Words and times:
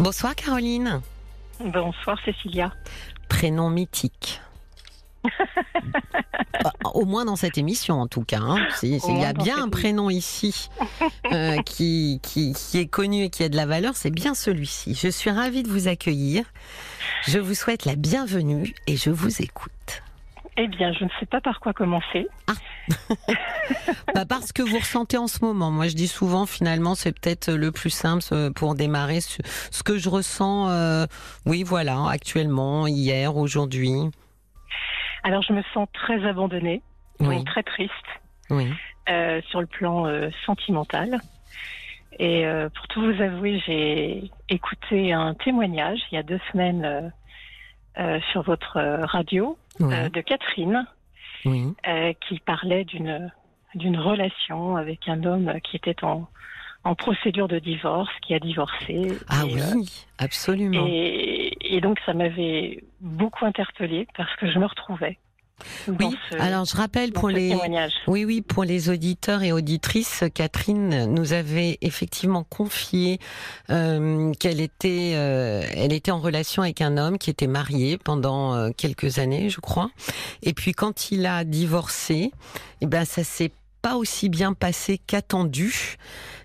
Bonsoir 0.00 0.34
Caroline. 0.34 1.00
Bonsoir 1.60 2.18
Cécilia. 2.24 2.72
Prénom 3.28 3.70
mythique. 3.70 4.40
Bah, 6.62 6.72
au 6.94 7.04
moins 7.04 7.24
dans 7.24 7.36
cette 7.36 7.56
émission, 7.56 8.00
en 8.00 8.06
tout 8.06 8.22
cas. 8.24 8.40
hein. 8.40 8.56
Il 8.82 8.98
y 9.18 9.24
a 9.24 9.32
bien 9.32 9.62
un 9.62 9.68
prénom 9.68 10.10
ici 10.10 10.68
euh, 11.32 11.56
qui, 11.66 12.20
qui, 12.22 12.52
qui 12.52 12.78
est 12.78 12.86
connu 12.86 13.24
et 13.24 13.30
qui 13.30 13.42
a 13.44 13.48
de 13.48 13.56
la 13.56 13.66
valeur, 13.66 13.96
c'est 13.96 14.10
bien 14.10 14.34
celui-ci. 14.34 14.94
Je 14.94 15.08
suis 15.08 15.30
ravie 15.30 15.62
de 15.62 15.68
vous 15.68 15.88
accueillir. 15.88 16.44
Je 17.26 17.38
vous 17.38 17.54
souhaite 17.54 17.84
la 17.84 17.94
bienvenue 17.96 18.74
et 18.86 18.96
je 18.96 19.10
vous 19.10 19.40
écoute. 19.42 20.02
Eh 20.56 20.68
bien, 20.68 20.92
je 20.92 21.04
ne 21.04 21.10
sais 21.18 21.26
pas 21.26 21.40
par 21.40 21.60
quoi 21.60 21.72
commencer. 21.72 22.28
Bah, 24.14 24.24
parce 24.28 24.52
que 24.52 24.62
vous 24.62 24.76
ressentez 24.78 25.16
en 25.16 25.26
ce 25.26 25.42
moment. 25.44 25.70
Moi, 25.70 25.88
je 25.88 25.94
dis 25.94 26.06
souvent, 26.06 26.44
finalement, 26.46 26.94
c'est 26.94 27.12
peut-être 27.18 27.50
le 27.50 27.72
plus 27.72 27.90
simple 27.90 28.22
euh, 28.32 28.50
pour 28.50 28.74
démarrer 28.74 29.20
ce, 29.20 29.82
que 29.82 29.96
je 29.96 30.08
ressens, 30.08 30.68
euh, 30.68 31.06
oui, 31.46 31.62
voilà, 31.62 32.06
actuellement, 32.08 32.86
hier, 32.86 33.36
aujourd'hui. 33.36 33.94
Alors, 35.24 35.42
je 35.42 35.54
me 35.54 35.62
sens 35.72 35.88
très 35.94 36.24
abandonnée, 36.26 36.82
Oui, 37.20 37.36
donc 37.36 37.46
très 37.46 37.62
triste 37.62 37.92
oui. 38.50 38.70
euh, 39.08 39.40
sur 39.48 39.60
le 39.62 39.66
plan 39.66 40.06
euh, 40.06 40.28
sentimental. 40.44 41.18
Et 42.18 42.46
euh, 42.46 42.68
pour 42.68 42.86
tout 42.88 43.00
vous 43.00 43.22
avouer, 43.22 43.60
j'ai 43.66 44.30
écouté 44.48 45.12
un 45.12 45.34
témoignage 45.34 45.98
il 46.12 46.16
y 46.16 46.18
a 46.18 46.22
deux 46.22 46.40
semaines 46.52 46.84
euh, 46.84 47.08
euh, 47.98 48.20
sur 48.30 48.42
votre 48.42 48.76
euh, 48.76 49.04
radio 49.06 49.58
Oui, 49.80 49.94
euh, 49.94 50.08
de 50.08 50.20
Catherine 50.20 50.86
oui. 51.44 51.66
euh, 51.86 52.12
qui 52.28 52.38
parlait 52.40 52.84
d'une 52.84 53.32
d'une 53.74 53.98
relation 53.98 54.76
avec 54.76 55.08
un 55.08 55.24
homme 55.24 55.52
qui 55.62 55.76
était 55.76 56.04
en 56.04 56.28
en 56.84 56.94
procédure 56.94 57.48
de 57.48 57.58
divorce, 57.58 58.10
qui 58.20 58.34
a 58.34 58.38
divorcé. 58.38 59.18
Ah 59.28 59.44
Et, 59.48 59.54
oui, 59.54 59.60
euh, 59.60 60.24
absolument. 60.24 60.84
Et, 60.86 61.56
et 61.60 61.80
donc 61.80 61.98
ça 62.04 62.12
m'avait 62.12 62.84
beaucoup 63.00 63.46
interpellée 63.46 64.06
parce 64.16 64.34
que 64.36 64.50
je 64.50 64.58
me 64.58 64.66
retrouvais. 64.66 65.18
Oui, 65.88 66.10
ce- 66.30 66.36
alors 66.40 66.64
je 66.64 66.76
rappelle 66.76 67.12
pour 67.12 67.28
les 67.30 67.54
oui 68.08 68.24
oui 68.24 68.40
pour 68.42 68.64
les 68.64 68.90
auditeurs 68.90 69.42
et 69.42 69.52
auditrices, 69.52 70.24
Catherine 70.34 71.06
nous 71.14 71.32
avait 71.32 71.78
effectivement 71.80 72.42
confié 72.44 73.18
euh, 73.70 74.32
qu'elle 74.34 74.60
était 74.60 75.12
euh, 75.14 75.62
elle 75.74 75.92
était 75.92 76.10
en 76.10 76.18
relation 76.18 76.62
avec 76.62 76.80
un 76.80 76.96
homme 76.96 77.18
qui 77.18 77.30
était 77.30 77.46
marié 77.46 77.98
pendant 77.98 78.54
euh, 78.54 78.70
quelques 78.76 79.18
années, 79.20 79.48
je 79.48 79.60
crois. 79.60 79.90
Et 80.42 80.52
puis 80.54 80.72
quand 80.72 81.12
il 81.12 81.24
a 81.24 81.44
divorcé, 81.44 82.32
eh 82.80 82.86
ben 82.86 83.04
ça 83.04 83.22
s'est 83.22 83.52
pas 83.80 83.96
aussi 83.96 84.28
bien 84.30 84.54
passé 84.54 84.98
qu'attendu 85.06 85.96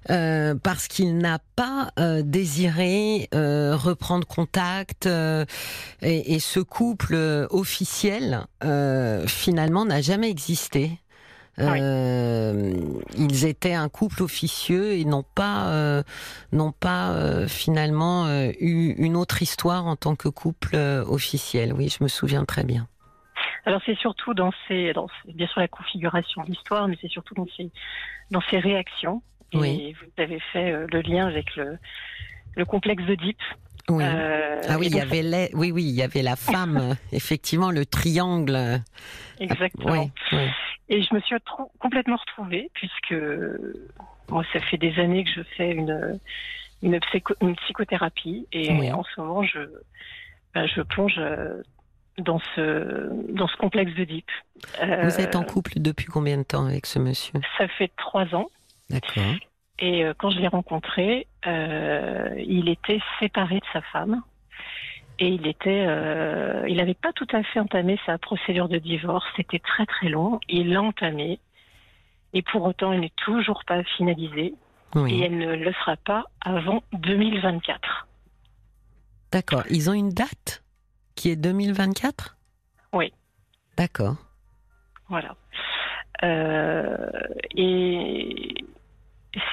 euh, 0.10 0.56
parce 0.56 0.88
qu'il 0.88 1.18
n'a 1.18 1.40
pas 1.56 1.92
euh, 2.00 2.22
désiré 2.24 3.28
euh, 3.34 3.76
reprendre 3.76 4.26
contact 4.28 5.08
et, 6.02 6.34
et 6.34 6.40
ce 6.40 6.60
couple 6.60 7.16
officiel 7.50 8.46
finalement 9.28 9.86
n'a 9.86 10.02
jamais 10.02 10.30
existé. 10.30 10.92
Euh, 11.60 12.74
Ils 13.18 13.46
étaient 13.46 13.74
un 13.74 13.90
couple 13.90 14.24
officieux 14.24 14.94
et 14.94 15.04
n'ont 15.04 15.26
pas 15.36 15.68
euh, 15.68 16.04
n'ont 16.54 16.72
pas 16.72 17.10
euh, 17.12 17.48
finalement 17.50 18.30
eu 18.60 18.94
une 18.98 19.18
autre 19.18 19.42
histoire 19.42 19.86
en 19.86 19.98
tant 19.98 20.16
que 20.16 20.30
couple 20.30 20.78
officiel. 20.78 21.74
Oui, 21.74 21.90
je 21.90 22.02
me 22.04 22.08
souviens 22.08 22.46
très 22.46 22.64
bien. 22.64 22.88
Alors 23.66 23.82
c'est 23.86 23.98
surtout 23.98 24.34
dans 24.34 24.52
ces, 24.68 24.94
dans 24.94 25.08
ces- 25.26 25.34
bien 25.34 25.48
sûr 25.48 25.60
la 25.60 25.68
configuration 25.68 26.44
de 26.44 26.48
l'histoire, 26.48 26.88
mais 26.88 26.98
c'est 27.02 27.10
surtout 27.10 27.34
dans 27.36 27.48
ces, 27.58 27.70
dans 28.32 28.42
ces 28.50 28.60
réactions. 28.60 29.22
Et 29.54 29.58
Oui. 29.58 29.96
vous 30.00 30.24
avez 30.24 30.40
fait 30.54 30.72
euh, 30.72 30.86
le 30.92 31.02
lien 31.02 31.28
avec 31.28 31.56
le, 31.56 31.78
le 32.56 32.66
complexe 32.66 33.04
d'Oedipe. 33.04 33.42
Oui. 33.90 34.04
Euh, 34.06 34.62
ah 34.70 34.78
oui, 34.78 34.88
il 34.88 34.96
y 34.96 35.02
avait 35.02 35.24
les- 35.24 35.50
oui 35.54 35.72
oui, 35.72 35.84
il 35.84 35.96
y 35.96 36.04
avait 36.04 36.22
la 36.22 36.36
femme 36.36 36.78
euh, 36.92 36.94
effectivement 37.12 37.72
le 37.72 37.86
triangle. 37.86 38.82
Exactement. 39.40 39.92
Oui, 40.04 40.12
oui. 40.34 40.48
Et 40.90 41.02
je 41.04 41.14
me 41.14 41.20
suis 41.22 41.36
complètement 41.80 42.18
retrouvée 42.18 42.70
puisque 42.74 43.14
moi 44.30 44.44
ça 44.54 44.60
fait 44.60 44.78
des 44.78 44.98
années 45.00 45.24
que 45.24 45.32
je 45.36 45.42
fais 45.58 45.72
une 45.72 46.20
une, 46.82 46.98
psycho- 47.00 47.36
une 47.42 47.56
psychothérapie 47.58 48.48
et 48.54 48.92
en 48.92 49.04
ce 49.04 49.20
moment 49.22 49.44
je 49.44 49.60
ben, 50.54 50.66
je 50.68 50.82
plonge 50.82 51.20
dans 52.18 52.40
ce 52.56 53.10
dans 53.34 53.48
ce 53.48 53.56
complexe 53.58 53.94
d'Oedipe. 53.96 54.30
Euh, 54.84 55.04
Vous 55.04 55.20
êtes 55.20 55.36
en 55.36 55.44
couple 55.44 55.74
depuis 55.78 56.06
combien 56.06 56.38
de 56.38 56.44
temps 56.44 56.66
avec 56.66 56.86
ce 56.86 57.00
monsieur? 57.00 57.34
Ça 57.58 57.68
fait 57.68 57.92
trois 57.98 58.26
ans 58.36 58.48
D'accord. 58.90 59.36
et 59.80 60.04
euh, 60.04 60.14
quand 60.18 60.30
je 60.32 60.40
l'ai 60.40 60.48
rencontré, 60.48 61.28
euh, 61.46 62.34
il 62.38 62.70
était 62.70 63.00
séparé 63.20 63.60
de 63.60 63.66
sa 63.74 63.82
femme. 63.82 64.22
Et 65.22 65.28
il 65.28 65.48
était, 65.48 65.86
euh, 65.86 66.66
il 66.70 66.78
n'avait 66.78 66.94
pas 66.94 67.12
tout 67.12 67.28
à 67.34 67.44
fait 67.44 67.60
entamé 67.60 68.00
sa 68.06 68.18
procédure 68.18 68.70
de 68.70 68.78
divorce. 68.78 69.26
C'était 69.36 69.60
très 69.60 69.86
très 69.86 70.08
long. 70.08 70.40
Il 70.48 70.72
l'a 70.72 70.82
entamé. 70.82 71.40
Et 72.34 72.42
pour 72.42 72.64
autant, 72.64 72.94
elle 72.94 73.02
n'est 73.02 73.12
toujours 73.18 73.64
pas 73.68 73.84
finalisée. 73.98 74.54
Et 74.96 75.00
Oui. 75.00 75.22
elle 75.22 75.38
ne 75.38 75.56
le 75.56 75.74
sera 75.74 75.98
pas 75.98 76.24
avant 76.42 76.82
2024. 76.94 78.08
D'accord. 79.32 79.64
Ils 79.70 79.90
ont 79.90 79.94
une 79.94 80.10
date 80.12 80.64
qui 81.16 81.30
est 81.30 81.36
2024 81.36 82.38
Oui. 82.94 83.12
D'accord. 83.78 84.16
Voilà. 85.10 85.36
Et 87.56 88.54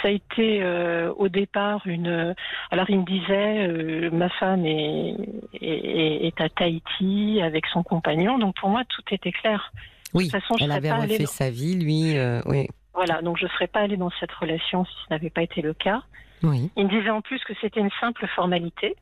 ça 0.03 0.09
a 0.09 0.11
été 0.11 0.63
euh, 0.63 1.13
au 1.17 1.29
départ 1.29 1.83
une. 1.87 2.35
Alors 2.71 2.89
il 2.89 3.01
me 3.01 3.05
disait, 3.05 3.69
euh, 3.69 4.11
ma 4.11 4.29
femme 4.31 4.65
est, 4.65 5.15
est, 5.61 6.27
est 6.27 6.41
à 6.41 6.49
Tahiti 6.49 7.41
avec 7.43 7.67
son 7.67 7.83
compagnon, 7.83 8.39
donc 8.39 8.57
pour 8.57 8.69
moi 8.71 8.85
tout 8.89 9.03
était 9.11 9.33
clair. 9.33 9.73
Oui, 10.15 10.29
De 10.29 10.31
toute 10.31 10.41
façon, 10.41 10.55
je 10.59 10.65
elle 10.65 10.69
serais 10.71 10.79
avait 10.79 10.89
pas 10.89 10.97
refait 11.03 11.19
dans- 11.25 11.27
sa 11.27 11.51
vie, 11.51 11.75
lui. 11.77 12.17
euh, 12.17 12.41
oui. 12.47 12.69
Voilà, 12.95 13.21
donc 13.21 13.37
je 13.37 13.45
ne 13.45 13.51
serais 13.51 13.67
pas 13.67 13.81
allée 13.81 13.99
dans 13.99 14.11
cette 14.19 14.33
relation 14.33 14.85
si 14.87 14.93
ce 15.07 15.13
n'avait 15.13 15.29
pas 15.31 15.43
été 15.43 15.61
le 15.61 15.75
cas. 15.75 16.03
Oui. 16.43 16.71
Il 16.77 16.87
me 16.87 16.91
disait 16.91 17.11
en 17.11 17.21
plus 17.21 17.43
que 17.45 17.53
c'était 17.61 17.81
une 17.81 17.91
simple 18.01 18.27
formalité, 18.29 18.97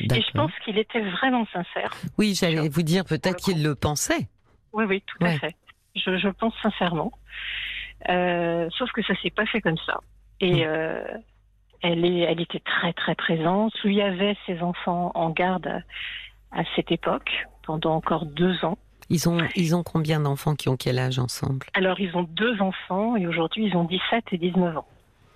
et 0.00 0.22
je 0.22 0.30
pense 0.32 0.52
qu'il 0.64 0.78
était 0.78 1.00
vraiment 1.02 1.46
sincère. 1.52 1.92
Oui, 2.16 2.34
j'allais 2.34 2.68
vous 2.68 2.82
dire 2.82 3.04
peut-être 3.04 3.36
qu'il 3.36 3.62
le 3.62 3.74
pensait. 3.74 4.28
Oui, 4.72 4.84
oui, 4.88 5.02
tout 5.06 5.22
Ouais. 5.22 5.34
à 5.34 5.38
fait. 5.38 5.56
Je, 5.96 6.16
je 6.16 6.28
pense 6.28 6.54
sincèrement. 6.62 7.12
Euh, 8.08 8.68
sauf 8.78 8.90
que 8.92 9.02
ça 9.02 9.14
s'est 9.22 9.30
pas 9.30 9.46
fait 9.46 9.60
comme 9.60 9.78
ça. 9.86 9.98
Et 10.40 10.64
Mm. 10.64 10.68
euh, 10.68 11.02
elle, 11.82 12.04
est, 12.04 12.20
elle 12.20 12.40
était 12.40 12.60
très 12.60 12.92
très 12.92 13.14
présente. 13.14 13.72
Lui 13.84 14.00
avait 14.00 14.36
ses 14.46 14.60
enfants 14.60 15.12
en 15.14 15.30
garde 15.30 15.66
à, 15.66 15.80
à 16.60 16.62
cette 16.76 16.90
époque 16.92 17.30
pendant 17.62 17.94
encore 17.94 18.24
deux 18.26 18.64
ans. 18.64 18.78
Ils 19.10 19.28
ont, 19.28 19.38
ils 19.56 19.74
ont 19.74 19.82
combien 19.82 20.20
d'enfants 20.20 20.54
qui 20.54 20.68
ont 20.68 20.76
quel 20.76 20.98
âge 20.98 21.18
ensemble? 21.18 21.66
Alors 21.74 21.98
ils 22.00 22.16
ont 22.16 22.22
deux 22.22 22.60
enfants 22.62 23.16
et 23.16 23.26
aujourd'hui 23.26 23.66
ils 23.66 23.76
ont 23.76 23.84
17 23.84 24.24
et 24.32 24.38
19 24.38 24.76
ans. 24.78 24.86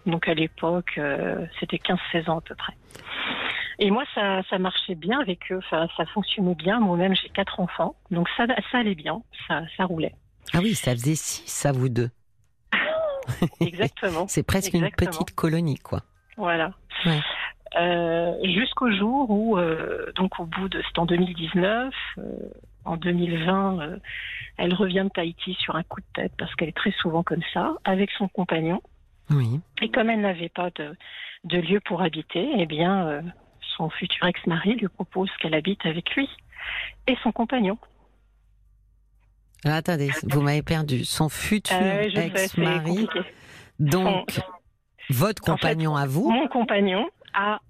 Donc 0.06 0.28
à 0.28 0.34
l'époque 0.34 0.92
euh, 0.98 1.44
c'était 1.60 1.78
15-16 1.78 2.30
ans 2.30 2.38
à 2.38 2.40
peu 2.40 2.54
près. 2.54 2.74
Et 3.80 3.90
moi 3.90 4.04
ça, 4.14 4.42
ça 4.48 4.58
marchait 4.58 4.94
bien 4.94 5.18
avec 5.20 5.50
eux, 5.50 5.58
enfin, 5.58 5.88
ça 5.96 6.06
fonctionnait 6.06 6.54
bien. 6.54 6.78
Moi-même 6.78 7.14
j'ai 7.16 7.28
quatre 7.30 7.58
enfants, 7.58 7.96
donc 8.12 8.28
ça, 8.36 8.46
ça 8.70 8.78
allait 8.78 8.94
bien, 8.94 9.20
ça, 9.48 9.62
ça 9.76 9.84
roulait. 9.86 10.14
Ah 10.52 10.58
oui, 10.62 10.74
ça 10.74 10.92
faisait 10.92 11.16
six 11.16 11.66
à 11.66 11.72
vous 11.72 11.88
deux. 11.88 12.10
Exactement. 13.60 14.26
C'est 14.28 14.42
presque 14.42 14.74
une 14.74 14.90
petite 14.90 15.34
colonie, 15.34 15.78
quoi. 15.78 16.00
Voilà. 16.36 16.72
Ouais. 17.06 17.20
Euh, 17.76 18.34
Jusqu'au 18.44 18.90
jour 18.92 19.30
où, 19.30 19.58
euh, 19.58 20.12
donc 20.14 20.38
au 20.38 20.46
bout 20.46 20.68
de, 20.68 20.82
c'est 20.82 20.98
en 20.98 21.06
2019, 21.06 21.92
euh, 22.18 22.22
en 22.84 22.96
2020, 22.96 23.80
euh, 23.80 23.96
elle 24.56 24.74
revient 24.74 25.02
de 25.04 25.08
Tahiti 25.08 25.54
sur 25.54 25.74
un 25.74 25.82
coup 25.82 26.00
de 26.00 26.06
tête 26.22 26.32
parce 26.38 26.54
qu'elle 26.54 26.68
est 26.68 26.76
très 26.76 26.92
souvent 26.92 27.22
comme 27.22 27.42
ça, 27.52 27.74
avec 27.84 28.10
son 28.12 28.28
compagnon. 28.28 28.80
Oui. 29.30 29.60
Et 29.82 29.90
comme 29.90 30.10
elle 30.10 30.20
n'avait 30.20 30.50
pas 30.50 30.70
de, 30.76 30.94
de 31.44 31.58
lieu 31.58 31.80
pour 31.80 32.02
habiter, 32.02 32.48
eh 32.56 32.66
bien, 32.66 33.22
son 33.76 33.88
futur 33.88 34.26
ex-mari 34.26 34.74
lui 34.76 34.88
propose 34.88 35.30
qu'elle 35.40 35.54
habite 35.54 35.84
avec 35.86 36.14
lui 36.14 36.28
et 37.06 37.16
son 37.22 37.32
compagnon. 37.32 37.78
Alors, 39.64 39.76
attendez, 39.78 40.10
vous 40.24 40.40
m'avez 40.42 40.62
perdu. 40.62 41.04
Son 41.04 41.28
futur 41.28 41.76
Euh, 41.80 42.02
ex-mari, 42.14 43.08
donc 43.78 44.30
Son- 44.30 44.42
votre 45.10 45.42
en 45.50 45.56
fait, 45.56 45.62
compagnon 45.68 45.96
à 45.96 46.06
vous. 46.06 46.30
Mon 46.30 46.48
compagnon 46.48 47.06
a, 47.32 47.60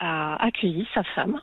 a 0.00 0.44
accueilli 0.44 0.86
sa 0.94 1.02
femme 1.14 1.40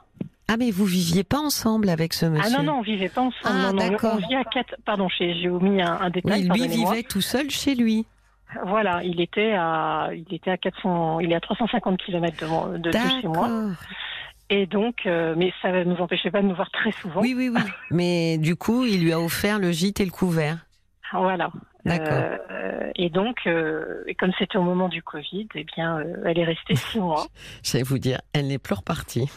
Ah, 0.48 0.58
mais 0.58 0.72
vous 0.72 0.86
viviez 0.86 1.24
pas 1.24 1.40
ensemble 1.40 1.90
avec 1.90 2.14
ce 2.14 2.26
monsieur 2.28 2.56
Ah 2.56 2.62
non, 2.62 2.74
non, 2.74 2.80
on 2.80 2.82
vivait 2.82 3.10
pas 3.10 3.22
ensemble. 3.22 3.66
Ah, 3.68 3.72
d'accord. 3.74 4.20
on 4.22 4.28
vit 4.28 4.36
à 4.36 4.44
quatre. 4.44 4.76
Pardon, 4.86 5.08
j'ai 5.18 5.50
omis 5.50 5.82
un, 5.82 6.00
un 6.02 6.10
détail. 6.10 6.48
Oui, 6.52 6.60
lui 6.60 6.68
vivait 6.68 7.04
tout 7.04 7.22
seul 7.22 7.50
chez 7.50 7.74
lui. 7.76 8.06
Voilà, 8.66 9.04
il 9.04 9.20
était 9.20 9.54
à, 9.58 10.10
il 10.14 10.34
était 10.34 10.52
à 10.52 10.58
400, 10.58 11.20
il 11.20 11.32
est 11.32 11.36
à 11.36 11.40
350 11.42 11.98
km 11.98 12.72
de, 12.74 12.78
de, 12.78 12.92
de 12.92 12.98
chez 13.22 13.28
moi. 13.28 13.50
D'accord. 14.50 14.56
Et 14.62 14.66
donc, 14.68 15.06
euh, 15.06 15.34
mais 15.36 15.52
ça 15.62 15.72
ne 15.72 15.84
nous 15.84 15.98
empêchait 15.98 16.30
pas 16.30 16.42
de 16.42 16.48
nous 16.48 16.56
voir 16.56 16.70
très 16.70 16.92
souvent. 16.92 17.22
Oui, 17.22 17.34
oui, 17.36 17.50
oui. 17.54 17.62
Mais 17.92 18.38
du 18.38 18.56
coup, 18.56 18.86
il 18.86 19.04
lui 19.04 19.12
a 19.12 19.20
offert 19.20 19.60
le 19.60 19.72
gîte 19.72 20.00
et 20.00 20.06
le 20.06 20.12
couvert. 20.12 20.66
Voilà. 21.12 21.52
Euh, 21.88 22.92
et 22.96 23.10
donc, 23.10 23.38
euh, 23.46 24.04
et 24.08 24.16
comme 24.16 24.32
c'était 24.40 24.58
au 24.58 24.64
moment 24.64 24.90
du 24.90 25.04
Covid, 25.04 25.48
eh 25.54 25.64
bien, 25.64 26.04
elle 26.26 26.40
est 26.40 26.46
restée 26.46 26.76
six 26.76 27.00
mois. 27.00 27.28
J'allais 27.64 27.84
vous 27.84 28.00
dire, 28.00 28.20
elle 28.34 28.48
n'est 28.48 28.58
plus 28.58 28.74
repartie. 28.74 29.30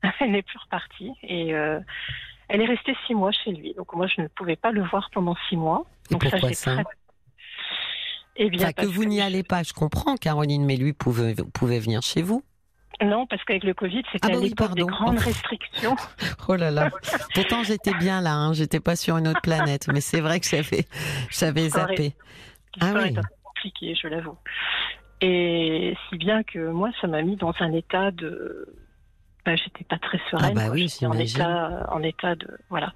elle 0.20 0.32
n'est 0.32 0.42
plus 0.42 0.58
repartie 0.58 1.12
et 1.22 1.50
elle 1.50 2.60
est 2.60 2.66
restée 2.66 2.94
six 3.06 3.14
mois 3.14 3.32
chez 3.32 3.52
lui. 3.52 3.74
Donc 3.74 3.94
moi, 3.94 4.06
je 4.14 4.20
ne 4.20 4.28
pouvais 4.28 4.56
pas 4.56 4.72
le 4.72 4.82
voir 4.82 5.08
pendant 5.12 5.36
six 5.48 5.56
mois. 5.56 5.86
Et 6.10 6.16
pourquoi 6.16 6.52
ça, 6.52 6.82
Eh 8.36 8.50
bien, 8.50 8.72
que 8.72 8.86
vous 8.86 9.04
n'y 9.04 9.20
allez 9.20 9.42
pas, 9.42 9.62
je 9.62 9.72
comprends, 9.72 10.16
Caroline, 10.16 10.64
mais 10.64 10.76
lui 10.76 10.92
pouvait, 10.92 11.34
pouvait 11.52 11.80
venir 11.80 12.02
chez 12.02 12.22
vous. 12.22 12.42
Non, 13.02 13.26
parce 13.26 13.44
qu'avec 13.44 13.64
le 13.64 13.74
Covid, 13.74 14.02
c'était 14.10 14.28
ah 14.30 14.34
bah 14.34 14.40
l'époque 14.40 14.74
des 14.74 14.84
grandes 14.84 15.18
restrictions. 15.18 15.96
oh 16.48 16.56
là 16.56 16.70
là. 16.70 16.90
Pourtant, 17.34 17.62
j'étais 17.62 17.92
bien 18.00 18.20
là, 18.22 18.34
hein. 18.34 18.52
j'étais 18.54 18.80
pas 18.80 18.96
sur 18.96 19.18
une 19.18 19.28
autre 19.28 19.42
planète, 19.42 19.86
mais 19.92 20.00
c'est 20.00 20.20
vrai 20.20 20.40
que 20.40 20.46
j'avais, 20.48 20.86
j'avais 21.30 21.68
zappé. 21.68 22.14
Ah 22.80 22.92
oui. 22.94 23.14
compliqué, 23.42 23.94
je 24.00 24.08
l'avoue. 24.08 24.36
Et 25.20 25.96
si 26.08 26.16
bien 26.16 26.42
que 26.42 26.70
moi, 26.70 26.90
ça 27.00 27.06
m'a 27.06 27.22
mis 27.22 27.36
dans 27.36 27.54
un 27.60 27.72
état 27.72 28.10
de. 28.10 28.66
Bah, 29.44 29.56
j'étais 29.56 29.84
pas 29.84 29.98
très 29.98 30.20
sereine. 30.30 30.58
Ah 30.58 30.66
bah 30.66 30.72
oui, 30.72 30.92
en 31.02 31.12
état, 31.12 31.86
en 31.90 32.02
état 32.02 32.34
de 32.34 32.48
voilà. 32.68 32.92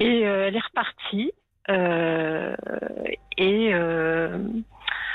Et 0.00 0.26
euh, 0.26 0.48
elle 0.48 0.56
est 0.56 0.64
repartie. 0.64 1.32
Euh, 1.70 2.54
et 3.38 3.72
euh, 3.72 4.38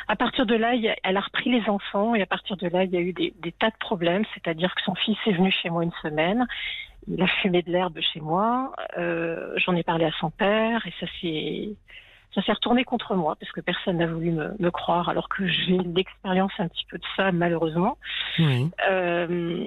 à 0.07 0.15
partir 0.15 0.45
de 0.45 0.55
là, 0.55 0.73
elle 1.03 1.17
a 1.17 1.19
repris 1.19 1.51
les 1.51 1.69
enfants 1.69 2.15
et 2.15 2.21
à 2.21 2.25
partir 2.25 2.55
de 2.57 2.67
là, 2.67 2.83
il 2.83 2.91
y 2.91 2.97
a 2.97 3.01
eu 3.01 3.13
des, 3.13 3.33
tas 3.59 3.69
de 3.69 3.77
problèmes. 3.77 4.23
C'est-à-dire 4.33 4.73
que 4.73 4.81
son 4.83 4.95
fils 4.95 5.17
est 5.25 5.33
venu 5.33 5.51
chez 5.51 5.69
moi 5.69 5.83
une 5.83 5.91
semaine, 6.01 6.47
il 7.07 7.21
a 7.21 7.27
fumé 7.27 7.61
de 7.61 7.71
l'herbe 7.71 7.99
chez 8.13 8.21
moi. 8.21 8.73
Euh, 8.97 9.53
j'en 9.57 9.75
ai 9.75 9.83
parlé 9.83 10.05
à 10.05 10.11
son 10.19 10.29
père 10.29 10.85
et 10.85 10.93
ça 10.99 11.07
s'est 11.21 11.75
ça 12.35 12.43
s'est 12.43 12.51
retourné 12.51 12.83
contre 12.83 13.15
moi 13.15 13.35
parce 13.39 13.51
que 13.51 13.61
personne 13.61 13.97
n'a 13.97 14.05
voulu 14.05 14.31
me, 14.31 14.69
croire 14.69 15.09
alors 15.09 15.27
que 15.27 15.47
j'ai 15.47 15.77
l'expérience 15.77 16.51
un 16.59 16.67
petit 16.67 16.85
peu 16.89 16.97
de 16.97 17.03
ça 17.15 17.31
malheureusement. 17.31 17.97
Euh, 18.89 19.65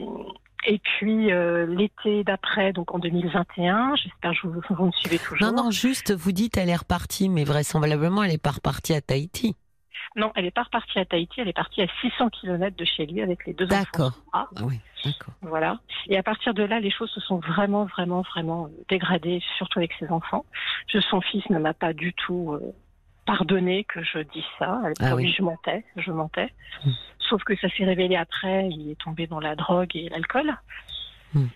et 0.66 0.78
puis 0.78 1.32
euh, 1.32 1.66
l'été 1.66 2.22
d'après, 2.22 2.72
donc 2.72 2.94
en 2.94 2.98
2021, 2.98 3.96
j'espère 3.96 4.32
que 4.40 4.46
vous, 4.46 4.60
vous 4.70 4.86
me 4.86 4.92
suivez 4.92 5.18
toujours. 5.18 5.50
Non, 5.50 5.64
non, 5.64 5.70
juste 5.70 6.12
vous 6.12 6.32
dites 6.32 6.58
elle 6.58 6.68
est 6.68 6.76
repartie, 6.76 7.28
mais 7.28 7.44
vraisemblablement 7.44 8.22
elle 8.22 8.32
est 8.32 8.42
pas 8.42 8.50
repartie 8.50 8.94
à 8.94 9.00
Tahiti. 9.00 9.56
Non, 10.16 10.32
elle 10.34 10.44
n'est 10.44 10.50
pas 10.50 10.64
repartie 10.64 10.98
à 10.98 11.04
Tahiti, 11.04 11.40
elle 11.40 11.48
est 11.48 11.52
partie 11.52 11.82
à 11.82 11.86
600 12.00 12.30
km 12.30 12.76
de 12.76 12.84
chez 12.84 13.06
lui 13.06 13.22
avec 13.22 13.46
les 13.46 13.52
deux 13.52 13.66
enfants. 13.66 13.84
D'accord. 13.92 14.12
Ah 14.32 14.48
oui, 14.62 14.80
d'accord. 15.04 15.34
Voilà. 15.42 15.78
Et 16.08 16.18
à 16.18 16.22
partir 16.22 16.52
de 16.52 16.64
là, 16.64 16.80
les 16.80 16.90
choses 16.90 17.10
se 17.10 17.20
sont 17.20 17.38
vraiment, 17.38 17.84
vraiment, 17.84 18.22
vraiment 18.22 18.66
euh, 18.66 18.84
dégradées, 18.88 19.40
surtout 19.56 19.78
avec 19.78 19.92
ses 20.00 20.08
enfants. 20.08 20.44
Je, 20.88 20.98
son 20.98 21.20
fils 21.20 21.48
ne 21.50 21.58
m'a 21.58 21.74
pas 21.74 21.92
du 21.92 22.12
tout 22.12 22.52
euh, 22.52 22.74
pardonné 23.24 23.84
que 23.84 24.02
je 24.02 24.18
dise 24.18 24.42
ça. 24.58 24.80
Ah 25.00 25.14
oui. 25.14 25.32
Je 25.32 25.42
mentais, 25.42 25.84
je 25.96 26.10
mentais. 26.10 26.52
Hmm. 26.84 26.90
Sauf 27.28 27.44
que 27.44 27.54
ça 27.56 27.68
s'est 27.68 27.84
révélé 27.84 28.16
après, 28.16 28.68
il 28.68 28.90
est 28.90 29.00
tombé 29.00 29.28
dans 29.28 29.40
la 29.40 29.54
drogue 29.54 29.94
et 29.94 30.08
l'alcool. 30.08 30.56
Hmm. 31.34 31.46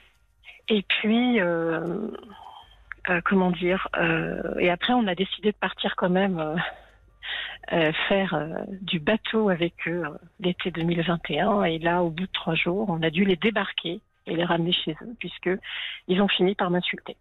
Et 0.68 0.82
puis, 0.82 1.40
euh, 1.40 2.08
comment 3.24 3.50
dire, 3.50 3.88
et 4.60 4.70
après 4.70 4.92
on 4.92 5.06
a 5.06 5.14
décidé 5.14 5.50
de 5.52 5.56
partir 5.56 5.94
quand 5.96 6.08
même 6.08 6.38
euh, 6.38 6.56
faire 8.08 8.34
euh, 8.34 8.54
du 8.82 8.98
bateau 8.98 9.48
avec 9.48 9.74
eux 9.86 10.04
euh, 10.04 10.10
l'été 10.40 10.70
2021. 10.70 11.64
Et 11.64 11.78
là, 11.78 12.02
au 12.02 12.10
bout 12.10 12.26
de 12.26 12.32
trois 12.32 12.54
jours, 12.54 12.86
on 12.88 13.02
a 13.02 13.10
dû 13.10 13.24
les 13.24 13.36
débarquer 13.36 14.00
et 14.26 14.36
les 14.36 14.44
ramener 14.44 14.72
chez 14.72 14.92
eux, 15.02 15.14
puisque 15.18 15.50
ils 16.08 16.20
ont 16.20 16.28
fini 16.28 16.54
par 16.54 16.70
m'insulter. 16.70 17.16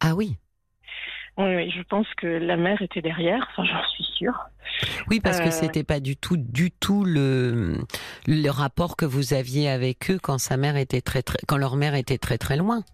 Ah 0.00 0.14
oui. 0.14 0.36
Oui, 1.36 1.68
je 1.70 1.82
pense 1.82 2.06
que 2.16 2.28
la 2.28 2.56
mère 2.56 2.80
était 2.80 3.02
derrière, 3.02 3.48
enfin 3.50 3.64
j'en 3.64 3.84
suis 3.88 4.04
sûre. 4.16 4.38
Oui, 5.08 5.18
parce 5.18 5.40
que 5.40 5.50
c'était 5.50 5.82
pas 5.82 5.98
du 5.98 6.16
tout, 6.16 6.36
du 6.36 6.70
tout 6.70 7.04
le, 7.04 7.76
le 8.28 8.48
rapport 8.50 8.96
que 8.96 9.04
vous 9.04 9.34
aviez 9.34 9.68
avec 9.68 10.12
eux 10.12 10.18
quand 10.22 10.38
sa 10.38 10.56
mère 10.56 10.76
était 10.76 11.00
très, 11.00 11.22
très, 11.22 11.38
quand 11.48 11.56
leur 11.56 11.74
mère 11.74 11.96
était 11.96 12.18
très 12.18 12.38
très 12.38 12.56
loin. 12.56 12.84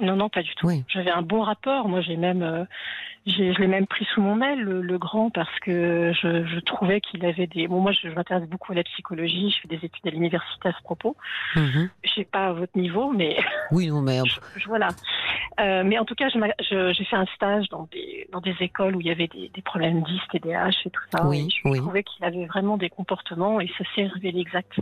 Non, 0.00 0.16
non, 0.16 0.28
pas 0.28 0.42
du 0.42 0.54
tout. 0.54 0.70
J'avais 0.88 1.10
un 1.10 1.22
bon 1.22 1.42
rapport. 1.42 1.88
Moi, 1.88 2.00
j'ai 2.00 2.16
même, 2.16 2.42
euh, 2.42 2.64
je 3.26 3.60
l'ai 3.60 3.66
même 3.66 3.86
pris 3.86 4.06
sous 4.14 4.20
mon 4.20 4.40
aile, 4.40 4.60
le, 4.60 4.98
grand, 4.98 5.30
parce 5.30 5.58
que 5.60 6.12
je, 6.14 6.60
trouvais 6.60 7.00
qu'il 7.00 7.24
avait 7.26 7.48
des. 7.48 7.66
Bon, 7.66 7.80
moi, 7.80 7.92
je, 7.92 8.08
m'intéresse 8.08 8.48
beaucoup 8.48 8.72
à 8.72 8.76
la 8.76 8.84
psychologie. 8.84 9.50
Je 9.50 9.60
fais 9.60 9.76
des 9.76 9.84
études 9.84 10.06
à 10.06 10.10
l'université 10.10 10.68
à 10.68 10.72
ce 10.72 10.82
propos. 10.82 11.16
Je 11.54 11.60
mhm. 11.60 11.90
Je 12.04 12.10
sais 12.12 12.24
pas 12.24 12.46
à 12.46 12.52
votre 12.52 12.76
niveau, 12.78 13.12
mais. 13.12 13.38
Oui, 13.70 13.88
non, 13.88 14.00
mais. 14.00 14.20
voilà. 14.66 14.88
Euh, 15.60 15.82
mais 15.84 15.98
en 15.98 16.04
tout 16.04 16.14
cas, 16.14 16.28
j'ai 16.28 17.04
fait 17.04 17.16
un 17.16 17.26
stage 17.34 17.68
dans 17.68 17.86
des, 17.92 18.28
dans 18.32 18.40
des 18.40 18.54
écoles 18.60 18.96
où 18.96 19.00
il 19.00 19.08
y 19.08 19.10
avait 19.10 19.28
des, 19.28 19.62
problèmes 19.62 20.02
d'IS, 20.02 20.20
TDAH 20.32 20.70
et 20.86 20.90
tout 20.90 21.02
ça. 21.12 21.26
Oui, 21.26 21.48
je 21.50 21.76
trouvais 21.76 22.02
qu'il 22.02 22.24
avait 22.24 22.46
vraiment 22.46 22.78
des 22.78 22.88
comportements 22.88 23.60
et 23.60 23.68
ça 23.76 23.84
s'est 23.94 24.06
révélé 24.06 24.40
exact. 24.40 24.80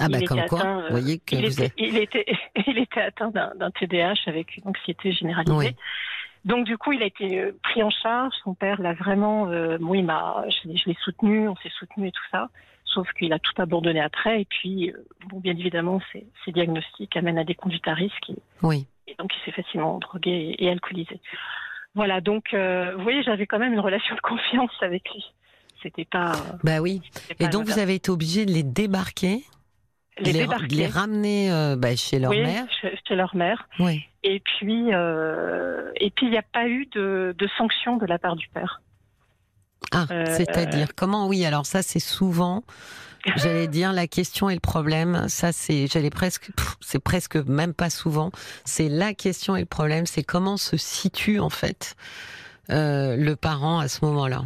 Ah 0.00 0.08
bah 0.08 0.18
comme 0.26 0.44
quoi, 0.46 0.82
vous 0.82 0.90
voyez 0.90 1.18
que 1.18 1.36
il 1.36 1.46
vous 1.46 1.62
était, 1.62 1.72
il, 1.78 1.96
était, 1.96 2.26
il 2.66 2.78
était 2.78 3.00
atteint 3.00 3.30
d'un 3.30 3.70
TDAH 3.70 4.26
avec 4.26 4.56
une 4.56 4.68
anxiété 4.68 5.12
généralisée. 5.12 5.74
Donc 6.44 6.64
du 6.64 6.78
coup, 6.78 6.92
il 6.92 7.02
a 7.02 7.06
été 7.06 7.40
euh, 7.40 7.58
pris 7.62 7.82
en 7.82 7.90
charge. 7.90 8.32
Son 8.44 8.54
père 8.54 8.80
l'a 8.80 8.92
vraiment, 8.92 9.48
euh, 9.48 9.78
il 9.94 10.04
m'a, 10.04 10.44
je, 10.48 10.68
l'ai 10.86 10.96
soutenu, 11.02 11.48
on 11.48 11.56
s'est 11.56 11.72
soutenu 11.76 12.06
et 12.08 12.12
tout 12.12 12.22
ça. 12.30 12.48
Sauf 12.84 13.12
qu'il 13.14 13.32
a 13.32 13.38
tout 13.40 13.52
abandonné 13.60 14.00
après. 14.00 14.42
Et 14.42 14.44
puis, 14.44 14.90
euh, 14.90 15.04
bon, 15.28 15.40
bien 15.40 15.52
évidemment, 15.52 16.00
ces, 16.12 16.24
ces, 16.44 16.52
diagnostics 16.52 17.16
amènent 17.16 17.38
à 17.38 17.44
des 17.44 17.56
conduites 17.56 17.88
à 17.88 17.94
risque. 17.94 18.30
Et, 18.30 18.36
oui. 18.62 18.86
Et 19.08 19.14
donc, 19.18 19.32
il 19.34 19.44
s'est 19.44 19.62
facilement 19.62 19.98
drogué 19.98 20.54
et, 20.58 20.70
alcoolisé. 20.70 21.20
Voilà. 21.94 22.20
Donc, 22.20 22.54
euh, 22.54 22.94
vous 22.96 23.02
voyez, 23.02 23.22
j'avais 23.24 23.46
quand 23.46 23.58
même 23.58 23.72
une 23.72 23.80
relation 23.80 24.14
de 24.14 24.20
confiance 24.20 24.70
avec 24.80 25.10
lui. 25.12 25.24
C'était 25.82 26.04
pas. 26.04 26.32
Bah 26.64 26.80
oui. 26.80 27.02
Et 27.38 27.48
donc, 27.48 27.66
vous 27.66 27.78
avez 27.78 27.96
été 27.96 28.10
obligé 28.10 28.46
de 28.46 28.52
les 28.52 28.62
débarquer 28.62 29.42
les, 30.18 30.32
les, 30.32 30.46
les 30.70 30.86
ramener 30.86 31.52
euh, 31.52 31.76
bah, 31.76 31.94
chez 31.96 32.18
leur 32.18 32.30
oui, 32.30 32.42
mère. 32.42 32.66
Chez, 32.80 33.14
leur 33.14 33.34
mère. 33.36 33.68
Oui. 33.78 34.04
Et 34.22 34.40
puis, 34.40 34.92
euh, 34.92 35.90
et 35.96 36.10
puis 36.10 36.26
il 36.26 36.30
n'y 36.30 36.38
a 36.38 36.42
pas 36.42 36.66
eu 36.66 36.86
de, 36.94 37.34
de 37.36 37.48
sanction 37.58 37.96
de 37.96 38.06
la 38.06 38.18
part 38.18 38.36
du 38.36 38.48
père. 38.48 38.80
Ah, 39.92 40.06
euh, 40.10 40.24
c'est-à-dire 40.26 40.94
comment 40.96 41.28
Oui, 41.28 41.44
alors 41.44 41.66
ça 41.66 41.82
c'est 41.82 42.00
souvent. 42.00 42.64
J'allais 43.36 43.66
dire 43.66 43.92
la 43.92 44.06
question 44.06 44.48
et 44.48 44.54
le 44.54 44.60
problème. 44.60 45.28
Ça 45.28 45.52
c'est, 45.52 45.88
j'allais 45.88 46.10
presque, 46.10 46.50
c'est 46.80 47.00
presque 47.00 47.36
même 47.36 47.74
pas 47.74 47.90
souvent. 47.90 48.30
C'est 48.64 48.88
la 48.88 49.14
question 49.14 49.56
et 49.56 49.60
le 49.60 49.66
problème. 49.66 50.06
C'est 50.06 50.22
comment 50.22 50.56
se 50.56 50.76
situe 50.76 51.40
en 51.40 51.50
fait 51.50 51.96
euh, 52.70 53.16
le 53.16 53.34
parent 53.36 53.78
à 53.78 53.88
ce 53.88 54.04
moment-là. 54.04 54.44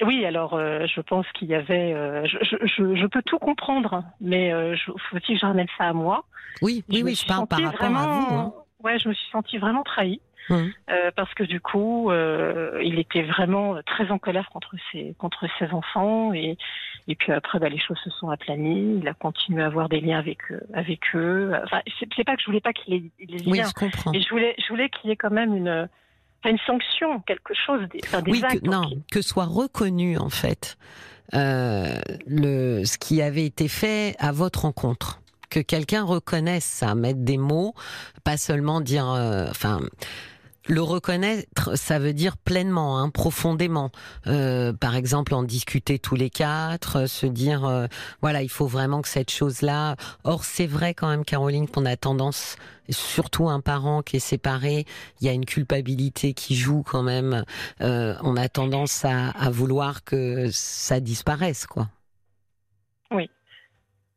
Oui, 0.00 0.24
alors 0.24 0.54
euh, 0.54 0.86
je 0.86 1.00
pense 1.00 1.26
qu'il 1.32 1.48
y 1.48 1.54
avait. 1.54 1.92
Euh, 1.92 2.24
je, 2.24 2.38
je, 2.62 2.94
je, 2.94 3.06
peux 3.06 3.22
tout 3.22 3.38
comprendre, 3.38 4.02
mais 4.20 4.52
euh, 4.52 4.74
faut-il 5.10 5.34
que 5.34 5.40
je 5.40 5.46
ramène 5.46 5.66
ça 5.76 5.84
à 5.84 5.92
moi 5.92 6.24
Oui, 6.62 6.82
oui, 6.88 7.02
oui, 7.04 7.14
je 7.14 7.26
parle 7.26 7.46
par 7.46 7.60
rapport 7.60 7.78
vraiment, 7.78 7.98
à 7.98 8.06
vous. 8.06 8.34
Hein. 8.34 8.54
Ouais, 8.82 8.98
je 8.98 9.08
me 9.08 9.14
suis 9.14 9.30
sentie 9.30 9.58
vraiment 9.58 9.82
trahie. 9.82 10.20
Hum. 10.50 10.72
Euh, 10.90 11.12
parce 11.14 11.32
que 11.34 11.44
du 11.44 11.60
coup, 11.60 12.10
euh, 12.10 12.80
il 12.82 12.98
était 12.98 13.22
vraiment 13.22 13.76
très 13.86 14.10
en 14.10 14.18
colère 14.18 14.50
contre 14.50 14.74
ses 14.90 15.14
contre 15.16 15.46
ses 15.58 15.70
enfants 15.72 16.32
et 16.32 16.58
et 17.06 17.14
puis 17.14 17.32
après, 17.32 17.60
bah, 17.60 17.68
les 17.68 17.78
choses 17.78 17.98
se 18.02 18.10
sont 18.10 18.28
aplanies. 18.28 18.98
Il 19.00 19.06
a 19.06 19.14
continué 19.14 19.62
à 19.62 19.66
avoir 19.66 19.88
des 19.88 20.00
liens 20.00 20.18
avec 20.18 20.38
avec 20.74 21.00
eux. 21.14 21.52
Enfin, 21.64 21.80
c'est 21.96 22.24
pas 22.24 22.34
que 22.34 22.42
je 22.42 22.46
voulais 22.46 22.60
pas 22.60 22.72
qu'il 22.72 22.94
ait 22.94 23.02
les 23.20 23.38
liens, 23.38 23.52
oui, 23.52 23.60
je 23.64 23.72
comprends. 23.72 24.10
mais 24.10 24.20
je 24.20 24.28
voulais 24.30 24.56
je 24.58 24.68
voulais 24.68 24.88
qu'il 24.88 25.10
y 25.10 25.12
ait 25.12 25.16
quand 25.16 25.30
même 25.30 25.54
une 25.54 25.88
une 26.50 26.58
sanction, 26.66 27.20
quelque 27.20 27.54
chose, 27.66 27.80
des, 27.92 28.00
des 28.00 28.30
oui, 28.30 28.42
actes, 28.44 28.60
que, 28.62 28.68
non, 28.68 28.90
que 29.10 29.22
soit 29.22 29.44
reconnu 29.44 30.18
en 30.18 30.28
fait 30.28 30.76
euh, 31.34 32.00
le 32.26 32.84
ce 32.84 32.98
qui 32.98 33.22
avait 33.22 33.46
été 33.46 33.68
fait 33.68 34.14
à 34.18 34.32
votre 34.32 34.62
rencontre, 34.62 35.20
que 35.50 35.60
quelqu'un 35.60 36.02
reconnaisse 36.02 36.64
ça, 36.64 36.94
mettre 36.94 37.20
des 37.20 37.38
mots, 37.38 37.74
pas 38.24 38.36
seulement 38.36 38.80
dire, 38.80 39.08
euh, 39.08 39.46
enfin. 39.50 39.80
Le 40.68 40.80
reconnaître, 40.80 41.76
ça 41.76 41.98
veut 41.98 42.12
dire 42.12 42.36
pleinement, 42.36 42.98
hein, 42.98 43.10
profondément. 43.10 43.90
Euh, 44.28 44.72
par 44.72 44.94
exemple, 44.94 45.34
en 45.34 45.42
discuter 45.42 45.98
tous 45.98 46.14
les 46.14 46.30
quatre, 46.30 47.08
se 47.08 47.26
dire, 47.26 47.64
euh, 47.64 47.86
voilà, 48.20 48.42
il 48.42 48.48
faut 48.48 48.68
vraiment 48.68 49.02
que 49.02 49.08
cette 49.08 49.30
chose-là. 49.30 49.96
Or, 50.22 50.44
c'est 50.44 50.68
vrai 50.68 50.94
quand 50.94 51.08
même, 51.08 51.24
Caroline, 51.24 51.68
qu'on 51.68 51.84
a 51.84 51.96
tendance, 51.96 52.56
surtout 52.90 53.48
un 53.48 53.60
parent 53.60 54.02
qui 54.02 54.16
est 54.16 54.20
séparé, 54.20 54.84
il 55.20 55.26
y 55.26 55.30
a 55.30 55.32
une 55.32 55.46
culpabilité 55.46 56.32
qui 56.32 56.54
joue 56.54 56.84
quand 56.84 57.02
même. 57.02 57.44
Euh, 57.80 58.14
on 58.22 58.36
a 58.36 58.48
tendance 58.48 59.04
à, 59.04 59.30
à 59.30 59.50
vouloir 59.50 60.04
que 60.04 60.48
ça 60.52 61.00
disparaisse, 61.00 61.66
quoi. 61.66 61.88
Oui, 63.10 63.28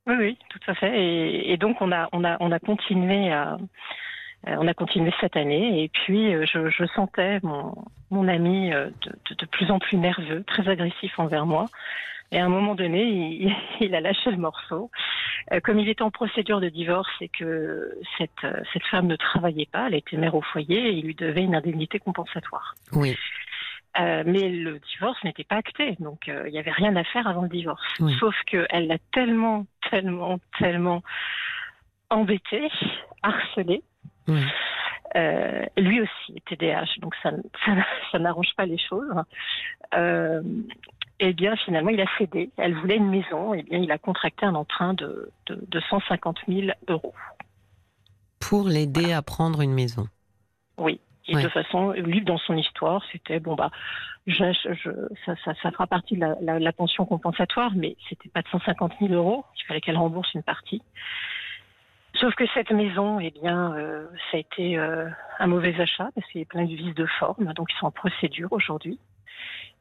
oui, 0.05 0.13
oui, 0.19 0.37
tout 0.49 0.59
à 0.67 0.75
fait. 0.75 0.95
Et, 0.95 1.53
et 1.53 1.57
donc, 1.57 1.77
on 1.81 1.91
a, 1.91 2.07
on 2.11 2.23
a, 2.23 2.37
on 2.39 2.51
a 2.51 2.59
continué 2.59 3.31
à 3.31 3.53
euh, 3.53 3.57
on 4.47 4.67
a 4.67 4.73
continué 4.73 5.11
cette 5.19 5.35
année 5.35 5.83
et 5.83 5.89
puis 5.89 6.33
euh, 6.33 6.45
je, 6.45 6.85
sentais 6.95 7.39
mon, 7.43 7.73
mon 8.11 8.27
ami 8.27 8.73
euh, 8.73 8.89
de, 9.05 9.45
plus 9.45 9.71
en 9.71 9.79
plus 9.79 9.97
nerveux, 9.97 10.43
très 10.43 10.67
agressif 10.67 11.17
envers 11.17 11.45
moi. 11.45 11.65
Et 12.31 12.39
à 12.39 12.45
un 12.45 12.49
moment 12.49 12.73
donné, 12.73 13.49
il, 13.79 13.95
a 13.95 14.01
lâché 14.01 14.31
le 14.31 14.37
morceau. 14.37 14.89
Comme 15.63 15.77
il 15.77 15.87
était 15.87 16.01
en 16.01 16.09
procédure 16.09 16.59
de 16.59 16.69
divorce 16.69 17.11
et 17.21 17.29
que 17.29 17.95
cette, 18.17 18.47
cette 18.73 18.85
femme 18.87 19.05
ne 19.05 19.15
travaillait 19.15 19.69
pas, 19.71 19.87
elle 19.87 19.93
était 19.93 20.17
mère 20.17 20.33
au 20.33 20.41
foyer 20.41 20.87
et 20.87 20.91
il 20.93 21.05
lui 21.05 21.13
devait 21.13 21.43
une 21.43 21.53
indemnité 21.53 21.99
compensatoire. 21.99 22.73
Oui. 22.93 23.15
Euh, 23.99 24.23
mais 24.25 24.49
le 24.49 24.79
divorce 24.79 25.23
n'était 25.23 25.45
pas 25.45 25.55
acté, 25.55 25.95
donc 25.99 26.27
euh, 26.27 26.43
il 26.47 26.51
n'y 26.51 26.59
avait 26.59 26.71
rien 26.71 26.95
à 26.97 27.03
faire 27.05 27.27
avant 27.27 27.43
le 27.43 27.49
divorce. 27.49 27.81
Sauf 28.19 28.35
qu'elle 28.45 28.87
l'a 28.87 28.97
tellement, 29.13 29.65
tellement, 29.89 30.39
tellement 30.59 31.01
embêté, 32.09 32.69
harcelé. 33.23 33.83
Euh, 35.15 35.65
lui 35.77 36.01
aussi 36.01 36.41
TDAH, 36.45 36.99
donc 36.99 37.15
ça, 37.23 37.31
ça, 38.11 38.19
n'arrange 38.19 38.53
pas 38.57 38.65
les 38.65 38.77
choses. 38.77 39.09
Euh, 39.93 40.41
et 41.19 41.31
bien 41.31 41.55
finalement, 41.55 41.89
il 41.89 42.01
a 42.01 42.07
cédé. 42.17 42.49
Elle 42.57 42.73
voulait 42.75 42.97
une 42.97 43.09
maison, 43.09 43.53
et 43.53 43.63
bien 43.63 43.79
il 43.79 43.91
a 43.91 43.97
contracté 43.97 44.45
un 44.45 44.55
emprunt 44.55 44.93
de, 44.93 45.31
de, 45.47 45.79
150 45.89 46.39
000 46.47 46.67
euros. 46.89 47.13
Pour 48.39 48.67
l'aider 48.67 49.13
à 49.13 49.21
prendre 49.21 49.61
une 49.61 49.73
maison. 49.73 50.07
Oui. 50.77 50.99
Et 51.27 51.33
de 51.35 51.49
façon, 51.49 51.91
lui, 51.93 52.21
dans 52.21 52.37
son 52.37 52.55
histoire, 52.55 53.01
c'était 53.11 53.39
bon 53.39 53.55
bah, 53.55 53.71
je, 54.27 54.43
je, 54.53 54.91
ça, 55.25 55.33
ça, 55.43 55.53
ça, 55.63 55.71
fera 55.71 55.87
partie 55.87 56.15
de 56.15 56.25
la, 56.41 56.59
la 56.59 56.71
pension 56.71 57.05
compensatoire, 57.05 57.71
mais 57.75 57.95
c'était 58.09 58.29
pas 58.29 58.43
de 58.43 58.47
150 58.49 58.93
000 58.99 59.13
euros. 59.13 59.43
Il 59.57 59.63
fallait 59.65 59.81
qu'elle 59.81 59.97
rembourse 59.97 60.31
une 60.35 60.43
partie. 60.43 60.83
Sauf 62.25 62.33
que 62.33 62.47
cette 62.55 62.71
maison, 62.71 63.19
eh 63.19 63.29
bien, 63.29 63.75
euh, 63.75 64.07
ça 64.31 64.37
a 64.37 64.39
été 64.39 64.79
euh, 64.79 65.07
un 65.37 65.45
mauvais 65.45 65.79
achat 65.79 66.09
parce 66.15 66.25
qu'il 66.31 66.41
y 66.41 66.43
a 66.43 66.47
plein 66.47 66.65
de 66.65 66.73
vices 66.73 66.95
de 66.95 67.05
forme, 67.05 67.53
donc 67.53 67.71
ils 67.71 67.77
sont 67.77 67.85
en 67.85 67.91
procédure 67.91 68.51
aujourd'hui 68.51 68.99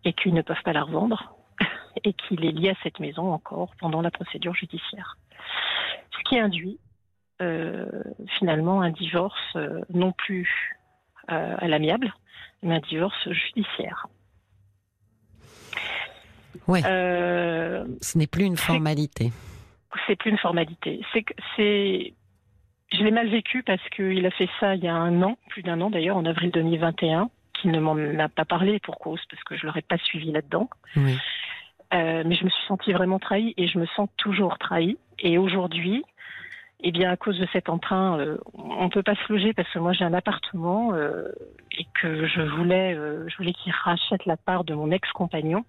et 0.05 0.13
qu'ils 0.13 0.35
ne 0.35 0.43
peuvent 0.43 0.63
pas 0.63 0.75
la 0.75 0.83
revendre 0.83 1.35
et 2.05 2.13
qu'il 2.13 2.45
est 2.45 2.53
lié 2.53 2.69
à 2.69 2.75
cette 2.83 3.01
maison 3.01 3.33
encore 3.33 3.75
pendant 3.81 4.03
la 4.03 4.11
procédure 4.11 4.55
judiciaire. 4.55 5.17
Ce 6.11 6.23
qui 6.29 6.39
induit 6.39 6.79
euh, 7.41 7.87
finalement 8.39 8.83
un 8.83 8.91
divorce 8.91 9.57
non 9.89 10.13
plus 10.13 10.77
à 11.29 11.67
l'amiable, 11.67 12.13
mais 12.63 12.75
un 12.75 12.81
divorce 12.81 13.27
judiciaire. 13.31 14.07
Oui. 16.69 16.83
Ce 16.83 18.19
n'est 18.19 18.27
plus 18.27 18.45
une 18.45 18.59
formalité 18.59 19.33
c'est 20.07 20.17
plus 20.17 20.31
une 20.31 20.39
formalité. 20.39 21.01
C'est 21.13 21.25
c'est 21.57 22.15
je 22.95 23.03
l'ai 23.03 23.11
mal 23.11 23.29
vécu 23.29 23.63
parce 23.63 23.87
qu'il 23.91 24.25
a 24.27 24.31
fait 24.31 24.49
ça 24.61 24.75
il 24.75 24.85
y 24.85 24.89
a 24.89 24.95
un 24.95 25.23
an, 25.23 25.37
plus 25.49 25.63
d'un 25.63 25.81
an 25.81 25.91
d'ailleurs, 25.91 26.17
en 26.17 26.25
avril 26.25 26.51
2021, 26.51 27.31
qu'il 27.55 27.71
ne 27.71 27.81
m'en 27.81 27.97
a 28.19 28.29
pas 28.29 28.45
parlé 28.45 28.79
pour 28.81 28.99
cause, 28.99 29.21
parce 29.31 29.43
que 29.45 29.57
je 29.57 29.67
l'aurais 29.67 29.83
pas 29.83 29.99
suivi 29.99 30.33
là-dedans. 30.33 30.69
Euh, 30.97 32.23
mais 32.27 32.35
je 32.35 32.45
me 32.45 32.51
suis 32.51 32.67
sentie 32.67 32.93
vraiment 32.93 33.19
trahie 33.19 33.55
et 33.57 33.69
je 33.69 33.79
me 33.79 33.87
sens 33.87 34.09
toujours 34.17 34.59
trahie. 34.59 34.99
Et 35.21 35.39
aujourd'hui, 35.39 36.05
eh 36.81 36.91
bien, 36.91 37.11
à 37.11 37.17
cause 37.17 37.39
de 37.39 37.47
cet 37.53 37.69
emprunt, 37.69 38.19
euh, 38.19 38.37
on 38.55 38.89
peut 38.89 39.03
pas 39.03 39.15
se 39.15 39.33
loger 39.33 39.53
parce 39.53 39.71
que 39.71 39.79
moi 39.79 39.93
j'ai 39.93 40.05
un 40.05 40.13
appartement 40.13 40.93
euh, 40.93 41.29
et 41.79 41.87
que 42.01 42.27
je 42.27 42.43
voulais, 42.43 42.95
je 42.95 43.37
voulais 43.37 43.53
qu'il 43.53 43.73
rachète 43.73 44.27
la 44.27 44.37
part 44.37 44.65
de 44.65 44.75
mon 44.75 44.91
ex-compagnon. 44.91 45.65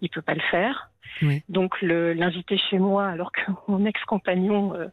Il 0.00 0.10
peut 0.10 0.22
pas 0.22 0.34
le 0.34 0.42
faire. 0.50 0.90
Donc 1.48 1.80
l'inviter 1.82 2.58
chez 2.70 2.78
moi 2.78 3.06
alors 3.06 3.32
que 3.32 3.40
mon 3.68 3.84
ex-compagnon 3.84 4.74
euh, 4.74 4.88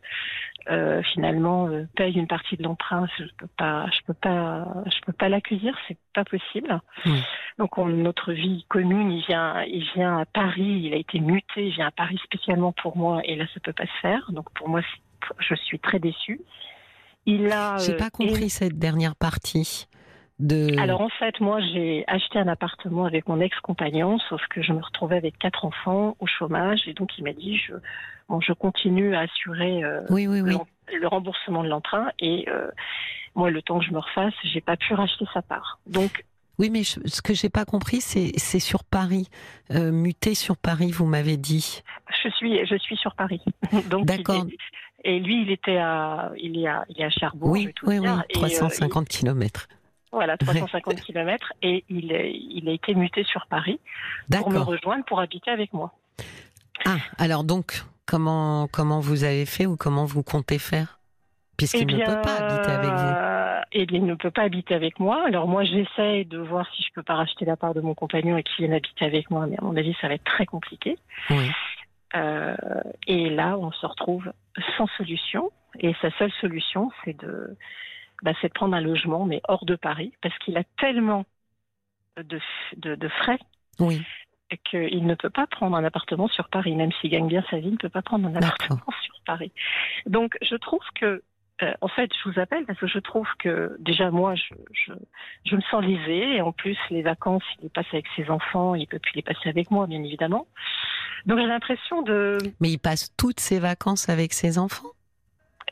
euh, 0.70 1.02
finalement 1.14 1.68
euh, 1.68 1.86
paye 1.96 2.18
une 2.18 2.28
partie 2.28 2.58
de 2.58 2.64
l'emprunt, 2.64 3.08
je 3.18 3.24
peux 3.38 3.48
pas, 3.58 3.86
je 3.92 4.00
peux 4.06 4.14
pas, 4.14 4.68
je 4.86 5.00
peux 5.06 5.14
pas 5.14 5.30
l'accueillir, 5.30 5.78
c'est 5.88 5.98
pas 6.14 6.26
possible. 6.26 6.80
Donc 7.58 7.78
notre 7.78 8.32
vie 8.34 8.66
commune, 8.68 9.12
il 9.12 9.24
vient, 9.26 9.64
il 9.64 9.84
vient 9.96 10.20
à 10.20 10.26
Paris, 10.26 10.82
il 10.84 10.94
a 10.94 10.98
été 10.98 11.20
muté, 11.20 11.68
il 11.68 11.74
vient 11.74 11.88
à 11.88 11.92
Paris 11.92 12.20
spécialement 12.24 12.72
pour 12.72 12.98
moi 12.98 13.22
et 13.26 13.36
là 13.36 13.46
ça 13.54 13.60
peut 13.60 13.74
pas 13.74 13.86
se 13.86 14.00
faire. 14.02 14.32
Donc 14.32 14.52
pour 14.54 14.70
moi, 14.70 14.82
je 15.40 15.56
suis 15.56 15.80
très 15.80 16.00
déçue. 16.00 16.42
Il 17.26 17.52
a. 17.52 17.78
J'ai 17.78 17.96
pas 17.96 18.10
compris 18.10 18.50
cette 18.50 18.78
dernière 18.78 19.16
partie. 19.16 19.88
Alors 20.78 21.02
en 21.02 21.10
fait, 21.10 21.40
moi 21.40 21.62
j'ai 21.62 22.04
acheté 22.08 22.40
un 22.40 22.48
appartement 22.48 23.06
avec 23.06 23.28
mon 23.28 23.40
ex-compagnon, 23.40 24.20
sauf 24.30 24.42
que 24.50 24.62
je 24.62 24.74
me 24.74 24.82
retrouvais 24.82 25.16
avec 25.16 25.38
quatre 25.38 25.64
enfants 25.64 26.18
au 26.20 26.28
chômage 26.28 26.82
et 26.88 26.94
donc 26.94 27.18
il 27.18 27.24
m'a 27.24 27.32
dit 27.32 27.58
je, 27.58 27.74
bon, 28.28 28.42
je 28.42 28.52
continue 28.52 29.16
à 29.16 29.22
assurer 29.22 29.84
euh, 29.84 30.02
Le, 30.10 31.08
remboursement 31.08 31.64
de 31.64 31.70
l'emprunt 31.70 32.10
et 32.20 32.50
euh, 32.50 32.68
moi 33.34 33.50
le 33.50 33.62
temps 33.62 33.80
que 33.80 33.86
je 33.86 33.92
me 33.92 34.00
refasse, 34.00 34.34
j'ai 34.44 34.60
pas 34.60 34.76
pu 34.76 34.94
racheter 34.94 35.26
sa 35.34 35.42
part. 35.42 35.80
Donc 35.88 36.26
oui, 36.58 36.70
mais 36.70 36.84
ce 36.84 37.22
que 37.22 37.34
j'ai 37.34 37.50
pas 37.50 37.66
compris, 37.66 38.02
c'est 38.02 38.60
sur 38.60 38.84
Paris, 38.84 39.30
euh, 39.72 39.92
muté 39.92 40.36
sur 40.36 40.58
Paris, 40.58 40.92
vous 40.92 41.06
m'avez 41.06 41.38
dit. 41.38 41.82
Je 42.24 42.30
suis 42.30 42.66
je 42.66 42.76
suis 42.76 42.98
sur 42.98 43.16
Paris. 43.16 43.42
D'accord. 44.04 44.46
Et 45.06 45.20
lui, 45.20 45.44
il 45.44 45.52
était 45.52 45.78
à 45.78 46.32
il 46.38 46.60
est 46.60 46.68
à 46.68 46.84
il 46.90 47.00
est 47.00 47.06
à 47.06 47.10
Cherbourg. 47.10 47.52
Oui, 47.52 47.70
oui, 47.84 48.00
oui, 48.00 48.10
350 48.34 49.08
km. 49.08 49.68
Voilà, 50.16 50.38
350 50.38 51.02
km. 51.02 51.52
Et 51.62 51.84
il, 51.90 52.12
il 52.14 52.70
a 52.70 52.72
été 52.72 52.96
muté 52.96 53.26
sur 53.26 53.46
Paris 53.48 53.82
pour 54.32 54.50
me 54.50 54.60
rejoindre, 54.60 55.04
pour 55.04 55.20
habiter 55.20 55.52
avec 55.52 55.74
moi. 55.74 55.92
Ah, 56.86 56.96
alors 57.18 57.44
donc, 57.44 57.84
comment, 58.06 58.68
comment 58.72 59.02
vous 59.02 59.26
avez 59.26 59.46
fait 59.46 59.66
ou 59.66 59.76
comment 59.76 60.06
vous 60.06 60.24
comptez 60.24 60.58
faire? 60.58 61.00
Puisqu'il 61.58 61.82
eh 61.92 61.96
ne 61.96 62.06
peut 62.06 62.22
pas 62.22 62.36
habiter 62.36 62.72
avec 62.72 62.92
vous. 62.92 63.66
Eh 63.74 63.86
bien, 63.86 64.00
il 64.00 64.06
ne 64.06 64.16
peut 64.16 64.32
pas 64.32 64.44
habiter 64.44 64.74
avec 64.74 65.02
moi. 65.02 65.26
Alors 65.28 65.50
moi, 65.50 65.66
j'essaie 65.66 66.24
de 66.24 66.38
voir 66.38 66.66
si 66.74 66.84
je 66.84 66.94
peux 66.94 67.04
pas 67.04 67.16
racheter 67.16 67.44
la 67.44 67.58
part 67.58 67.74
de 67.74 67.82
mon 67.82 67.94
compagnon 67.94 68.38
et 68.38 68.44
qu'il 68.44 68.66
vienne 68.66 68.74
habiter 68.74 69.04
avec 69.04 69.30
moi, 69.30 69.48
mais 69.48 69.58
à 69.58 69.64
mon 69.64 69.76
avis, 69.76 69.94
ça 70.00 70.08
va 70.08 70.14
être 70.14 70.24
très 70.24 70.46
compliqué. 70.46 70.98
Oui. 71.30 71.52
Euh, 72.16 72.56
et 73.08 73.30
là, 73.30 73.58
on 73.58 73.74
se 73.74 73.86
retrouve 73.86 74.32
sans 74.78 74.88
solution. 74.96 75.52
Et 75.80 75.94
sa 76.02 76.10
seule 76.12 76.32
solution, 76.40 76.90
c'est 77.04 77.20
de 77.20 77.58
bah, 78.24 78.32
c'est 78.42 78.48
de 78.48 78.54
prendre 78.54 78.76
un 78.76 78.82
logement, 78.82 79.26
mais 79.26 79.42
hors 79.48 79.66
de 79.66 79.76
Paris, 79.76 80.14
parce 80.22 80.38
qu'il 80.40 80.58
a 80.58 80.64
tellement 80.80 81.26
de, 82.18 82.40
de, 82.78 83.08
frais 83.10 83.40
oui. 83.80 84.02
qu'il 84.70 85.06
ne 85.06 85.16
peut 85.16 85.30
pas 85.30 85.48
prendre 85.48 85.76
un 85.76 85.84
appartement 85.84 86.28
sur 86.28 86.48
Paris, 86.50 86.76
même 86.76 86.92
s'il 86.94 87.12
gagne 87.12 87.28
bien 87.28 87.44
sa 87.50 87.58
vie, 87.58 87.68
il 87.68 87.74
ne 87.74 87.78
peut 87.78 87.90
pas 87.90 88.02
prendre 88.02 88.28
un 88.28 88.36
appartement 88.36 88.94
sur 89.04 89.16
Paris. 89.26 89.52
Donc 90.06 90.38
je 90.42 90.56
trouve 90.56 90.84
que, 90.96 91.24
euh, 91.62 91.74
en 91.82 91.88
fait, 91.88 92.10
je 92.14 92.30
vous 92.30 92.40
appelle 92.40 92.66
parce 92.66 92.80
que 92.80 92.88
je 92.88 93.00
trouve 93.00 93.28
que 93.40 93.76
déjà 93.80 94.12
moi, 94.12 94.36
je, 94.36 94.56
je, 94.72 94.94
je 95.46 95.56
me 95.56 95.62
sens 95.62 95.84
lésée, 95.84 96.36
et 96.36 96.42
en 96.42 96.52
plus 96.52 96.78
les 96.90 97.02
vacances, 97.02 97.44
il 97.60 97.64
les 97.64 97.70
passe 97.70 97.88
avec 97.92 98.06
ses 98.16 98.30
enfants, 98.30 98.76
il 98.76 98.88
peut 98.88 99.00
plus 99.00 99.14
les 99.16 99.22
passer 99.24 99.50
avec 99.50 99.72
moi, 99.72 99.88
bien 99.88 100.04
évidemment. 100.04 100.48
Donc 101.26 101.40
j'ai 101.40 101.48
l'impression 101.48 102.02
de... 102.04 102.38
Mais 102.60 102.70
il 102.70 102.78
passe 102.78 103.14
toutes 103.18 103.40
ses 103.40 103.60
vacances 103.60 104.10
avec 104.10 104.32
ses 104.32 104.58
enfants? 104.58 104.95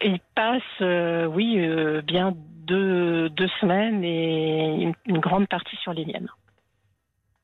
Il 0.02 0.20
passe, 0.36 0.62
euh, 0.82 1.26
oui, 1.26 1.58
euh, 1.60 2.02
bien 2.02 2.34
deux, 2.36 3.30
deux, 3.30 3.48
semaines 3.60 4.04
et 4.04 4.94
une, 5.06 5.20
grande 5.20 5.48
partie 5.48 5.76
sur 5.78 5.94
les 5.94 6.06
miennes. 6.06 6.30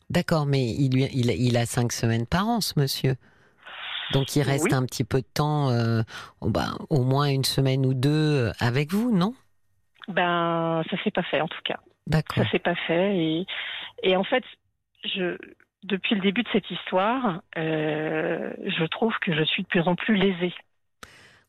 D'accord, 0.10 0.46
mais 0.46 0.66
il, 0.66 0.98
il, 0.98 1.30
il, 1.30 1.58
a 1.58 1.66
cinq 1.66 1.92
semaines 1.92 2.26
par 2.26 2.48
an, 2.48 2.62
ce 2.62 2.80
monsieur. 2.80 3.16
Donc 4.14 4.36
il 4.36 4.42
reste 4.42 4.74
un 4.74 4.86
petit 4.86 5.04
peu 5.04 5.20
de 5.20 5.28
temps, 5.34 5.70
euh, 5.70 6.02
bah, 6.42 6.72
au 6.90 7.04
moins 7.04 7.30
une 7.30 7.44
semaine 7.44 7.86
ou 7.86 7.94
deux 7.94 8.52
avec 8.60 8.92
vous, 8.92 9.16
non? 9.16 9.36
Ben, 10.08 10.82
ça 10.90 10.98
s'est 11.04 11.12
pas 11.12 11.22
fait 11.22 11.42
en 11.42 11.48
tout 11.48 11.62
cas. 11.64 11.80
D'accord. 12.08 12.44
Ça 12.44 12.50
s'est 12.50 12.60
pas 12.60 12.74
fait 12.88 13.16
et, 13.18 13.46
et 14.02 14.16
en 14.16 14.24
fait, 14.24 14.44
je, 15.04 15.38
depuis 15.84 16.16
le 16.16 16.22
début 16.22 16.42
de 16.42 16.50
cette 16.52 16.72
histoire, 16.72 17.44
je 17.56 18.86
trouve 18.88 19.14
que 19.22 19.36
je 19.36 19.44
suis 19.44 19.62
de 19.62 19.68
plus 19.68 19.82
en 19.82 19.94
plus 19.94 20.16
lésée 20.16 20.54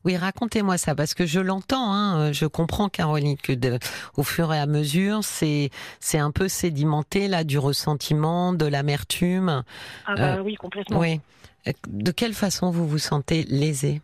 oui, 0.03 0.17
racontez-moi 0.17 0.77
ça, 0.77 0.95
parce 0.95 1.13
que 1.13 1.25
je 1.25 1.39
l'entends, 1.39 1.91
hein, 1.93 2.31
je 2.31 2.45
comprends, 2.45 2.89
Caroline, 2.89 3.37
que 3.37 3.53
de, 3.53 3.77
au 4.17 4.23
fur 4.23 4.53
et 4.53 4.59
à 4.59 4.65
mesure, 4.65 5.23
c'est 5.23 5.69
c'est 5.99 6.17
un 6.17 6.31
peu 6.31 6.47
sédimenté 6.47 7.27
là 7.27 7.43
du 7.43 7.59
ressentiment, 7.59 8.53
de 8.53 8.65
l'amertume. 8.65 9.63
Ah 10.07 10.15
bah 10.15 10.35
euh, 10.35 10.41
oui, 10.41 10.55
complètement. 10.55 10.99
Oui. 10.99 11.21
De 11.87 12.11
quelle 12.11 12.33
façon 12.33 12.71
vous 12.71 12.87
vous 12.87 12.97
sentez 12.97 13.43
lésée? 13.43 14.01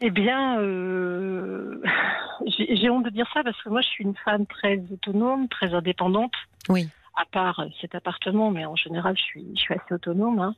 Eh 0.00 0.10
bien, 0.10 0.58
euh, 0.60 1.82
j'ai 2.46 2.90
honte 2.90 3.04
de 3.04 3.10
dire 3.10 3.26
ça 3.32 3.42
parce 3.42 3.60
que 3.62 3.70
moi, 3.70 3.80
je 3.80 3.88
suis 3.88 4.04
une 4.04 4.16
femme 4.16 4.46
très 4.46 4.82
autonome, 4.92 5.48
très 5.48 5.72
indépendante. 5.72 6.34
Oui. 6.68 6.88
À 7.16 7.24
part 7.24 7.64
cet 7.80 7.94
appartement, 7.94 8.50
mais 8.50 8.66
en 8.66 8.76
général, 8.76 9.16
je 9.16 9.22
suis, 9.22 9.46
je 9.54 9.60
suis 9.60 9.74
assez 9.74 9.94
autonome. 9.94 10.40
Hein. 10.40 10.54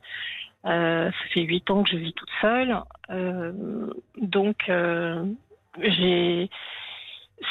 Euh, 0.65 1.11
ça 1.11 1.27
fait 1.33 1.41
huit 1.41 1.69
ans 1.69 1.83
que 1.83 1.89
je 1.89 1.97
vis 1.97 2.13
toute 2.13 2.29
seule. 2.41 2.75
Euh, 3.09 3.91
donc, 4.17 4.69
euh, 4.69 5.23
j'ai 5.81 6.49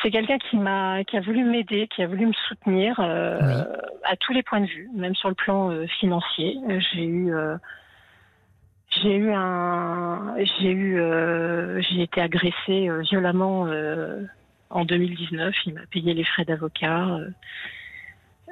c'est 0.02 0.10
quelqu'un 0.10 0.38
qui 0.38 0.56
m'a 0.56 1.04
qui 1.04 1.16
a 1.16 1.20
voulu 1.20 1.44
m'aider, 1.44 1.86
qui 1.86 2.02
a 2.02 2.08
voulu 2.08 2.26
me 2.26 2.32
soutenir 2.48 2.98
à 2.98 4.16
tous 4.18 4.32
les 4.32 4.42
points 4.42 4.60
de 4.60 4.66
vue, 4.66 4.88
même 4.92 5.14
sur 5.14 5.28
le 5.28 5.36
plan 5.36 5.70
financier. 6.00 6.58
J'ai 6.92 7.04
eu 7.04 7.32
j'ai 8.90 9.16
eu 9.16 9.30
un 9.32 10.34
j'ai 10.58 10.72
eu 10.72 11.00
j'ai 11.82 12.02
été 12.02 12.20
agressée 12.20 12.88
violemment 13.02 13.68
en 14.70 14.84
2019. 14.84 15.54
Il 15.66 15.74
m'a 15.74 15.86
payé 15.86 16.14
les 16.14 16.24
frais 16.24 16.44
d'avocat. 16.44 17.20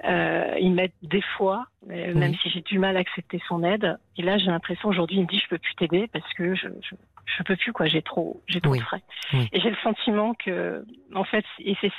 Euh, 0.03 0.57
il 0.61 0.73
m'aide 0.73 0.93
des 1.03 1.23
fois, 1.37 1.67
même 1.87 2.35
si 2.37 2.51
j'ai 2.51 2.63
du 2.63 2.79
mal 2.79 2.97
à 2.97 3.01
accepter 3.01 3.41
son 3.49 3.63
aide. 3.63 3.97
Et 4.17 4.23
là, 4.23 4.39
j'ai 4.39 4.47
l'impression 4.47 4.89
aujourd'hui, 4.89 5.17
il 5.19 5.23
me 5.23 5.29
dit 5.29 5.39
je 5.39 5.49
peux 5.49 5.59
plus 5.59 5.75
t'aider 5.77 6.09
parce 6.13 6.31
que 6.35 6.55
je, 6.55 6.67
je 7.27 7.43
peux 7.43 7.57
plus 7.57 7.73
quoi, 7.73 7.87
j'ai 7.87 8.03
trop, 8.03 8.43
j'ai 8.49 8.61
trop 8.61 8.77
de 8.77 8.83
frais. 8.83 9.03
Et 9.33 9.61
j'ai 9.61 9.71
le 9.71 9.77
sentiment 9.83 10.35
que, 10.35 10.85
en 11.15 11.25
fait, 11.25 11.45
et 11.59 11.77
c'est, 11.81 11.93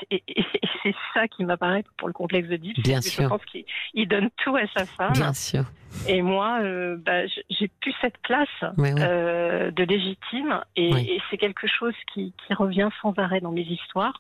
c'est 0.84 0.96
ça 1.14 1.28
qui 1.28 1.46
m'apparaît 1.46 1.84
pour 1.98 2.08
le 2.08 2.14
complexe 2.14 2.48
de 2.50 2.58
Deep. 2.58 2.84
Bien 2.84 3.02
sûr. 3.02 3.24
Je 3.24 3.30
pense 3.30 3.46
qu'il 3.46 4.08
donne 4.08 4.30
tout 4.44 4.56
à 4.56 4.68
sa 4.76 4.86
femme. 4.86 5.14
Bien 5.14 5.34
sûr. 5.34 5.64
Et 6.08 6.22
moi, 6.22 6.60
euh, 6.62 6.98
bah, 6.98 7.26
j'ai 7.50 7.70
plus 7.80 7.94
cette 8.02 8.18
place 8.18 8.50
euh, 8.62 9.72
de 9.72 9.84
légitime, 9.84 10.62
et, 10.76 10.90
et 10.90 11.22
c'est 11.30 11.38
quelque 11.38 11.68
chose 11.68 11.96
qui, 12.14 12.34
qui 12.46 12.54
revient 12.54 12.90
sans 13.02 13.18
arrêt 13.18 13.40
dans 13.40 13.52
mes 13.52 13.62
histoires. 13.62 14.20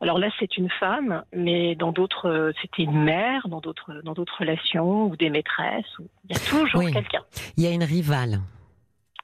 Alors 0.00 0.18
là, 0.18 0.28
c'est 0.38 0.56
une 0.56 0.70
femme, 0.70 1.24
mais 1.32 1.74
dans 1.74 1.90
d'autres, 1.90 2.28
euh, 2.28 2.52
c'était 2.62 2.84
une 2.84 3.02
mère, 3.02 3.48
dans 3.48 3.60
d'autres, 3.60 4.00
dans 4.04 4.12
d'autres 4.12 4.38
relations 4.38 5.06
ou 5.06 5.16
des 5.16 5.28
maîtresses. 5.28 5.92
Il 6.28 6.36
y 6.36 6.36
a 6.36 6.40
toujours 6.40 6.82
quelqu'un. 6.82 7.22
Il 7.56 7.64
y 7.64 7.66
a 7.66 7.70
une 7.70 7.82
rivale. 7.82 8.38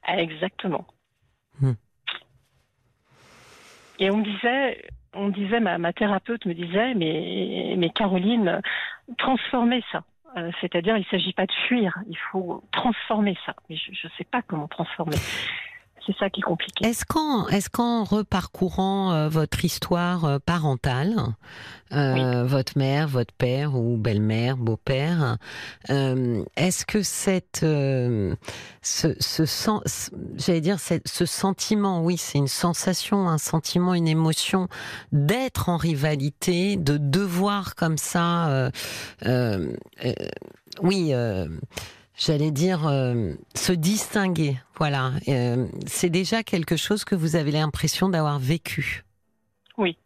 Exactement. 0.08 0.84
Hmm. 1.60 1.74
Et 4.00 4.10
on 4.10 4.16
me 4.18 4.24
disait, 4.24 4.88
on 5.14 5.28
disait, 5.28 5.60
ma, 5.60 5.78
ma, 5.78 5.92
thérapeute 5.92 6.44
me 6.46 6.54
disait, 6.54 6.94
mais, 6.94 7.74
mais 7.78 7.90
Caroline, 7.90 8.60
transformez 9.18 9.84
ça. 9.92 10.02
Euh, 10.36 10.50
c'est-à-dire, 10.60 10.96
il 10.96 11.00
ne 11.00 11.18
s'agit 11.18 11.32
pas 11.32 11.46
de 11.46 11.52
fuir, 11.68 11.96
il 12.08 12.18
faut 12.32 12.64
transformer 12.72 13.36
ça. 13.46 13.54
Mais 13.70 13.76
je 13.76 13.90
ne 13.90 14.12
sais 14.18 14.24
pas 14.24 14.42
comment 14.42 14.66
transformer 14.66 15.16
c'est 16.06 16.16
ça 16.18 16.30
qui 16.30 16.40
est 16.40 16.44
compliqué. 16.44 16.86
Est-ce 16.86 17.04
qu'en 17.04 18.04
reparcourant 18.04 19.12
euh, 19.12 19.28
votre 19.28 19.64
histoire 19.64 20.24
euh, 20.24 20.38
parentale, 20.38 21.14
euh, 21.92 22.44
votre 22.44 22.76
mère, 22.76 23.08
votre 23.08 23.32
père 23.32 23.74
ou 23.74 23.96
belle-mère, 23.96 24.56
beau-père, 24.56 25.38
est-ce 25.88 26.86
que 26.86 27.02
cette 27.02 27.60
ce, 27.60 29.14
ce 29.20 29.80
j'allais 30.36 30.60
dire 30.60 30.78
ce 30.80 31.26
sentiment, 31.26 32.02
oui, 32.02 32.16
c'est 32.16 32.38
une 32.38 32.48
sensation, 32.48 33.28
un 33.28 33.38
sentiment, 33.38 33.94
une 33.94 34.08
émotion 34.08 34.68
d'être 35.12 35.68
en 35.68 35.76
rivalité, 35.76 36.76
de 36.76 36.96
devoir 36.96 37.76
comme 37.76 37.98
ça, 37.98 38.70
oui 40.82 41.12
j'allais 42.16 42.50
dire, 42.50 42.86
euh, 42.86 43.32
se 43.54 43.72
distinguer. 43.72 44.56
Voilà, 44.76 45.12
euh, 45.28 45.66
c'est 45.86 46.10
déjà 46.10 46.42
quelque 46.42 46.76
chose 46.76 47.04
que 47.04 47.14
vous 47.14 47.36
avez 47.36 47.50
l'impression 47.50 48.08
d'avoir 48.08 48.38
vécu. 48.38 49.04
Oui, 49.78 49.96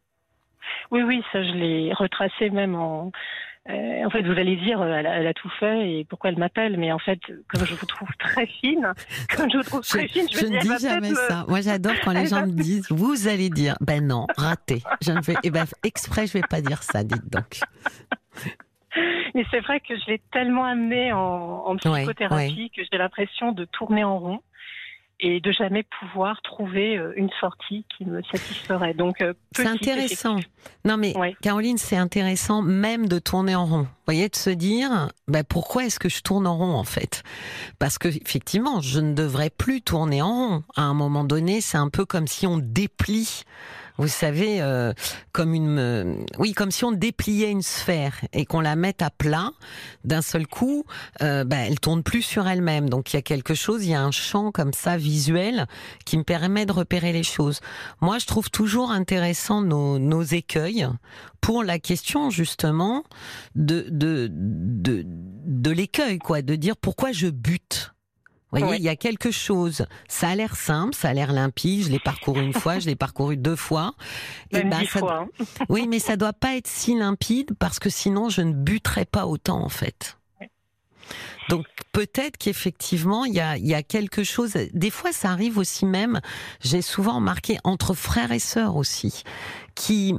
oui, 0.91 1.03
oui, 1.03 1.23
ça 1.33 1.43
je 1.43 1.53
l'ai 1.53 1.93
retracé 1.93 2.51
même 2.51 2.75
en. 2.75 3.13
Euh, 3.69 4.07
en 4.07 4.09
fait, 4.09 4.23
vous 4.23 4.33
allez 4.33 4.57
dire, 4.57 4.83
elle 4.83 5.27
a, 5.27 5.35
tout 5.35 5.51
fait 5.61 5.91
et 5.91 6.05
pourquoi 6.05 6.31
elle 6.31 6.39
m'appelle, 6.39 6.79
mais 6.79 6.91
en 6.91 6.99
fait, 6.99 7.21
comme 7.49 7.67
je 7.67 7.75
vous 7.75 7.85
trouve 7.85 8.09
très 8.19 8.47
fine, 8.47 8.95
comme 9.37 9.51
je 9.51 9.59
vous 9.59 9.63
trouve 9.63 9.83
très 9.83 10.09
fine, 10.09 10.27
je, 10.33 10.47
ne 10.47 10.59
dis 10.61 10.83
jamais 10.83 11.13
ça. 11.13 11.45
Moi, 11.49 11.61
j'adore 11.61 11.93
quand 12.03 12.13
les 12.13 12.27
gens 12.29 12.47
me 12.47 12.53
disent, 12.53 12.87
vous 12.89 13.29
allez 13.29 13.51
dire, 13.51 13.77
ben 13.83 14.07
non, 14.07 14.27
raté. 14.39 14.83
Je 15.03 15.13
ne 15.13 15.21
vais, 15.21 15.35
eh 15.43 15.51
ben, 15.51 15.67
exprès, 15.83 16.27
je 16.27 16.33
vais 16.33 16.45
pas 16.49 16.63
dire 16.63 16.83
ça, 16.83 17.05
dites 17.05 17.31
donc. 17.31 17.61
Mais 19.35 19.45
c'est 19.51 19.61
vrai 19.61 19.81
que 19.81 19.97
je 19.97 20.07
l'ai 20.07 20.21
tellement 20.33 20.65
amené 20.65 21.13
en, 21.13 21.77
psychothérapie 21.77 22.71
que 22.75 22.83
j'ai 22.91 22.99
l'impression 22.99 23.53
de 23.53 23.65
tourner 23.65 24.05
en 24.05 24.19
rond 24.19 24.41
et 25.21 25.41
de 25.41 25.51
jamais 25.51 25.85
pouvoir 26.01 26.41
trouver 26.43 26.97
euh, 26.97 27.13
une 27.17 27.31
sortie 27.41 27.85
qui 27.97 28.05
me 28.05 28.23
satisferait. 28.23 28.95
Donc 28.95 29.21
euh, 29.21 29.35
c'est 29.53 29.67
intéressant. 29.67 30.37
Non 30.85 30.97
mais 30.97 31.13
Caroline, 31.43 31.77
c'est 31.77 31.97
intéressant 31.97 32.63
même 32.63 33.09
de 33.09 33.19
tourner 33.19 33.57
en 33.57 33.67
rond. 33.67 33.83
Vous 33.83 34.15
voyez, 34.15 34.29
de 34.29 34.37
se 34.37 34.51
dire, 34.51 35.09
ben, 35.27 35.43
pourquoi 35.45 35.85
est-ce 35.85 35.99
que 35.99 36.09
je 36.09 36.23
tourne 36.23 36.47
en 36.47 36.57
rond 36.57 36.75
en 36.75 36.85
fait? 36.85 37.25
Parce 37.79 37.99
que 37.99 38.09
effectivement, 38.09 38.81
je 38.81 39.01
ne 39.01 39.13
devrais 39.13 39.51
plus 39.51 39.83
tourner 39.83 40.23
en 40.23 40.29
rond. 40.29 40.63
À 40.77 40.83
un 40.83 40.95
moment 40.95 41.25
donné, 41.25 41.61
c'est 41.61 41.79
un 41.79 41.89
peu 41.89 42.05
comme 42.05 42.29
si 42.29 42.47
on 42.47 42.59
déplie 42.59 43.43
vous 43.99 44.09
savez, 44.09 44.63
euh, 44.63 44.93
comme 45.33 45.55
une, 45.55 45.79
euh, 45.79 46.15
oui, 46.39 46.53
comme 46.53 46.71
si 46.71 46.85
on 46.85 46.93
dépliait 46.93 47.51
une 47.51 47.63
sphère 47.63 48.21
et 48.33 48.47
qu'on 48.47 48.61
la 48.61 48.77
mette 48.77 49.03
à 49.03 49.11
plat 49.11 49.51
d'un 50.05 50.23
seul 50.23 50.47
coup, 50.47 50.85
euh, 51.21 51.43
ben, 51.43 51.59
elle 51.59 51.81
tourne 51.81 52.05
plus 52.05 52.23
sur 52.23 52.47
elle-même. 52.47 52.89
Donc 52.89 53.13
il 53.13 53.17
y 53.17 53.19
a 53.19 53.23
quelque 53.23 53.55
chose, 53.55 53.85
il 53.85 53.91
y 53.91 53.95
a 53.95 54.03
un 54.03 54.13
champ 54.13 54.53
comme 54.53 54.73
ça 54.73 54.97
visuel 54.97 55.67
qui 56.05 56.17
me 56.17 56.23
permet 56.23 56.65
de 56.65 56.73
repérer 56.73 57.13
les 57.13 57.25
choses. 57.25 57.61
Moi, 58.01 58.19
je 58.19 58.27
trouve 58.27 58.51
toujours 58.51 58.93
intéressant 58.93 59.63
nos, 59.63 59.99
nos 59.99 60.23
écueils 60.23 60.87
pour 61.41 61.65
la 61.65 61.79
question 61.79 62.31
justement 62.31 63.05
de 63.57 63.87
de 63.91 64.29
de, 64.31 65.05
de 65.07 65.71
l'écueil, 65.71 66.19
quoi, 66.19 66.43
de 66.43 66.55
dire 66.55 66.77
pourquoi 66.77 67.11
je 67.11 67.29
bute. 67.29 67.93
Vous 68.51 68.61
voyez, 68.61 68.77
il 68.77 68.85
y 68.85 68.89
a 68.89 68.97
quelque 68.97 69.31
chose. 69.31 69.87
Ça 70.09 70.31
a 70.31 70.35
l'air 70.35 70.57
simple, 70.57 70.95
ça 70.95 71.09
a 71.09 71.15
l'air 71.15 71.33
limpide. 71.33 71.85
Je 71.85 71.91
l'ai 71.91 71.99
parcouru 71.99 72.43
une 72.43 72.55
fois, 72.55 72.79
je 72.79 72.87
l'ai 72.87 72.97
parcouru 72.97 73.37
deux 73.37 73.57
fois. 73.57 73.95
et 74.51 74.63
ben, 74.63 74.85
ça 74.87 75.01
fois, 75.01 75.21
hein. 75.21 75.45
oui, 75.69 75.87
mais 75.87 75.99
ça 75.99 76.17
doit 76.17 76.33
pas 76.33 76.57
être 76.57 76.67
si 76.67 76.99
limpide 76.99 77.51
parce 77.59 77.79
que 77.79 77.91
sinon 77.91 78.31
je 78.31 78.41
ne 78.41 78.53
buterais 78.53 79.05
pas 79.05 79.27
autant 79.27 79.63
en 79.63 79.69
fait. 79.69 80.17
Donc 81.49 81.67
peut-être 81.93 82.37
qu'effectivement 82.37 83.25
il 83.25 83.35
y 83.35 83.41
a, 83.41 83.57
y 83.57 83.75
a 83.75 83.83
quelque 83.83 84.25
chose. 84.25 84.53
Des 84.73 84.91
fois 84.91 85.13
ça 85.13 85.31
arrive 85.31 85.59
aussi 85.59 85.87
même. 85.87 86.21
J'ai 86.61 86.83
souvent 86.83 87.17
remarqué 87.17 87.59
entre 87.65 87.95
frères 87.95 88.33
et 88.33 88.39
sœurs 88.39 88.77
aussi, 88.77 89.23
qui 89.75 90.15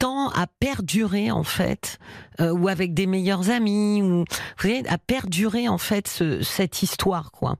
tend 0.00 0.30
à 0.30 0.46
perdurer 0.48 1.30
en 1.30 1.44
fait, 1.44 1.98
euh, 2.40 2.52
ou 2.52 2.66
avec 2.66 2.94
des 2.94 3.06
meilleurs 3.06 3.50
amis, 3.50 4.02
ou 4.02 4.24
vous 4.24 4.24
voyez, 4.58 4.82
à 4.88 4.98
perdurer 4.98 5.68
en 5.68 5.78
fait 5.78 6.08
cette 6.42 6.82
histoire 6.82 7.30
quoi. 7.30 7.56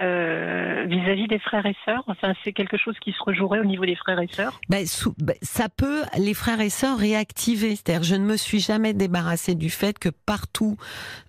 Euh, 0.00 0.86
vis-à-vis 0.86 1.28
des 1.28 1.38
frères 1.38 1.66
et 1.66 1.76
sœurs, 1.84 2.02
enfin 2.06 2.32
c'est 2.42 2.54
quelque 2.54 2.78
chose 2.78 2.96
qui 3.02 3.12
se 3.12 3.22
rejouerait 3.22 3.60
au 3.60 3.66
niveau 3.66 3.84
des 3.84 3.96
frères 3.96 4.18
et 4.18 4.28
sœurs? 4.28 4.58
Ben, 4.70 4.86
ben, 5.18 5.36
ça 5.42 5.68
peut 5.68 6.04
les 6.16 6.32
frères 6.32 6.62
et 6.62 6.70
sœurs 6.70 6.96
réactiver. 6.96 7.76
C'est-à-dire, 7.76 8.02
je 8.02 8.14
ne 8.14 8.24
me 8.24 8.38
suis 8.38 8.60
jamais 8.60 8.94
débarrassée 8.94 9.54
du 9.54 9.68
fait 9.68 9.98
que 9.98 10.08
partout 10.08 10.78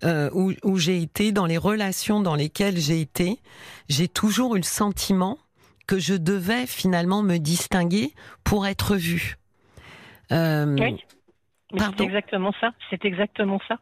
euh, 0.06 0.30
où, 0.34 0.54
où 0.64 0.78
j'ai 0.78 1.02
été, 1.02 1.34
dans 1.34 1.46
les 1.46 1.58
relations 1.58 2.22
dans 2.22 2.36
lesquelles 2.36 2.78
j'ai 2.78 3.02
été, 3.02 3.40
j'ai 3.90 4.08
toujours 4.08 4.56
eu 4.56 4.60
le 4.60 4.64
sentiment 4.64 5.38
que 5.92 6.00
je 6.00 6.14
devais 6.14 6.68
finalement 6.68 7.22
me 7.22 7.38
distinguer 7.38 8.14
pour 8.46 8.66
être 8.66 8.96
vue. 8.96 9.36
Euh, 10.32 10.78
oui, 10.80 11.04
c'est 11.78 12.00
exactement 12.00 12.54
ça. 12.62 12.72
C'est 12.90 13.04
exactement 13.04 13.60
ça. 13.68 13.78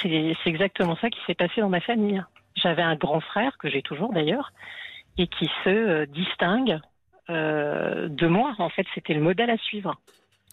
C'est 0.00 0.34
exactement 0.46 0.96
ça 0.96 1.10
qui 1.10 1.18
s'est 1.26 1.34
passé 1.34 1.60
dans 1.60 1.68
ma 1.68 1.82
famille. 1.82 2.24
J'avais 2.54 2.80
un 2.80 2.96
grand 2.96 3.20
frère, 3.20 3.58
que 3.58 3.68
j'ai 3.68 3.82
toujours 3.82 4.10
d'ailleurs, 4.14 4.54
et 5.18 5.26
qui 5.26 5.50
se 5.64 5.68
euh, 5.68 6.06
distingue 6.06 6.80
euh, 7.28 8.08
de 8.08 8.26
moi. 8.26 8.54
En 8.58 8.70
fait, 8.70 8.86
c'était 8.94 9.12
le 9.12 9.20
modèle 9.20 9.50
à 9.50 9.58
suivre. 9.58 10.00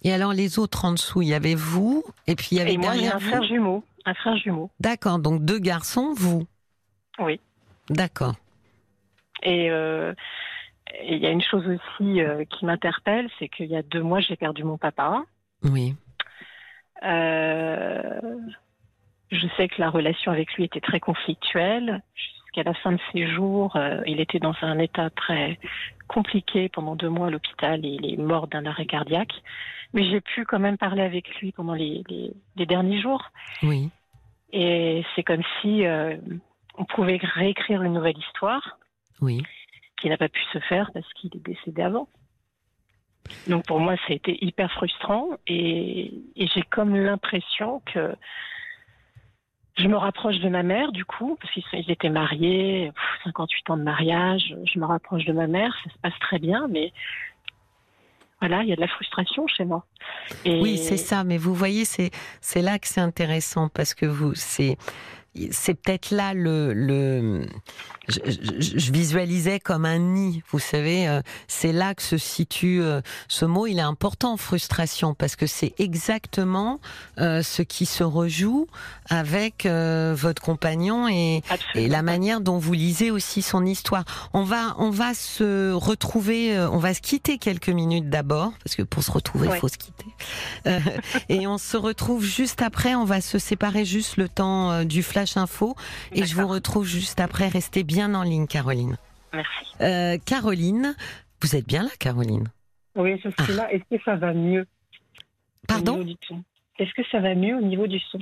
Et 0.04 0.12
alors 0.12 0.34
les 0.34 0.60
autres 0.60 0.84
en 0.84 0.92
dessous, 0.92 1.22
il 1.22 1.30
y 1.30 1.34
avait 1.34 1.56
vous, 1.56 2.04
et 2.28 2.36
puis 2.36 2.50
il 2.52 2.58
y 2.58 2.62
avait 2.62 2.74
et 2.74 2.78
moi, 2.78 2.92
un 2.92 3.20
frère 3.20 3.44
jumeau. 3.44 3.86
Un 4.04 4.14
frère 4.14 4.36
jumeau. 4.36 4.70
D'accord, 4.82 5.20
donc 5.20 5.46
deux 5.46 5.60
garçons, 5.60 6.14
vous. 6.14 6.46
Oui. 7.20 7.40
D'accord. 7.90 8.34
Euh, 9.46 10.14
et 11.00 11.16
il 11.16 11.22
y 11.22 11.26
a 11.26 11.32
une 11.32 11.42
chose 11.42 11.66
aussi 11.68 12.22
euh, 12.22 12.46
qui 12.46 12.66
m'interpelle, 12.66 13.30
c'est 13.40 13.50
qu'il 13.50 13.68
y 13.68 13.76
a 13.76 13.82
deux 13.82 14.02
mois, 14.02 14.20
j'ai 14.20 14.36
perdu 14.36 14.64
mon 14.64 14.78
papa. 14.78 15.24
Oui. 15.64 15.96
Euh, 17.04 18.20
je 19.32 19.48
sais 19.58 19.68
que 19.68 19.80
la 19.80 19.90
relation 19.90 20.32
avec 20.32 20.54
lui 20.54 20.66
était 20.66 20.82
très 20.82 21.00
conflictuelle. 21.00 22.02
Jusqu'à 22.16 22.64
la 22.64 22.74
fin 22.76 22.92
de 22.92 23.00
ses 23.12 23.28
jours, 23.28 23.78
il 24.06 24.20
était 24.20 24.40
dans 24.40 24.54
un 24.62 24.78
état 24.78 25.10
très 25.10 25.58
compliqué 26.08 26.70
pendant 26.70 26.96
deux 26.96 27.10
mois 27.10 27.28
à 27.28 27.30
l'hôpital 27.32 27.84
et 27.84 27.90
il 27.90 28.14
est 28.14 28.18
mort 28.18 28.48
d'un 28.48 28.66
arrêt 28.66 28.86
cardiaque. 28.86 29.34
Mais 29.94 30.08
j'ai 30.10 30.22
pu 30.22 30.46
quand 30.46 30.60
même 30.60 30.78
parler 30.78 31.02
avec 31.02 31.28
lui 31.40 31.52
pendant 31.52 31.74
les, 31.74 32.04
les 32.56 32.66
derniers 32.66 33.02
jours. 33.02 33.32
Oui. 33.64 33.90
Et 34.52 35.04
c'est 35.16 35.24
comme 35.24 35.42
si 35.62 35.84
on 36.78 36.86
pouvait 36.86 37.20
réécrire 37.22 37.82
une 37.82 37.94
nouvelle 37.94 38.18
histoire 38.18 38.78
oui. 39.22 39.42
qui 40.02 40.10
n'a 40.10 40.18
pas 40.18 40.30
pu 40.30 40.42
se 40.52 40.60
faire 40.60 40.92
parce 40.94 41.12
qu'il 41.14 41.32
est 41.36 41.46
décédé 41.46 41.82
avant. 41.82 42.08
Donc 43.48 43.66
pour 43.66 43.80
moi, 43.80 43.96
ça 43.98 44.04
a 44.10 44.14
été 44.14 44.44
hyper 44.44 44.72
frustrant 44.72 45.30
et, 45.48 46.14
j'ai 46.36 46.62
comme 46.64 46.96
l'impression 46.96 47.82
que 47.94 48.16
je 49.78 49.88
me 49.88 49.96
rapproche 49.96 50.40
de 50.40 50.50
ma 50.50 50.62
mère 50.62 50.92
du 50.92 51.06
coup, 51.06 51.38
parce 51.42 51.54
qu'ils 51.54 51.92
étaient 51.92 52.10
mariés, 52.10 52.92
58 53.24 53.70
ans 53.72 53.78
de 53.78 53.84
mariage, 53.84 54.56
je 54.72 54.80
me 54.80 54.86
rapproche 54.86 55.26
de 55.26 55.34
ma 55.34 55.48
mère, 55.48 55.74
ça 55.84 55.90
se 55.90 55.98
passe 56.00 56.20
très 56.20 56.40
bien, 56.40 56.68
mais 56.68 56.92
voilà, 58.40 58.62
il 58.64 58.70
y 58.70 58.74
a 58.74 58.76
de 58.76 58.82
la 58.82 58.90
frustration 58.90 59.48
chez 59.48 59.64
moi. 59.64 59.86
Oui, 60.46 60.78
c'est 60.78 60.98
ça, 60.98 61.24
mais 61.24 61.38
vous 61.38 61.54
voyez, 61.54 61.86
c'est 61.86 62.12
c'est 62.42 62.62
là 62.62 62.78
que 62.78 62.88
c'est 62.88 63.00
intéressant 63.00 63.70
parce 63.70 63.94
que 63.94 64.06
vous, 64.06 64.36
c'est 64.36 64.78
c'est 65.52 65.74
peut-être 65.74 66.12
là 66.12 66.34
le, 66.34 66.74
le 66.74 67.46
je, 68.08 68.20
je, 68.60 68.92
visualisais 68.92 69.60
comme 69.60 69.86
un 69.86 69.98
nid, 69.98 70.44
vous 70.52 70.60
savez, 70.60 71.08
euh, 71.08 71.22
c'est 71.48 71.72
là 71.72 71.96
que 71.96 72.02
se 72.02 72.18
situe 72.18 72.82
euh, 72.82 73.02
ce 73.30 73.46
mot. 73.46 73.66
Il 73.66 73.80
est 73.80 73.82
important, 73.82 74.36
frustration, 74.36 75.14
parce 75.14 75.36
que 75.36 75.48
c'est 75.48 75.74
exactement 75.80 76.82
euh, 77.20 77.42
ce 77.42 77.62
qui 77.62 77.86
se 77.86 78.04
rejoue 78.04 78.68
avec 79.10 79.66
votre 79.66 80.42
compagnon 80.42 81.08
et, 81.08 81.44
et, 81.76 81.88
la 81.88 82.02
manière 82.02 82.42
dont 82.42 82.58
vous 82.58 82.74
lisez 82.74 83.12
aussi 83.12 83.42
son 83.42 83.66
histoire. 83.66 84.04
On 84.34 84.44
va, 84.44 84.76
on 84.78 84.90
va 84.90 85.14
se 85.14 85.72
retrouver, 85.72 86.58
on 86.60 86.78
va 86.78 86.94
se 86.94 87.02
quitter 87.02 87.38
quelques 87.38 87.70
minutes 87.70 88.10
d'abord, 88.10 88.54
parce 88.64 88.76
que 88.76 88.84
pour 88.84 89.04
se 89.04 89.12
retrouver, 89.12 89.50
il 89.52 89.60
faut 89.60 89.68
se 89.68 89.78
quitter. 89.78 90.06
et 91.30 91.48
on 91.48 91.58
se 91.58 91.78
retrouve 91.78 92.24
juste 92.24 92.62
après. 92.62 92.96
On 92.96 93.06
va 93.06 93.22
se 93.22 93.40
séparer 93.40 93.86
juste 93.86 94.18
le 94.18 94.28
temps 94.28 94.84
du 94.84 95.04
flash 95.04 95.23
info, 95.38 95.76
et 96.12 96.26
je 96.26 96.36
vous 96.36 96.48
retrouve 96.48 96.86
juste 96.86 97.20
après. 97.20 97.48
Restez 97.48 97.84
bien 97.84 98.14
en 98.16 98.24
ligne, 98.24 98.48
Caroline. 98.48 98.98
Merci. 99.34 99.66
Euh, 99.82 100.18
Caroline, 100.26 100.96
vous 101.42 101.56
êtes 101.56 101.68
bien 101.68 101.84
là, 101.84 101.90
Caroline? 102.00 102.48
Oui, 102.96 103.20
je 103.24 103.30
suis 103.44 103.54
là. 103.54 103.72
Est-ce 103.74 103.84
que 103.98 104.02
ça 104.04 104.16
va 104.16 104.34
mieux? 104.34 104.66
Pardon? 105.68 106.06
Est-ce 106.80 106.94
que 106.94 107.08
ça 107.12 107.20
va 107.20 107.36
mieux 107.36 107.56
au 107.56 107.62
niveau 107.62 107.88
du 107.88 108.00
son? 108.00 108.20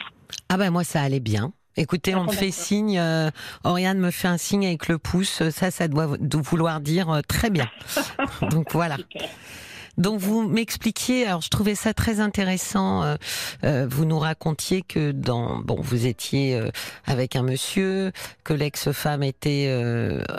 Ah 0.49 0.57
ben 0.57 0.71
moi, 0.71 0.83
ça 0.83 1.01
allait 1.01 1.19
bien. 1.19 1.53
Écoutez, 1.77 2.15
on 2.15 2.25
me 2.25 2.31
fait 2.31 2.51
signe, 2.51 2.99
euh, 2.99 3.29
Oriane 3.63 3.97
me 3.97 4.11
fait 4.11 4.27
un 4.27 4.37
signe 4.37 4.65
avec 4.65 4.89
le 4.89 4.97
pouce, 4.97 5.49
ça, 5.51 5.71
ça 5.71 5.87
doit 5.87 6.17
vouloir 6.43 6.81
dire 6.81 7.09
euh, 7.09 7.21
très 7.21 7.49
bien. 7.49 7.69
Donc 8.51 8.73
voilà. 8.73 8.97
Donc 10.01 10.19
vous 10.19 10.47
m'expliquiez, 10.47 11.27
alors 11.27 11.41
je 11.41 11.49
trouvais 11.49 11.75
ça 11.75 11.93
très 11.93 12.19
intéressant. 12.21 13.03
Euh, 13.03 13.15
euh, 13.63 13.85
vous 13.87 14.05
nous 14.05 14.17
racontiez 14.17 14.81
que 14.81 15.11
dans 15.11 15.59
bon, 15.59 15.79
vous 15.79 16.07
étiez 16.07 16.55
euh, 16.55 16.71
avec 17.05 17.35
un 17.35 17.43
monsieur, 17.43 18.11
que 18.43 18.55
l'ex-femme 18.55 19.21
était 19.21 19.71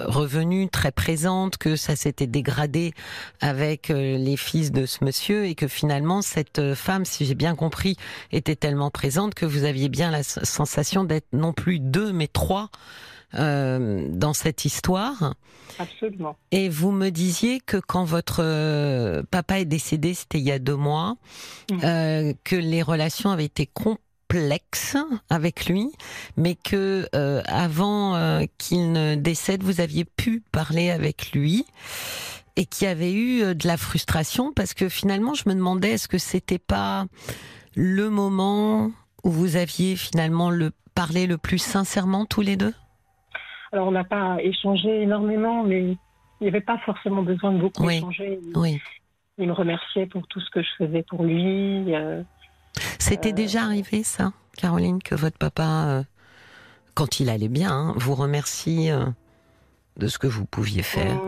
revenue 0.07 0.69
très 0.69 0.91
présente, 0.91 1.59
que 1.59 1.77
ça 1.77 1.95
s'était 1.95 2.27
dégradé 2.27 2.93
avec 3.41 3.89
les 3.89 4.37
fils 4.37 4.73
de 4.73 4.85
ce 4.85 5.05
monsieur 5.05 5.45
et 5.45 5.55
que 5.55 5.69
finalement 5.69 6.23
cette 6.23 6.75
femme, 6.75 7.05
si 7.05 7.25
j'ai 7.25 7.37
bien 7.37 7.55
compris, 7.55 7.97
était 8.33 8.57
tellement 8.57 8.91
présente 8.91 9.35
que 9.35 9.47
vous 9.47 9.63
aviez 9.63 9.89
bien 9.89 10.11
la 10.11 10.25
sensation 10.25 11.05
d'être 11.05 11.29
non 11.33 11.53
plus 11.53 11.79
deux 11.79 12.13
mais 12.13 12.27
trois 12.27 12.71
euh, 13.35 14.07
dans 14.11 14.35
cette 14.35 14.65
histoire. 14.65 15.35
Absolument. 15.79 16.37
Et 16.51 16.69
vous 16.69 16.93
me 16.93 17.11
disiez 17.11 17.61
que 17.61 17.77
quand 17.77 18.05
votre 18.05 18.41
euh, 18.43 19.23
papa 19.31 19.61
est 19.61 19.65
décédé, 19.65 20.15
c'était 20.15 20.39
il 20.39 20.45
y 20.45 20.53
a 20.53 20.59
deux 20.59 20.77
mois, 20.77 21.17
mm. 21.71 21.79
euh, 21.85 22.33
que 22.45 22.57
les 22.57 22.83
relations 22.83 23.31
avaient 23.31 23.45
été 23.45 23.67
complexes 23.67 24.97
avec 25.31 25.67
lui, 25.67 25.91
mais 26.37 26.55
que 26.55 27.09
euh, 27.15 27.43
avant 27.47 28.15
euh, 28.15 28.45
qu'il 28.59 28.93
ne 28.93 29.15
décède, 29.15 29.63
vous 29.63 29.81
aviez 29.81 30.05
pu 30.05 30.43
parler 30.53 30.91
avec 30.91 31.33
lui 31.33 31.67
et 32.57 32.67
qu'il 32.67 32.87
y 32.87 32.91
avait 32.91 33.13
eu 33.13 33.55
de 33.55 33.67
la 33.67 33.77
frustration 33.77 34.53
parce 34.53 34.75
que 34.75 34.89
finalement, 34.89 35.35
je 35.35 35.49
me 35.49 35.55
demandais 35.55 35.93
est-ce 35.93 36.09
que 36.09 36.19
c'était 36.19 36.59
pas 36.59 37.07
le 37.75 38.11
moment 38.11 38.93
où 39.25 39.31
vous 39.31 39.57
aviez 39.57 39.97
finalement 39.97 40.51
le 40.51 40.73
parlé 40.95 41.27
le 41.27 41.39
plus 41.39 41.59
sincèrement 41.59 42.27
tous 42.27 42.43
les 42.43 42.57
deux? 42.57 42.75
Alors, 43.73 43.89
on 43.89 43.93
n'a 43.93 44.05
pas 44.05 44.37
échangé 44.43 45.03
énormément, 45.03 45.65
mais 45.65 45.81
il 45.83 45.99
n'y 46.43 46.49
avait 46.49 46.61
pas 46.61 46.79
forcément 46.85 47.23
besoin 47.23 47.53
de 47.53 47.59
beaucoup 47.59 47.89
échanger. 47.89 48.39
Oui. 48.55 48.79
Il 49.39 49.49
me 49.49 49.55
remerciait 49.55 50.07
pour 50.07 50.27
tout 50.27 50.41
ce 50.41 50.51
que 50.51 50.63
je 50.63 50.69
faisais 50.77 51.03
pour 51.03 51.25
lui. 51.25 51.95
Euh, 51.95 52.23
C'était 52.99 53.31
euh, 53.31 53.35
déjà 53.35 53.63
arrivé, 53.63 54.03
ça, 54.03 54.33
Caroline, 54.59 55.03
que 55.03 55.15
votre 55.15 55.39
papa, 55.39 55.87
euh, 55.87 56.03
quand 56.95 57.19
il 57.19 57.31
allait 57.31 57.49
bien, 57.49 57.73
hein, 57.73 57.95
vous 57.97 58.15
remercie 58.15 58.91
de 59.97 60.07
ce 60.07 60.19
que 60.19 60.27
vous 60.27 60.45
pouviez 60.45 60.83
faire 60.83 61.19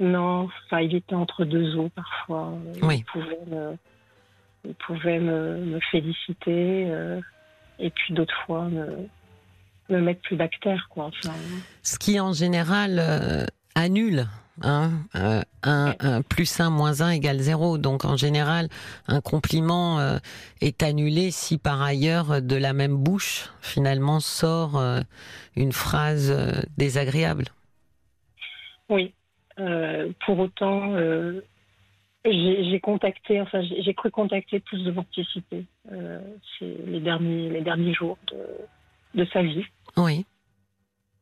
Non, 0.00 0.48
enfin, 0.66 0.80
il 0.80 0.96
était 0.96 1.14
entre 1.14 1.44
deux 1.44 1.76
eaux 1.76 1.90
parfois. 1.94 2.52
Oui. 2.82 3.04
Il 4.64 4.74
pouvait 4.74 5.20
me, 5.20 5.58
me 5.58 5.80
féliciter, 5.92 6.88
et 7.78 7.90
puis 7.90 8.14
d'autres 8.14 8.36
fois 8.44 8.64
me 8.64 9.08
me 9.92 10.00
mettre 10.00 10.20
plus 10.22 10.36
bactère, 10.36 10.88
quoi. 10.90 11.10
Ce 11.82 11.98
qui 11.98 12.18
en 12.20 12.32
général 12.32 12.98
euh, 12.98 13.46
annule. 13.74 14.26
Hein, 14.60 14.90
euh, 15.16 15.40
un, 15.62 16.22
plus 16.22 16.60
1 16.60 16.68
moins 16.68 17.00
1 17.00 17.10
égale 17.10 17.38
0. 17.38 17.78
Donc 17.78 18.04
en 18.04 18.16
général, 18.16 18.68
un 19.08 19.20
compliment 19.20 19.98
euh, 19.98 20.18
est 20.60 20.82
annulé 20.82 21.30
si 21.30 21.56
par 21.56 21.80
ailleurs 21.80 22.42
de 22.42 22.56
la 22.56 22.74
même 22.74 22.96
bouche 22.96 23.50
finalement 23.62 24.20
sort 24.20 24.80
une 25.56 25.72
phrase 25.72 26.36
désagréable. 26.76 27.46
Oui. 28.90 29.14
pour 30.26 30.38
autant, 30.38 30.94
j'ai 32.26 32.80
contacté, 32.80 33.40
enfin 33.40 33.62
j'ai 33.62 33.94
cru 33.94 34.10
contacter 34.10 34.60
plus 34.60 34.84
de 34.84 34.90
morticité 34.92 35.64
les 36.60 37.00
derniers, 37.00 37.48
les 37.48 37.62
derniers 37.62 37.94
jours 37.94 38.18
de, 38.30 39.20
de 39.20 39.24
sa 39.32 39.42
vie. 39.42 39.64
Oui. 39.96 40.26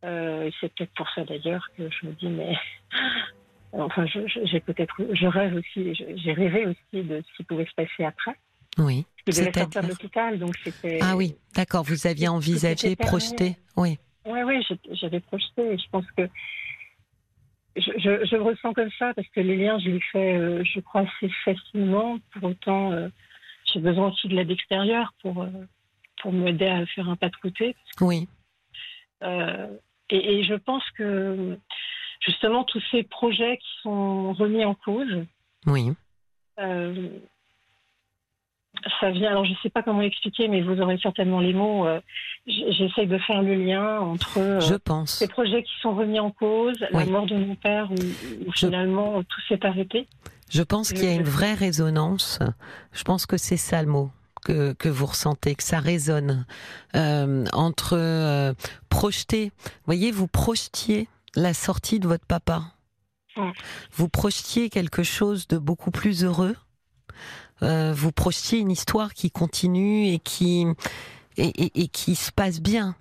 Euh, 0.04 0.50
c'est 0.60 0.72
peut-être 0.74 0.92
pour 0.94 1.08
ça 1.14 1.24
d'ailleurs 1.24 1.68
que 1.76 1.88
je 1.90 2.06
me 2.06 2.12
dis, 2.12 2.28
mais 2.28 2.56
enfin, 3.72 4.06
j'ai 4.06 4.60
peut-être, 4.60 4.96
je 5.12 5.26
rêve 5.26 5.54
aussi, 5.54 5.94
j'ai 5.94 6.32
rêvé 6.32 6.66
aussi 6.66 7.04
de 7.04 7.22
ce 7.26 7.36
qui 7.36 7.44
pouvait 7.44 7.66
se 7.66 7.74
passer 7.74 8.04
après. 8.04 8.34
Oui. 8.78 9.04
Je 9.26 9.32
devais 9.32 9.52
sortir 9.52 9.82
de 9.82 9.88
l'hôpital, 9.88 10.38
donc 10.38 10.56
c'était. 10.64 10.98
Ah 11.02 11.16
oui, 11.16 11.36
d'accord. 11.54 11.84
Vous 11.84 12.06
aviez 12.06 12.28
envisagé, 12.28 12.96
projeté, 12.96 13.56
oui. 13.76 13.98
Oui, 14.24 14.40
oui, 14.44 14.64
j'avais 14.92 15.20
projeté. 15.20 15.76
Je 15.76 15.90
pense 15.90 16.04
que 16.16 16.28
je, 17.76 17.90
je, 17.98 18.26
je, 18.26 18.36
ressens 18.36 18.72
comme 18.72 18.90
ça 18.98 19.12
parce 19.14 19.28
que 19.28 19.40
les 19.40 19.56
liens, 19.56 19.78
je 19.78 19.90
les 19.90 20.00
fais, 20.12 20.34
euh, 20.34 20.62
je 20.64 20.80
crois, 20.80 21.02
assez 21.02 21.30
facilement. 21.44 22.18
Pour 22.32 22.50
autant, 22.50 22.92
euh, 22.92 23.08
j'ai 23.72 23.80
besoin 23.80 24.10
aussi 24.10 24.28
de 24.28 24.36
l'aide 24.36 24.50
extérieure 24.50 25.12
pour 25.20 25.46
pour 26.22 26.32
m'aider 26.32 26.66
à 26.66 26.86
faire 26.86 27.08
un 27.08 27.16
pas 27.16 27.28
de 27.28 27.36
côté. 27.36 27.74
Oui. 28.00 28.28
Euh, 29.22 29.66
et, 30.10 30.42
je 30.42 30.54
pense 30.54 30.82
que 30.96 31.56
justement 32.20 32.64
tous 32.64 32.82
ces 32.90 33.02
projets 33.02 33.58
qui 33.58 33.82
sont 33.82 34.32
remis 34.32 34.64
en 34.64 34.74
cause. 34.74 35.24
Oui. 35.66 35.92
Euh, 36.58 37.08
ça 39.00 39.10
vient, 39.10 39.30
alors 39.30 39.44
je 39.44 39.50
ne 39.50 39.56
sais 39.62 39.70
pas 39.70 39.82
comment 39.82 40.00
expliquer, 40.00 40.48
mais 40.48 40.62
vous 40.62 40.80
aurez 40.80 40.98
certainement 40.98 41.40
les 41.40 41.52
mots. 41.52 41.86
Euh, 41.86 42.00
j'essaye 42.46 43.06
de 43.06 43.18
faire 43.18 43.42
le 43.42 43.54
lien 43.54 44.00
entre 44.00 44.58
je 44.60 44.74
pense. 44.74 45.18
ces 45.18 45.28
projets 45.28 45.62
qui 45.62 45.72
sont 45.80 45.94
remis 45.94 46.18
en 46.18 46.30
cause, 46.30 46.78
la 46.90 47.04
mort 47.04 47.26
de 47.26 47.36
mon 47.36 47.54
père, 47.54 47.90
où, 47.92 48.52
finalement 48.52 49.22
tout 49.22 49.40
s'est 49.48 49.64
arrêté. 49.64 50.08
Je 50.50 50.62
pense 50.62 50.92
qu'il 50.92 51.04
y 51.04 51.08
a 51.08 51.14
une 51.14 51.22
vraie 51.22 51.54
résonance. 51.54 52.40
Je 52.92 53.04
pense 53.04 53.26
que 53.26 53.36
c'est 53.36 53.56
ça 53.56 53.82
le 53.82 53.88
mot 53.88 54.10
que, 54.44 54.72
que 54.72 54.88
vous 54.88 55.06
ressentez, 55.06 55.54
que 55.54 55.62
ça 55.62 55.78
résonne 55.78 56.46
euh, 56.96 57.44
entre 57.52 57.96
euh, 57.96 58.54
projeter. 58.88 59.52
Voyez, 59.86 60.10
vous 60.10 60.26
projetiez 60.26 61.08
la 61.34 61.54
sortie 61.54 62.00
de 62.00 62.08
votre 62.08 62.26
papa. 62.26 62.72
Vous 63.92 64.08
projetiez 64.08 64.68
quelque 64.68 65.02
chose 65.02 65.48
de 65.48 65.56
beaucoup 65.56 65.90
plus 65.90 66.24
heureux. 66.24 66.56
Euh, 67.62 67.94
vous 67.94 68.12
projetiez 68.12 68.58
une 68.58 68.70
histoire 68.70 69.14
qui 69.14 69.30
continue 69.30 70.08
et 70.08 70.18
qui 70.18 70.66
et, 71.36 71.46
et, 71.46 71.82
et 71.82 71.88
qui 71.88 72.16
se 72.16 72.32
passe 72.32 72.60
bien. 72.60 72.96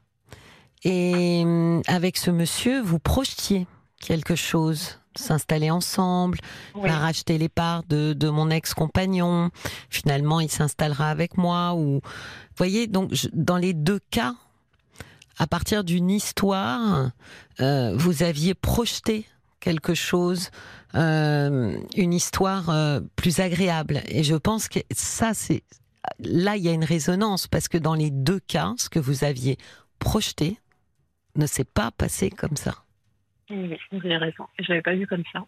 Et 0.83 1.43
avec 1.87 2.15
ce 2.15 2.31
monsieur, 2.31 2.81
vous 2.81 2.99
projetiez 2.99 3.67
quelque 3.99 4.35
chose 4.35 4.98
s'installer 5.15 5.71
ensemble, 5.71 6.39
oui. 6.75 6.89
racheter 6.89 7.37
les 7.37 7.49
parts 7.49 7.83
de, 7.83 8.13
de 8.13 8.29
mon 8.29 8.49
ex-compagnon. 8.49 9.49
Finalement, 9.89 10.39
il 10.39 10.49
s'installera 10.49 11.09
avec 11.09 11.37
moi. 11.37 11.73
Ou, 11.73 11.95
vous 11.95 12.57
voyez, 12.57 12.87
donc 12.87 13.11
dans 13.33 13.57
les 13.57 13.73
deux 13.73 13.99
cas, 14.11 14.35
à 15.37 15.47
partir 15.47 15.83
d'une 15.83 16.09
histoire, 16.09 17.11
euh, 17.61 17.93
vous 17.95 18.23
aviez 18.23 18.53
projeté 18.53 19.25
quelque 19.59 19.93
chose, 19.93 20.49
euh, 20.95 21.77
une 21.95 22.13
histoire 22.13 22.69
euh, 22.69 22.99
plus 23.15 23.39
agréable. 23.39 24.01
Et 24.07 24.23
je 24.23 24.35
pense 24.35 24.67
que 24.67 24.79
ça, 24.93 25.33
c'est 25.33 25.63
là, 26.19 26.57
il 26.57 26.63
y 26.63 26.69
a 26.69 26.73
une 26.73 26.83
résonance 26.83 27.47
parce 27.47 27.67
que 27.67 27.77
dans 27.77 27.93
les 27.93 28.11
deux 28.11 28.39
cas, 28.39 28.73
ce 28.77 28.89
que 28.89 28.99
vous 28.99 29.23
aviez 29.23 29.57
projeté 29.99 30.59
ne 31.35 31.45
s'est 31.45 31.65
pas 31.65 31.91
passé 31.91 32.29
comme 32.29 32.57
ça. 32.57 32.83
Oui, 33.49 33.77
vous 33.91 34.05
avez 34.05 34.17
raison. 34.17 34.45
Je 34.59 34.69
l'avais 34.69 34.81
pas 34.81 34.95
vu 34.95 35.07
comme 35.07 35.23
ça. 35.33 35.45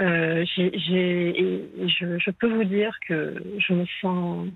Euh, 0.00 0.44
je, 0.56 2.18
je, 2.18 2.30
peux 2.30 2.52
vous 2.52 2.64
dire 2.64 2.96
que 3.06 3.34
je 3.58 3.74
me 3.74 3.84
sens, 4.00 4.48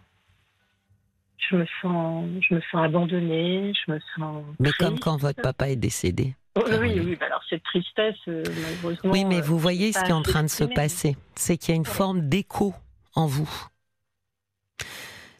je 1.37 1.57
me 1.57 1.67
sens, 1.83 2.27
je 2.41 2.55
me 2.55 2.61
sens 2.71 2.83
abandonnée, 2.83 3.73
je 3.87 3.93
me 3.93 4.01
sens. 4.17 4.43
Mais 4.59 4.71
comme 4.79 4.99
quand 4.99 5.19
votre 5.19 5.43
papa 5.43 5.69
est 5.69 5.77
décédé. 5.77 6.35
Oh, 6.57 6.63
oui, 6.81 6.99
oui, 6.99 7.17
bah 7.17 7.27
alors 7.27 7.43
cette 7.51 7.65
tristesse, 7.65 8.17
euh, 8.29 8.43
malheureusement. 8.47 9.11
Oui, 9.11 9.25
mais 9.25 9.41
vous 9.41 9.59
voyez 9.59 9.93
ce 9.93 10.03
qui 10.05 10.11
est 10.11 10.15
en 10.15 10.23
train 10.23 10.45
de 10.45 10.49
se 10.49 10.65
passer, 10.65 11.17
c'est 11.35 11.59
qu'il 11.59 11.71
y 11.71 11.73
a 11.73 11.77
une 11.77 11.85
forme 11.85 12.29
d'écho 12.29 12.73
en 13.15 13.27
vous. 13.27 13.51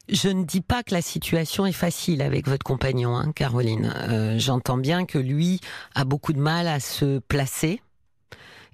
Je 0.09 0.29
ne 0.29 0.45
dis 0.45 0.61
pas 0.61 0.83
que 0.83 0.93
la 0.93 1.01
situation 1.01 1.65
est 1.65 1.73
facile 1.73 2.21
avec 2.21 2.47
votre 2.47 2.65
compagnon, 2.65 3.17
hein, 3.17 3.33
Caroline. 3.33 3.93
Euh, 4.09 4.39
j'entends 4.39 4.77
bien 4.77 5.07
que 5.07 5.19
lui 5.19 5.61
a 5.95 6.05
beaucoup 6.05 6.35
de 6.35 6.41
mal 6.41 6.69
à 6.69 6.79
se 6.79 7.21
placer 7.21 7.81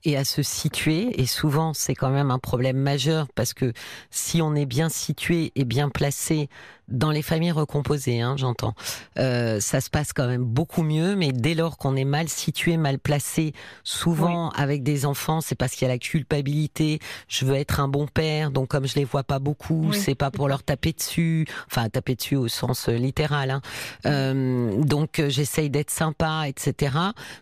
et 0.05 0.17
à 0.17 0.25
se 0.25 0.43
situer. 0.43 1.21
Et 1.21 1.27
souvent, 1.27 1.73
c'est 1.73 1.95
quand 1.95 2.11
même 2.11 2.33
un 2.33 2.41
problème 2.41 2.79
majeur 2.79 3.29
parce 3.35 3.55
que 3.55 3.73
si 4.11 4.43
on 4.43 4.57
est 4.57 4.67
bien 4.67 4.89
situé 4.89 5.53
et 5.55 5.65
bien 5.65 5.89
placé, 5.89 6.49
dans 6.91 7.11
les 7.11 7.23
familles 7.23 7.53
recomposées, 7.53 8.21
hein, 8.21 8.37
j'entends. 8.37 8.75
Euh, 9.19 9.61
ça 9.61 9.81
se 9.81 9.91
passe 9.91 10.13
quand 10.13 10.27
même 10.27 10.45
beaucoup 10.45 10.83
mieux, 10.83 11.17
mais 11.17 11.33
dès 11.33 11.55
lors 11.55 11.79
qu'on 11.79 11.97
est 11.97 12.05
mal 12.05 12.29
situé, 12.29 12.77
mal 12.77 12.99
placé, 12.99 13.53
souvent 13.85 14.51
avec 14.51 14.83
des 14.83 15.07
enfants, 15.07 15.41
c'est 15.41 15.55
parce 15.55 15.73
qu'il 15.73 15.87
y 15.87 15.91
a 15.91 15.95
la 15.95 15.99
culpabilité. 15.99 16.99
Je 17.29 17.45
veux 17.45 17.55
être 17.55 17.81
un 17.81 17.89
bon 17.89 18.07
père, 18.07 18.51
donc 18.51 18.69
comme 18.69 18.87
je 18.87 18.97
les 18.97 19.05
vois 19.05 19.23
pas 19.25 19.39
beaucoup, 19.39 19.93
c'est 19.93 20.15
pas 20.15 20.31
pour 20.31 20.49
leur 20.49 20.63
taper 20.63 20.93
dessus, 20.93 21.47
enfin 21.71 21.89
taper 21.89 22.15
dessus 22.15 22.37
au 22.37 22.49
sens 22.49 22.89
euh, 22.89 22.93
littéral. 22.93 23.51
Hein. 23.51 23.61
Euh, 24.07 24.83
donc 24.83 25.23
j'essaye 25.29 25.71
d'être 25.71 25.91
sympa, 25.91 26.45
etc. 26.47 26.97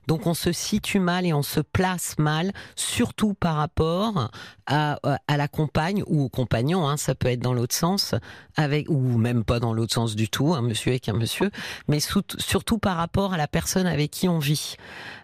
Donc 0.07 0.27
on 0.27 0.35
se 0.35 0.53
situe 0.53 1.01
mal 1.01 1.27
et 1.27 1.33
on 1.33 1.43
se 1.43 1.61
place 1.61 2.17
mal, 2.19 2.53
surtout 2.77 3.35
par 3.35 3.57
rapport 3.57 4.31
à, 4.67 4.99
à 5.27 5.37
la 5.37 5.49
compagne 5.49 6.03
ou 6.07 6.25
au 6.25 6.29
compagnon. 6.29 6.89
Hein, 6.89 6.97
ça 6.97 7.15
peut 7.15 7.29
être 7.29 7.41
dans 7.41 7.55
l'autre 7.55 7.75
sens, 7.75 8.15
avec 8.57 8.89
ou 8.89 9.19
même 9.19 9.38
pas 9.45 9.61
dans 9.61 9.73
l'autre 9.73 9.95
sens 9.95 10.15
du 10.15 10.29
tout, 10.29 10.55
un 10.55 10.63
monsieur 10.63 10.91
avec 10.91 11.09
un 11.09 11.13
monsieur, 11.13 11.51
mais 11.89 11.99
surtout 12.01 12.79
par 12.79 12.97
rapport 12.97 13.35
à 13.35 13.37
la 13.37 13.49
personne 13.49 13.87
avec 13.87 14.11
qui 14.11 14.29
on 14.29 14.39
vit. 14.39 14.77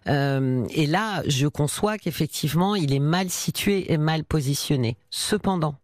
Euh, 0.06 0.66
et 0.70 0.86
là, 0.86 1.22
je 1.26 1.46
conçois 1.46 1.98
qu'effectivement, 1.98 2.74
il 2.74 2.92
est 2.92 3.00
mal 3.00 3.30
situé 3.30 3.92
et 3.92 3.98
mal 3.98 4.24
positionné. 4.24 4.96
Cependant, 5.10 5.76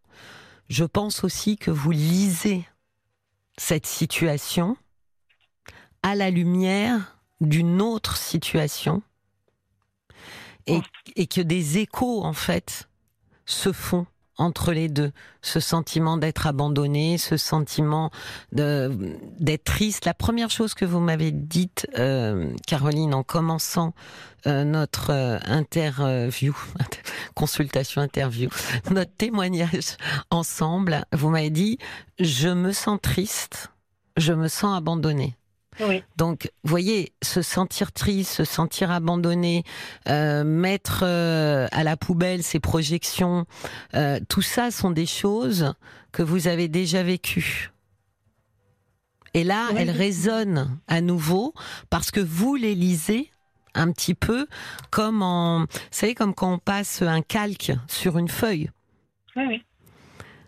je 0.69 0.85
pense 0.85 1.25
aussi 1.25 1.57
que 1.57 1.71
vous 1.71 1.91
lisez 1.91 2.65
cette 3.57 3.87
situation 3.87 4.77
à 6.03 6.15
la 6.15 6.31
lumière 6.31 7.19
d'une 7.41 7.83
autre 7.83 8.17
situation 8.17 9.03
et, 10.67 10.81
et, 11.17 11.27
que 11.27 11.41
des 11.41 11.79
échos, 11.79 12.23
en 12.23 12.33
fait, 12.33 12.89
se 13.45 13.73
font 13.73 14.07
entre 14.41 14.73
les 14.73 14.89
deux, 14.89 15.13
ce 15.43 15.61
sentiment 15.61 16.17
d'être 16.17 16.47
abandonné, 16.47 17.19
ce 17.19 17.37
sentiment 17.37 18.11
d'être 18.53 19.65
triste. 19.65 20.07
La 20.07 20.15
première 20.15 20.51
chose 20.51 20.73
que 20.73 20.87
vous 20.87 20.99
m'avez 20.99 21.31
dite, 21.31 21.87
euh, 21.99 22.51
Caroline, 22.67 23.13
en 23.13 23.23
commençant 23.23 23.95
euh, 24.47 24.65
notre 24.65 25.11
euh, 25.11 25.39
interview, 25.45 26.57
consultation 27.35 28.01
interview, 28.01 28.49
notre 28.91 29.15
témoignage 29.15 29.99
ensemble, 30.31 31.05
vous 31.13 31.29
m'avez 31.29 31.51
dit, 31.51 31.79
je 32.19 32.49
me 32.49 32.73
sens 32.73 32.99
triste, 33.03 33.71
je 34.17 34.33
me 34.33 34.49
sens 34.49 34.75
abandonnée. 34.77 35.37
Donc, 36.17 36.51
voyez, 36.63 37.13
se 37.23 37.43
sentir 37.43 37.93
triste, 37.93 38.33
se 38.33 38.45
sentir 38.45 38.91
abandonné, 38.91 39.65
euh, 40.09 40.45
mettre 40.45 41.05
euh, 41.05 41.67
à 41.73 41.85
la 41.85 41.97
poubelle 41.97 42.43
ses 42.43 42.61
projections, 42.61 43.47
euh, 43.95 44.21
tout 44.29 44.43
ça 44.43 44.71
sont 44.71 44.91
des 44.91 45.07
choses 45.07 45.75
que 46.13 46.23
vous 46.23 46.49
avez 46.49 46.69
déjà 46.69 47.03
vécues. 47.03 47.71
Et 49.33 49.45
là, 49.45 49.69
elles 49.77 49.91
résonnent 49.91 50.79
à 50.89 51.01
nouveau 51.01 51.55
parce 51.89 52.11
que 52.11 52.21
vous 52.21 52.57
les 52.57 52.75
lisez 52.75 53.31
un 53.75 53.93
petit 53.93 54.15
peu 54.15 54.49
comme 54.91 55.23
en, 55.23 55.61
vous 55.61 55.67
savez, 55.93 56.15
comme 56.15 56.35
quand 56.35 56.55
on 56.55 56.59
passe 56.59 57.03
un 57.03 57.23
calque 57.23 57.73
sur 57.87 58.19
une 58.19 58.29
feuille. 58.29 58.71
Oui, 59.37 59.45
oui. 59.47 59.63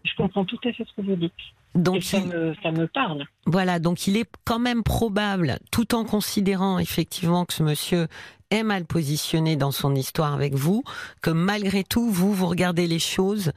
Je 0.04 0.10
comprends 0.16 0.44
tout 0.44 0.58
à 0.64 0.72
fait 0.72 0.84
ce 0.84 0.92
que 1.00 1.06
vous 1.06 1.14
dites. 1.14 1.32
Donc 1.74 2.02
ça, 2.02 2.20
me, 2.20 2.86
parle. 2.86 3.24
Voilà, 3.46 3.78
donc 3.78 4.06
il 4.06 4.16
est 4.18 4.30
quand 4.44 4.58
même 4.58 4.82
probable, 4.82 5.58
tout 5.70 5.94
en 5.94 6.04
considérant 6.04 6.78
effectivement 6.78 7.46
que 7.46 7.54
ce 7.54 7.62
monsieur 7.62 8.08
est 8.50 8.62
mal 8.62 8.84
positionné 8.84 9.56
dans 9.56 9.70
son 9.70 9.94
histoire 9.94 10.34
avec 10.34 10.52
vous, 10.52 10.84
que 11.22 11.30
malgré 11.30 11.82
tout, 11.82 12.10
vous, 12.10 12.34
vous 12.34 12.46
regardez 12.46 12.86
les 12.86 12.98
choses 12.98 13.52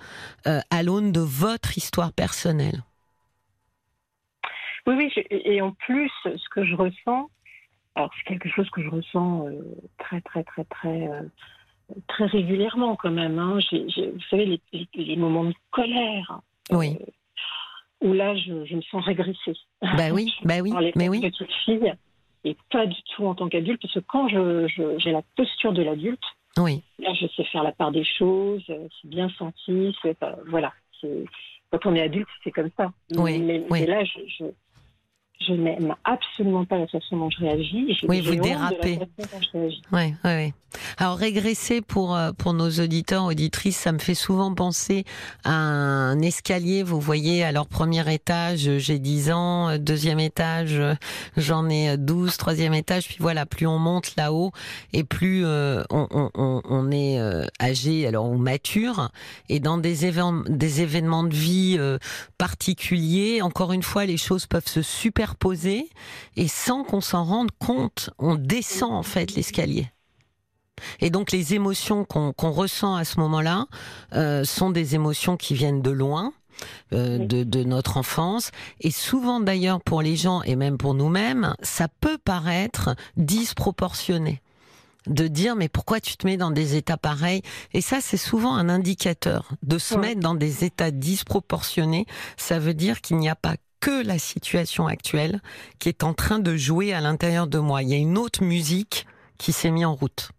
euh, 0.48 0.60
à 0.70 0.84
l'aune 0.84 1.12
de 1.12 1.20
votre 1.20 1.78
histoire 1.78 2.14
personnelle. 2.14 2.84
Oui, 4.88 4.96
oui, 4.96 5.24
et 5.32 5.62
en 5.62 5.72
plus, 5.72 6.12
ce 6.24 6.50
que 6.50 6.64
je 6.64 6.76
ressens, 6.76 7.30
alors 7.96 8.12
c'est 8.18 8.30
quelque 8.30 8.50
chose 8.50 8.70
que 8.70 8.82
je 8.82 8.90
ressens 8.90 9.48
euh, 9.48 9.62
très, 9.98 10.22
très, 10.22 10.44
très, 10.44 10.64
très, 10.66 11.10
euh, 11.10 11.22
très 12.08 12.28
régulièrement 12.28 12.96
quand 12.96 13.12
même. 13.12 13.40
Hein. 13.40 13.60
vous 13.72 14.20
savez, 14.30 14.46
les, 14.72 14.88
les, 14.94 15.16
moments 15.18 15.46
de 15.46 15.56
colère. 15.72 16.40
Oui 16.72 16.98
où 18.06 18.14
là, 18.14 18.36
je, 18.36 18.76
me 18.76 18.82
sens 18.84 19.04
régressée. 19.04 19.58
Bah 19.82 20.12
oui, 20.14 20.34
bah 20.44 20.60
oui, 20.62 20.72
mais 20.96 21.10
oui. 21.10 21.22
Petite 21.22 21.52
fille, 21.66 21.94
et 22.44 22.56
pas 22.72 22.86
du 22.86 23.02
tout 23.16 23.26
en 23.26 23.36
tant 23.36 23.50
qu'adulte, 23.50 23.82
parce 23.82 23.96
que 23.96 24.00
quand 24.00 24.28
j'ai 24.30 24.68
je, 25.00 25.10
la 25.10 25.24
posture 25.36 25.74
de 25.74 25.82
l'adulte, 25.82 26.24
oui. 26.58 26.84
là, 27.00 27.14
je 27.14 27.28
sais 27.36 27.44
faire 27.46 27.64
la 27.64 27.72
part 27.72 27.92
des 27.92 28.06
choses, 28.06 28.64
c'est 28.68 29.10
bien 29.10 29.30
senti, 29.38 29.96
voilà. 30.48 30.72
Quand 31.72 31.86
on 31.86 31.96
est 31.96 32.02
adulte, 32.02 32.28
c'est 32.44 32.52
comme 32.52 32.70
ça. 32.78 32.92
Oui, 33.16 33.40
mais, 33.40 33.86
là, 33.86 34.04
je, 34.04 34.46
je 35.42 35.54
n'aime 35.54 35.96
absolument 36.04 36.66
pas 36.66 36.78
la 36.78 36.88
façon 36.88 37.18
dont 37.18 37.30
je 37.30 37.40
réagis. 37.40 37.98
Oui, 38.08 38.22
vous 38.22 38.36
dérapez. 38.36 39.00
Oui, 39.54 39.84
oui, 39.92 40.14
oui. 40.24 40.54
Alors 40.98 41.18
régresser 41.18 41.82
pour 41.82 42.16
euh, 42.16 42.32
pour 42.32 42.54
nos 42.54 42.70
auditeurs 42.70 43.26
auditrices, 43.26 43.78
ça 43.78 43.92
me 43.92 44.00
fait 44.00 44.16
souvent 44.16 44.54
penser 44.54 45.06
à 45.44 45.54
un 45.54 46.20
escalier. 46.20 46.84
Vous 46.84 47.00
voyez, 47.00 47.44
alors 47.44 47.68
premier 47.68 48.14
étage, 48.14 48.78
j'ai 48.78 49.00
10 49.00 49.32
ans, 49.32 49.78
deuxième 49.78 50.20
étage, 50.20 50.82
j'en 51.38 51.70
ai 51.70 51.98
12, 51.98 52.38
troisième 52.38 52.74
étage, 52.74 53.08
puis 53.08 53.18
voilà, 53.20 53.46
plus 53.46 53.68
on 53.68 53.80
monte 53.80 54.16
là-haut 54.18 54.52
et 54.94 55.04
plus 55.04 55.46
euh, 55.46 55.84
on, 55.90 56.08
on, 56.12 56.62
on, 56.64 56.92
est 56.92 57.20
euh, 57.20 57.46
âgé, 57.62 58.08
alors 58.08 58.26
on 58.26 58.38
mature, 58.38 59.12
et 59.50 59.60
dans 59.60 59.78
des 59.78 60.06
événements 60.06 60.44
des 60.48 60.82
événements 60.82 61.24
de 61.24 61.34
vie 61.34 61.80
particuliers, 62.38 63.42
encore 63.42 63.74
une 63.74 63.84
fois, 63.84 64.06
les 64.06 64.18
choses 64.18 64.46
peuvent 64.46 64.68
se 64.68 64.82
superposer 65.26 65.90
et 66.36 66.48
sans 66.48 66.84
qu'on 66.84 67.02
s'en 67.02 67.24
rende 67.24 67.52
compte, 67.60 68.10
on 68.20 68.36
descend 68.36 68.94
en 68.94 69.04
fait 69.04 69.36
l'escalier. 69.36 69.88
Et 71.00 71.10
donc 71.10 71.32
les 71.32 71.54
émotions 71.54 72.06
qu'on 72.06 72.52
ressent 72.52 72.96
à 72.96 73.06
ce 73.06 73.20
moment-là 73.22 73.68
euh, 74.14 74.44
sont 74.44 74.70
des 74.70 74.94
émotions 74.96 75.38
qui 75.38 75.54
viennent 75.54 75.82
de 75.82 75.92
loin. 75.92 76.34
Euh, 76.94 77.18
de, 77.18 77.44
de, 77.44 77.66
notre 77.66 77.98
enfance 77.98 78.52
et 78.80 78.90
souvent 78.90 79.42
d'ailleurs 79.42 79.82
pour 79.82 80.02
les 80.02 80.16
gens 80.16 80.42
et 80.44 80.56
même 80.56 80.78
pour 80.78 80.94
nous-mêmes 80.94 81.54
ça 81.62 81.90
peut 82.00 82.18
paraître 82.18 82.96
disproportionné 83.18 84.42
de 85.06 85.28
dire 85.28 85.58
mais 85.58 85.68
pourquoi 85.68 86.00
tu 86.00 86.16
te 86.16 86.26
mets 86.26 86.38
dans 86.38 86.52
des 86.52 86.78
états 86.78 86.96
pareils? 86.96 87.42
Et 87.74 87.82
ça 87.82 88.00
c'est 88.00 88.16
souvent 88.16 88.56
un 88.56 88.70
indicateur 88.70 89.50
de 89.64 89.78
se 89.78 89.96
mettre 89.96 90.22
dans 90.22 90.34
des 90.34 90.64
états 90.64 90.92
disproportionnés 90.92 92.06
ça 92.38 92.58
veut 92.58 92.74
dire 92.74 93.02
qu'il 93.02 93.18
n'y 93.18 93.28
a 93.28 93.36
pas 93.36 93.56
que 93.86 94.06
la 94.06 94.18
situation 94.18 94.88
actuelle 94.88 95.42
qui 95.80 95.90
est 95.90 96.04
en 96.04 96.14
train 96.14 96.40
de 96.40 96.56
jouer 96.56 96.94
à 96.94 97.02
l'intérieur 97.02 97.48
de 97.48 97.60
moi 97.60 97.84
il 97.84 97.90
y 97.90 97.94
a 97.94 97.98
une 97.98 98.18
autre 98.18 98.44
musique 98.44 99.06
qui 99.38 99.52
s'est 99.52 99.72
mise 99.72 99.86
en 99.86 99.96
route 99.96 100.32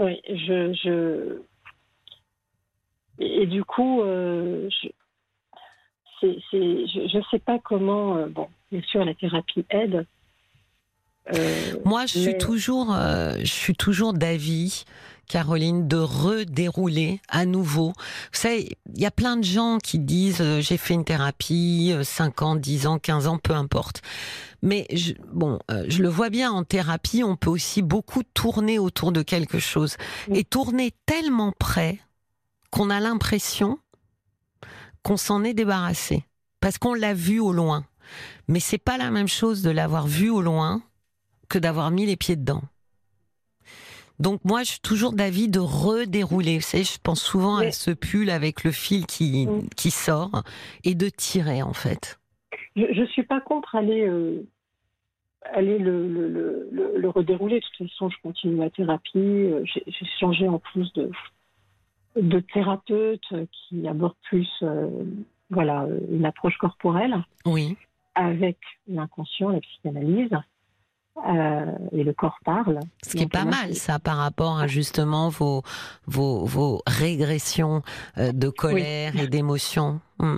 oui, 0.00 0.18
je, 0.28 0.72
je... 0.82 1.42
Et, 3.18 3.46
du 3.46 3.62
coup, 3.64 4.00
euh, 4.00 4.68
je... 4.82 4.88
je 6.22 7.16
ne 7.18 7.22
sais 7.30 7.38
pas 7.38 7.58
comment. 7.58 8.16
Euh, 8.16 8.26
bon, 8.26 8.48
bien 8.72 8.80
sûr, 8.90 9.04
la 9.04 9.14
thérapie 9.14 9.66
aide. 9.68 10.06
Euh, 11.34 11.74
Moi, 11.84 12.06
je 12.06 12.18
suis 12.18 12.38
toujours, 12.38 12.94
je 12.94 13.44
suis 13.44 13.74
toujours 13.74 14.14
d'avis 14.14 14.84
Caroline, 15.30 15.86
de 15.86 15.96
redérouler 15.96 17.20
à 17.28 17.46
nouveau. 17.46 17.92
Vous 18.32 18.38
savez, 18.40 18.76
il 18.92 19.00
y 19.00 19.06
a 19.06 19.12
plein 19.12 19.36
de 19.36 19.44
gens 19.44 19.78
qui 19.78 20.00
disent 20.00 20.40
euh, 20.40 20.60
j'ai 20.60 20.76
fait 20.76 20.94
une 20.94 21.04
thérapie, 21.04 21.94
5 22.02 22.42
euh, 22.42 22.44
ans, 22.44 22.56
10 22.56 22.88
ans, 22.88 22.98
15 22.98 23.28
ans, 23.28 23.38
peu 23.38 23.52
importe. 23.52 24.02
Mais 24.60 24.88
je, 24.92 25.12
bon, 25.32 25.60
euh, 25.70 25.84
je 25.88 26.02
le 26.02 26.08
vois 26.08 26.30
bien 26.30 26.50
en 26.50 26.64
thérapie, 26.64 27.22
on 27.22 27.36
peut 27.36 27.48
aussi 27.48 27.80
beaucoup 27.80 28.24
tourner 28.34 28.80
autour 28.80 29.12
de 29.12 29.22
quelque 29.22 29.60
chose 29.60 29.96
et 30.34 30.42
tourner 30.42 30.92
tellement 31.06 31.52
près 31.56 32.00
qu'on 32.72 32.90
a 32.90 32.98
l'impression 32.98 33.78
qu'on 35.04 35.16
s'en 35.16 35.44
est 35.44 35.54
débarrassé 35.54 36.24
parce 36.58 36.76
qu'on 36.76 36.94
l'a 36.94 37.14
vu 37.14 37.38
au 37.38 37.52
loin. 37.52 37.86
Mais 38.48 38.58
c'est 38.58 38.78
pas 38.78 38.98
la 38.98 39.12
même 39.12 39.28
chose 39.28 39.62
de 39.62 39.70
l'avoir 39.70 40.08
vu 40.08 40.28
au 40.28 40.42
loin 40.42 40.82
que 41.48 41.60
d'avoir 41.60 41.92
mis 41.92 42.04
les 42.04 42.16
pieds 42.16 42.34
dedans. 42.34 42.62
Donc 44.20 44.44
moi, 44.44 44.62
je 44.62 44.72
suis 44.72 44.80
toujours 44.80 45.14
d'avis 45.14 45.48
de 45.48 45.58
redérouler. 45.58 46.56
Vous 46.56 46.62
savez, 46.62 46.84
je 46.84 46.98
pense 47.02 47.22
souvent 47.22 47.56
à 47.56 47.72
ce 47.72 47.90
pull 47.90 48.28
avec 48.28 48.64
le 48.64 48.70
fil 48.70 49.06
qui, 49.06 49.48
qui 49.76 49.90
sort 49.90 50.42
et 50.84 50.94
de 50.94 51.08
tirer 51.08 51.62
en 51.62 51.72
fait. 51.72 52.20
Je 52.76 53.00
ne 53.00 53.06
suis 53.06 53.22
pas 53.22 53.40
contre 53.40 53.74
aller, 53.74 54.06
euh, 54.06 54.46
aller 55.44 55.78
le, 55.78 56.06
le, 56.06 56.68
le, 56.96 57.08
redérouler. 57.08 57.60
De 57.60 57.64
toute 57.78 57.88
façon, 57.88 58.10
je 58.10 58.16
continue 58.22 58.56
ma 58.56 58.68
thérapie. 58.68 59.18
Euh, 59.18 59.64
j'ai 59.64 60.06
changé 60.20 60.46
en 60.46 60.58
plus 60.58 60.92
de, 60.92 61.10
de 62.16 62.40
thérapeute 62.40 63.26
qui 63.50 63.88
aborde 63.88 64.14
plus 64.28 64.48
euh, 64.62 64.88
voilà, 65.48 65.86
une 66.10 66.26
approche 66.26 66.58
corporelle. 66.58 67.24
Oui. 67.46 67.76
Avec 68.14 68.58
l'inconscient, 68.86 69.48
la 69.48 69.60
psychanalyse. 69.60 70.36
Euh, 71.16 71.66
et 71.92 72.02
le 72.02 72.12
corps 72.12 72.38
parle. 72.44 72.80
Ce 73.02 73.16
qui 73.16 73.24
est 73.24 73.32
pas 73.32 73.44
mal, 73.44 73.74
ça, 73.74 73.98
par 73.98 74.16
rapport 74.16 74.58
à 74.58 74.66
justement 74.66 75.28
vos, 75.28 75.62
vos, 76.06 76.44
vos 76.44 76.82
régressions 76.86 77.82
euh, 78.16 78.32
de 78.32 78.48
colère 78.48 79.20
et 79.20 79.26
d'émotions. 79.26 80.00
Hmm. 80.18 80.36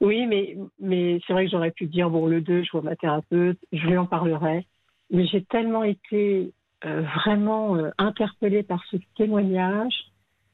Oui, 0.00 0.26
mais, 0.26 0.56
mais 0.80 1.20
c'est 1.26 1.32
vrai 1.32 1.44
que 1.44 1.50
j'aurais 1.50 1.70
pu 1.70 1.86
dire, 1.86 2.08
bon, 2.08 2.26
le 2.26 2.40
2, 2.40 2.62
je 2.62 2.70
vois 2.72 2.82
ma 2.82 2.96
thérapeute, 2.96 3.58
je 3.72 3.86
lui 3.86 3.98
en 3.98 4.06
parlerai. 4.06 4.66
Mais 5.10 5.26
j'ai 5.26 5.44
tellement 5.44 5.82
été 5.82 6.52
euh, 6.84 7.02
vraiment 7.24 7.76
interpellée 7.98 8.62
par 8.62 8.82
ce 8.90 8.96
témoignage. 9.16 9.94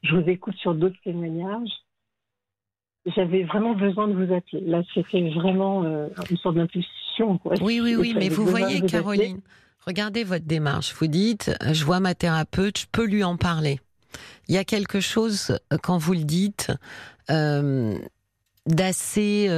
Je 0.03 0.15
vous 0.15 0.29
écoute 0.29 0.55
sur 0.55 0.73
d'autres 0.73 0.99
témoignages 1.03 1.71
j'avais 3.05 3.43
vraiment 3.43 3.73
besoin 3.73 4.07
de 4.07 4.13
vous 4.13 4.33
appeler. 4.33 4.61
Là, 4.61 4.81
c'était 4.93 5.29
vraiment 5.29 5.83
euh, 5.83 6.07
une 6.29 6.37
sorte 6.37 6.55
d'impulsion. 6.55 6.91
Oui, 7.61 7.79
oui, 7.81 7.95
oui, 7.95 8.13
mais 8.17 8.29
vous 8.29 8.45
voyez, 8.45 8.81
Caroline, 8.81 9.41
regardez 9.85 10.23
votre 10.23 10.45
démarche. 10.45 10.93
Vous 10.95 11.07
dites, 11.07 11.51
euh, 11.63 11.73
je 11.73 11.85
vois 11.85 11.99
ma 11.99 12.15
thérapeute, 12.15 12.79
je 12.79 12.85
peux 12.91 13.05
lui 13.05 13.23
en 13.23 13.37
parler. 13.37 13.79
Il 14.47 14.55
y 14.55 14.57
a 14.57 14.63
quelque 14.63 14.99
chose, 14.99 15.57
euh, 15.71 15.77
quand 15.81 15.97
vous 15.97 16.13
le 16.13 16.23
dites, 16.23 16.71
d'assez 18.67 19.49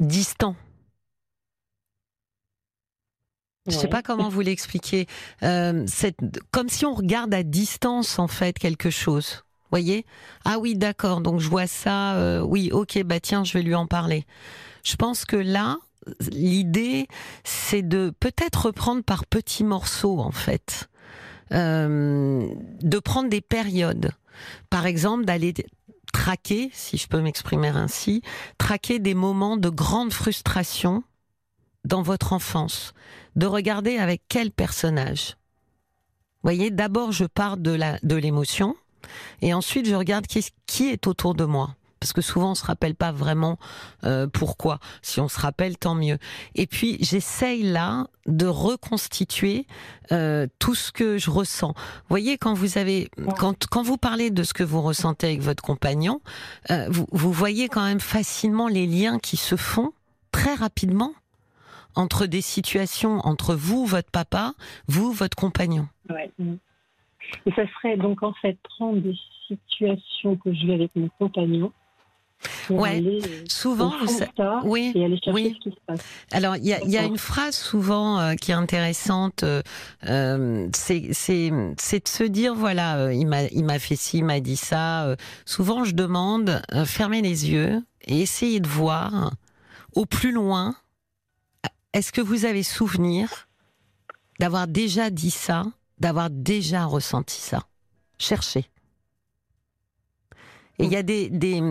distant. 0.00 0.56
Je 3.66 3.74
ne 3.74 3.80
sais 3.80 3.88
pas 3.88 4.00
comment 4.02 4.30
vous 4.30 4.40
l'expliquer. 4.40 5.06
comme 5.40 6.68
si 6.68 6.86
on 6.86 6.94
regarde 6.94 7.34
à 7.34 7.42
distance, 7.42 8.18
en 8.18 8.28
fait, 8.28 8.58
quelque 8.58 8.90
chose 8.90 9.42
voyez? 9.70 10.06
Ah 10.44 10.58
oui, 10.58 10.74
d'accord, 10.74 11.20
donc 11.20 11.40
je 11.40 11.48
vois 11.48 11.66
ça, 11.66 12.14
euh, 12.16 12.40
oui, 12.40 12.70
ok, 12.72 13.02
bah 13.04 13.20
tiens, 13.20 13.44
je 13.44 13.52
vais 13.52 13.62
lui 13.62 13.74
en 13.74 13.86
parler. 13.86 14.24
Je 14.84 14.96
pense 14.96 15.24
que 15.24 15.36
là, 15.36 15.78
l'idée, 16.30 17.06
c'est 17.44 17.82
de 17.82 18.12
peut-être 18.20 18.66
reprendre 18.66 19.02
par 19.02 19.26
petits 19.26 19.64
morceaux, 19.64 20.18
en 20.20 20.32
fait. 20.32 20.88
Euh, 21.52 22.46
de 22.82 22.98
prendre 22.98 23.30
des 23.30 23.40
périodes. 23.40 24.12
Par 24.70 24.86
exemple, 24.86 25.24
d'aller 25.24 25.54
traquer, 26.12 26.70
si 26.72 26.98
je 26.98 27.08
peux 27.08 27.20
m'exprimer 27.20 27.68
ainsi, 27.68 28.22
traquer 28.58 28.98
des 28.98 29.14
moments 29.14 29.56
de 29.56 29.68
grande 29.68 30.12
frustration 30.12 31.02
dans 31.84 32.02
votre 32.02 32.32
enfance. 32.32 32.92
De 33.36 33.46
regarder 33.46 33.98
avec 33.98 34.22
quel 34.28 34.50
personnage. 34.50 35.36
Vous 36.42 36.50
voyez, 36.50 36.70
d'abord, 36.70 37.12
je 37.12 37.24
pars 37.24 37.56
de 37.56 37.78
de 38.02 38.16
l'émotion 38.16 38.76
et 39.40 39.54
ensuite, 39.54 39.86
je 39.86 39.94
regarde 39.94 40.26
qui 40.26 40.88
est 40.88 41.06
autour 41.06 41.34
de 41.34 41.44
moi 41.44 41.74
parce 42.00 42.12
que 42.12 42.20
souvent 42.20 42.52
on 42.52 42.54
se 42.54 42.64
rappelle 42.64 42.94
pas 42.94 43.12
vraiment 43.12 43.58
euh, 44.04 44.26
pourquoi. 44.26 44.78
Si 45.02 45.20
on 45.20 45.28
se 45.28 45.40
rappelle, 45.40 45.76
tant 45.76 45.94
mieux. 45.94 46.18
Et 46.54 46.66
puis 46.66 46.98
j'essaye 47.00 47.62
là 47.62 48.06
de 48.26 48.46
reconstituer 48.46 49.66
euh, 50.12 50.46
tout 50.58 50.74
ce 50.74 50.92
que 50.92 51.18
je 51.18 51.30
ressens. 51.30 51.72
Vous 51.76 52.08
voyez 52.08 52.38
quand 52.38 52.54
vous 52.54 52.78
avez 52.78 53.10
quand 53.38 53.66
quand 53.66 53.82
vous 53.82 53.96
parlez 53.96 54.30
de 54.30 54.42
ce 54.42 54.52
que 54.52 54.64
vous 54.64 54.82
ressentez 54.82 55.26
avec 55.28 55.40
votre 55.40 55.62
compagnon, 55.62 56.20
euh, 56.70 56.86
vous 56.90 57.06
vous 57.12 57.32
voyez 57.32 57.68
quand 57.68 57.84
même 57.84 58.00
facilement 58.00 58.68
les 58.68 58.86
liens 58.86 59.18
qui 59.18 59.36
se 59.36 59.56
font 59.56 59.92
très 60.32 60.54
rapidement 60.54 61.12
entre 61.94 62.26
des 62.26 62.42
situations 62.42 63.18
entre 63.24 63.54
vous, 63.54 63.86
votre 63.86 64.10
papa, 64.10 64.52
vous, 64.86 65.12
votre 65.12 65.36
compagnon. 65.36 65.88
Ouais. 66.08 66.30
Et 67.46 67.52
ça 67.52 67.66
serait 67.74 67.96
donc 67.96 68.22
en 68.22 68.32
fait 68.34 68.56
prendre 68.62 69.00
des 69.00 69.16
situations 69.48 70.36
que 70.36 70.52
je 70.52 70.66
vis 70.66 70.72
avec 70.72 70.94
mon 70.94 71.08
compagnon. 71.18 71.72
Ouais, 72.70 73.02
euh, 73.02 73.44
souvent, 73.48 73.92
vous 73.98 74.20
oui, 74.64 74.92
oui. 75.32 75.56
ce 75.56 75.68
qui 75.68 75.70
se 75.70 75.80
passe. 75.86 76.00
Alors, 76.30 76.56
il 76.56 76.66
y 76.66 76.72
a, 76.72 76.84
y 76.84 76.96
a, 76.96 77.02
une 77.02 77.18
phrase 77.18 77.56
souvent 77.56 78.20
euh, 78.20 78.34
qui 78.34 78.52
est 78.52 78.54
intéressante, 78.54 79.42
euh, 79.42 79.62
euh 80.08 80.68
c'est 80.72 81.00
de 81.08 82.08
se 82.08 82.24
dire 82.24 82.54
voilà, 82.54 83.12
il 83.12 83.26
m'a 83.26 83.44
il 83.46 83.64
m'a 83.64 83.78
fait 83.78 83.96
ci, 83.96 84.18
il 84.18 84.24
m'a 84.24 84.40
dit 84.40 84.56
ça. 84.56 85.16
souvent, 85.46 85.84
je 85.84 85.94
demande 85.94 86.62
fermez 86.84 87.22
les 87.22 87.50
yeux 87.50 87.82
et 88.06 88.20
essayez 88.20 88.60
de 88.60 88.68
voir 88.68 89.32
au 89.94 90.06
plus 90.06 90.32
loin. 90.32 90.76
Est-ce 91.92 92.12
que 92.12 92.20
vous 92.20 92.44
avez 92.44 92.62
souvenir 92.62 93.48
d'avoir 94.38 94.68
déjà 94.68 95.10
dit 95.10 95.30
ça 95.30 95.64
d'avoir 95.98 96.30
déjà 96.30 96.84
ressenti 96.84 97.40
ça? 97.40 97.64
Cherchez. 98.18 98.66
Et 100.78 100.84
il 100.84 100.92
y 100.92 100.96
a 100.96 101.02
des, 101.02 101.28
des 101.28 101.62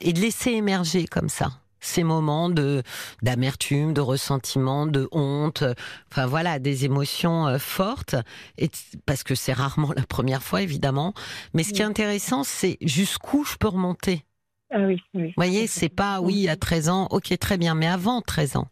et 0.00 0.12
de 0.12 0.20
laisser 0.20 0.52
émerger 0.52 1.06
comme 1.06 1.28
ça 1.28 1.60
ces 1.84 2.02
moments 2.02 2.48
de 2.48 2.82
d'amertume, 3.22 3.92
de 3.92 4.00
ressentiment, 4.00 4.86
de 4.86 5.08
honte, 5.12 5.64
enfin 6.10 6.26
voilà, 6.26 6.58
des 6.58 6.84
émotions 6.84 7.46
euh, 7.46 7.58
fortes. 7.58 8.16
Et 8.58 8.70
parce 9.06 9.22
que 9.22 9.34
c'est 9.34 9.52
rarement 9.52 9.92
la 9.94 10.06
première 10.06 10.42
fois 10.42 10.62
évidemment, 10.62 11.14
mais 11.52 11.62
ce 11.62 11.72
qui 11.72 11.82
est 11.82 11.84
intéressant 11.84 12.42
c'est 12.42 12.78
jusqu'où 12.80 13.44
je 13.44 13.56
peux 13.56 13.68
remonter. 13.68 14.24
Ah 14.70 14.80
oui, 14.80 15.00
oui. 15.14 15.26
Vous 15.28 15.32
voyez, 15.36 15.66
c'est 15.66 15.88
pas 15.88 16.20
oui 16.20 16.48
à 16.48 16.56
13 16.56 16.88
ans, 16.88 17.06
OK 17.10 17.36
très 17.38 17.58
bien, 17.58 17.74
mais 17.74 17.86
avant 17.86 18.22
13 18.22 18.56
ans. 18.56 18.68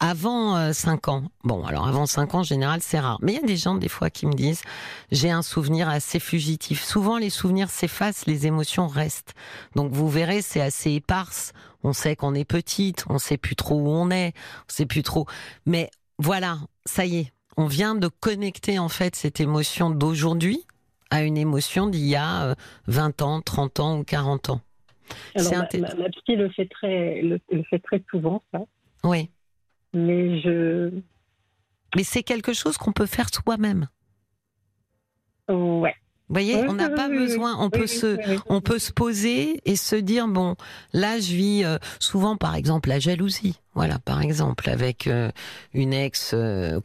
Avant 0.00 0.72
5 0.72 1.08
euh, 1.08 1.10
ans, 1.10 1.22
bon, 1.44 1.64
alors 1.64 1.86
avant 1.86 2.06
5 2.06 2.34
ans, 2.34 2.38
en 2.40 2.42
général, 2.42 2.80
c'est 2.82 2.98
rare. 2.98 3.18
Mais 3.22 3.32
il 3.32 3.34
y 3.36 3.42
a 3.42 3.46
des 3.46 3.56
gens, 3.56 3.74
des 3.74 3.88
fois, 3.88 4.10
qui 4.10 4.26
me 4.26 4.32
disent, 4.32 4.62
j'ai 5.12 5.30
un 5.30 5.42
souvenir 5.42 5.88
assez 5.88 6.18
fugitif. 6.18 6.82
Souvent, 6.82 7.18
les 7.18 7.30
souvenirs 7.30 7.70
s'effacent, 7.70 8.26
les 8.26 8.46
émotions 8.46 8.86
restent. 8.86 9.34
Donc, 9.76 9.92
vous 9.92 10.08
verrez, 10.08 10.42
c'est 10.42 10.60
assez 10.60 10.92
éparse. 10.92 11.52
On 11.82 11.92
sait 11.92 12.16
qu'on 12.16 12.34
est 12.34 12.44
petite, 12.44 13.04
on 13.08 13.18
sait 13.18 13.36
plus 13.36 13.56
trop 13.56 13.76
où 13.76 13.88
on 13.88 14.10
est, 14.10 14.32
on 14.36 14.72
sait 14.72 14.86
plus 14.86 15.02
trop. 15.02 15.26
Mais 15.66 15.90
voilà, 16.18 16.58
ça 16.84 17.04
y 17.06 17.18
est, 17.18 17.32
on 17.56 17.66
vient 17.66 17.94
de 17.94 18.08
connecter, 18.08 18.78
en 18.78 18.88
fait, 18.88 19.14
cette 19.16 19.40
émotion 19.40 19.90
d'aujourd'hui 19.90 20.66
à 21.10 21.22
une 21.22 21.36
émotion 21.36 21.86
d'il 21.86 22.06
y 22.06 22.16
a 22.16 22.56
20 22.88 23.22
euh, 23.22 23.24
ans, 23.24 23.40
30 23.40 23.80
ans 23.80 23.98
ou 23.98 24.04
40 24.04 24.50
ans. 24.50 24.60
Alors, 25.36 25.52
ma, 25.52 25.94
ma, 25.94 26.08
psy 26.08 26.34
le 26.34 26.48
fait 26.50 26.66
très, 26.66 27.22
le 27.22 27.38
fait 27.70 27.78
très 27.78 28.02
souvent, 28.10 28.42
ça. 28.52 28.60
Oui. 29.04 29.28
Mais 29.94 30.40
je. 30.40 30.90
Mais 31.96 32.04
c'est 32.04 32.22
quelque 32.22 32.52
chose 32.52 32.76
qu'on 32.76 32.92
peut 32.92 33.06
faire 33.06 33.28
soi-même. 33.32 33.88
Ouais. 35.48 35.94
Vous 36.28 36.34
voyez, 36.34 36.56
on 36.68 36.72
n'a 36.72 36.88
pas 36.88 37.08
besoin, 37.08 37.56
on 37.60 37.68
peut 37.68 37.86
se, 37.86 38.16
on 38.48 38.62
peut 38.62 38.78
se 38.78 38.92
poser 38.92 39.60
et 39.66 39.76
se 39.76 39.94
dire 39.94 40.26
bon, 40.26 40.56
là 40.94 41.20
je 41.20 41.34
vis 41.34 41.64
euh, 41.64 41.76
souvent 42.00 42.36
par 42.36 42.54
exemple 42.54 42.88
la 42.88 42.98
jalousie, 42.98 43.60
voilà 43.74 43.98
par 43.98 44.22
exemple 44.22 44.68
avec 44.70 45.06
euh, 45.06 45.30
une 45.72 45.92
ex 45.92 46.32
euh, 46.34 46.80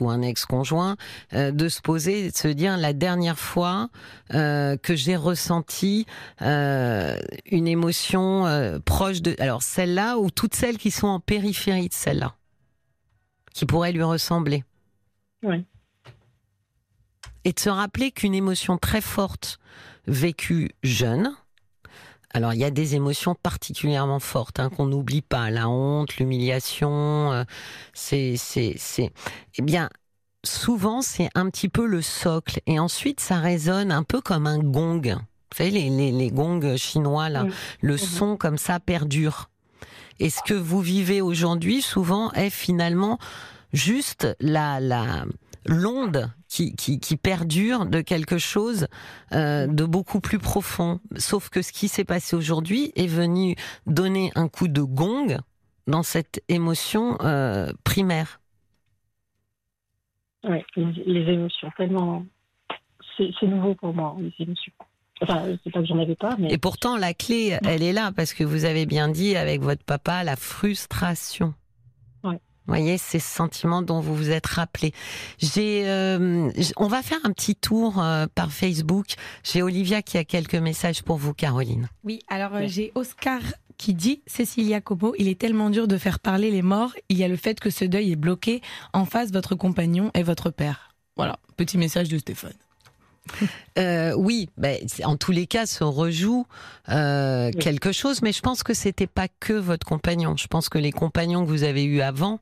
ou 0.00 0.10
un 0.10 0.22
ex 0.22 0.44
conjoint, 0.44 0.96
de 1.32 1.68
se 1.68 1.80
poser, 1.80 2.30
de 2.30 2.36
se 2.36 2.48
dire 2.48 2.76
la 2.76 2.92
dernière 2.92 3.38
fois 3.38 3.88
que 4.30 4.94
j'ai 4.94 5.16
ressenti 5.16 6.06
une 6.40 7.68
émotion 7.68 8.80
proche 8.84 9.22
de, 9.22 9.36
alors 9.38 9.62
celle-là 9.62 10.18
ou 10.18 10.30
toutes 10.30 10.54
celles 10.54 10.78
qui 10.78 10.90
sont 10.90 11.06
en 11.06 11.20
périphérie 11.20 11.88
de 11.88 11.94
celle-là, 11.94 12.34
qui 13.54 13.66
pourraient 13.66 13.92
lui 13.92 14.02
ressembler. 14.02 14.64
Oui 15.42 15.64
et 17.44 17.52
de 17.52 17.60
se 17.60 17.70
rappeler 17.70 18.10
qu'une 18.10 18.34
émotion 18.34 18.78
très 18.78 19.00
forte 19.00 19.58
vécue 20.06 20.70
jeune, 20.82 21.34
alors 22.32 22.54
il 22.54 22.60
y 22.60 22.64
a 22.64 22.70
des 22.70 22.94
émotions 22.94 23.34
particulièrement 23.34 24.20
fortes 24.20 24.60
hein, 24.60 24.70
qu'on 24.70 24.86
n'oublie 24.86 25.22
pas, 25.22 25.50
la 25.50 25.68
honte, 25.68 26.16
l'humiliation, 26.16 27.32
euh, 27.32 27.44
c'est 27.92 28.36
c'est 28.36 28.74
c'est 28.76 29.10
eh 29.56 29.62
bien 29.62 29.90
souvent 30.44 31.02
c'est 31.02 31.28
un 31.34 31.50
petit 31.50 31.68
peu 31.68 31.86
le 31.86 32.02
socle 32.02 32.60
et 32.66 32.78
ensuite 32.78 33.20
ça 33.20 33.38
résonne 33.38 33.90
un 33.92 34.04
peu 34.04 34.20
comme 34.20 34.46
un 34.46 34.58
gong. 34.58 35.02
Vous 35.02 35.56
savez 35.56 35.70
les 35.70 35.90
les, 35.90 36.12
les 36.12 36.30
gongs 36.30 36.76
chinois 36.76 37.28
là, 37.28 37.46
le 37.80 37.92
mhm. 37.94 37.98
son 37.98 38.36
comme 38.36 38.58
ça 38.58 38.78
perdure. 38.80 39.50
Et 40.20 40.30
ce 40.30 40.40
que 40.46 40.54
vous 40.54 40.80
vivez 40.80 41.20
aujourd'hui 41.22 41.82
souvent 41.82 42.30
est 42.32 42.50
finalement 42.50 43.18
juste 43.72 44.28
la 44.40 44.78
la 44.78 45.24
l'onde 45.70 46.30
qui, 46.48 46.74
qui, 46.74 47.16
perdure 47.16 47.86
de 47.86 48.00
quelque 48.00 48.38
chose 48.38 48.88
euh, 49.32 49.66
de 49.68 49.84
beaucoup 49.84 50.20
plus 50.20 50.38
profond. 50.38 51.00
Sauf 51.16 51.48
que 51.48 51.62
ce 51.62 51.72
qui 51.72 51.88
s'est 51.88 52.04
passé 52.04 52.34
aujourd'hui 52.34 52.92
est 52.96 53.06
venu 53.06 53.54
donner 53.86 54.32
un 54.34 54.48
coup 54.48 54.66
de 54.66 54.82
gong 54.82 55.38
dans 55.86 56.02
cette 56.02 56.42
émotion 56.48 57.16
euh, 57.22 57.72
primaire. 57.84 58.40
Oui, 60.42 60.58
les, 60.76 61.32
émotions, 61.32 61.70
tellement. 61.76 62.24
C'est 63.16 63.46
nouveau 63.46 63.74
pour 63.74 63.94
moi, 63.94 64.16
les 64.18 64.32
émotions. 64.38 64.72
Enfin, 65.22 65.44
c'est 65.62 65.70
pas 65.70 65.80
que 65.80 65.86
j'en 65.86 65.98
avais 65.98 66.14
pas, 66.14 66.34
mais. 66.38 66.50
Et 66.50 66.58
pourtant, 66.58 66.96
la 66.96 67.12
clé, 67.12 67.58
elle 67.66 67.82
est 67.82 67.92
là, 67.92 68.10
parce 68.16 68.32
que 68.32 68.42
vous 68.42 68.64
avez 68.64 68.86
bien 68.86 69.08
dit 69.08 69.36
avec 69.36 69.60
votre 69.60 69.84
papa, 69.84 70.24
la 70.24 70.36
frustration. 70.36 71.54
Voyez, 72.70 72.98
c'est 72.98 73.18
ce 73.18 73.28
sentiment 73.28 73.82
dont 73.82 73.98
vous 73.98 74.14
vous 74.14 74.30
êtes 74.30 74.46
rappelé. 74.46 74.92
J'ai, 75.38 75.88
euh, 75.88 76.52
on 76.76 76.86
va 76.86 77.02
faire 77.02 77.18
un 77.24 77.32
petit 77.32 77.56
tour 77.56 78.00
euh, 78.00 78.28
par 78.32 78.52
Facebook. 78.52 79.06
J'ai 79.42 79.60
Olivia 79.60 80.02
qui 80.02 80.18
a 80.18 80.24
quelques 80.24 80.54
messages 80.54 81.02
pour 81.02 81.16
vous, 81.16 81.34
Caroline. 81.34 81.88
Oui, 82.04 82.20
alors 82.28 82.54
euh, 82.54 82.66
j'ai 82.66 82.92
Oscar 82.94 83.40
qui 83.76 83.92
dit 83.92 84.22
Cécilia 84.28 84.80
Como, 84.80 85.14
il 85.18 85.26
est 85.26 85.36
tellement 85.36 85.68
dur 85.68 85.88
de 85.88 85.98
faire 85.98 86.20
parler 86.20 86.52
les 86.52 86.62
morts. 86.62 86.92
Il 87.08 87.18
y 87.18 87.24
a 87.24 87.28
le 87.28 87.34
fait 87.34 87.58
que 87.58 87.70
ce 87.70 87.84
deuil 87.84 88.12
est 88.12 88.16
bloqué 88.16 88.62
en 88.92 89.04
face 89.04 89.32
votre 89.32 89.56
compagnon 89.56 90.12
et 90.14 90.22
votre 90.22 90.50
père. 90.50 90.94
Voilà, 91.16 91.40
petit 91.56 91.76
message 91.76 92.08
de 92.08 92.18
Stéphane. 92.18 92.54
Euh, 93.78 94.12
oui, 94.14 94.50
ben, 94.58 94.76
en 95.04 95.16
tous 95.16 95.30
les 95.32 95.46
cas, 95.46 95.64
se 95.64 95.84
rejoue 95.84 96.44
euh, 96.88 97.50
quelque 97.52 97.92
chose, 97.92 98.20
mais 98.20 98.32
je 98.32 98.40
pense 98.40 98.62
que 98.62 98.74
c'était 98.74 99.06
pas 99.06 99.28
que 99.28 99.52
votre 99.52 99.86
compagnon. 99.86 100.36
Je 100.36 100.48
pense 100.48 100.68
que 100.68 100.76
les 100.76 100.92
compagnons 100.92 101.44
que 101.44 101.48
vous 101.48 101.62
avez 101.62 101.84
eus 101.84 102.02
avant 102.02 102.40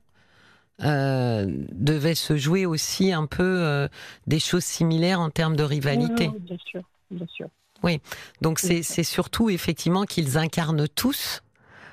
euh, 0.83 1.45
devaient 1.71 2.15
se 2.15 2.37
jouer 2.37 2.65
aussi 2.65 3.11
un 3.11 3.25
peu 3.25 3.43
euh, 3.43 3.87
des 4.27 4.39
choses 4.39 4.63
similaires 4.63 5.19
en 5.19 5.29
termes 5.29 5.55
de 5.55 5.63
rivalité. 5.63 6.29
Oui, 6.33 6.39
bien 6.39 6.57
sûr, 6.65 6.81
bien 7.11 7.27
sûr. 7.27 7.47
Oui, 7.83 8.01
donc 8.41 8.59
c'est 8.59 8.83
c'est 8.83 9.03
surtout 9.03 9.49
effectivement 9.49 10.03
qu'ils 10.05 10.37
incarnent 10.37 10.87
tous. 10.87 11.41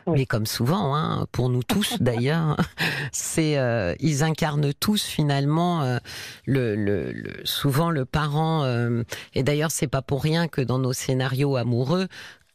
Oui. 0.08 0.20
Mais 0.20 0.26
comme 0.26 0.46
souvent, 0.46 0.94
hein, 0.94 1.26
pour 1.32 1.48
nous 1.48 1.64
tous 1.64 1.96
d'ailleurs, 2.00 2.56
c'est 3.12 3.58
euh, 3.58 3.94
ils 3.98 4.22
incarnent 4.22 4.72
tous 4.72 5.02
finalement 5.04 5.82
euh, 5.82 5.98
le, 6.44 6.76
le, 6.76 7.10
le- 7.10 7.40
souvent 7.44 7.90
le 7.90 8.04
parent. 8.04 8.62
euh, 8.62 9.02
et 9.34 9.42
d'ailleurs, 9.42 9.72
c'est 9.72 9.88
pas 9.88 10.02
pour 10.02 10.22
rien 10.22 10.46
que 10.46 10.60
dans 10.60 10.78
nos 10.78 10.92
scénarios 10.92 11.56
amoureux, 11.56 12.06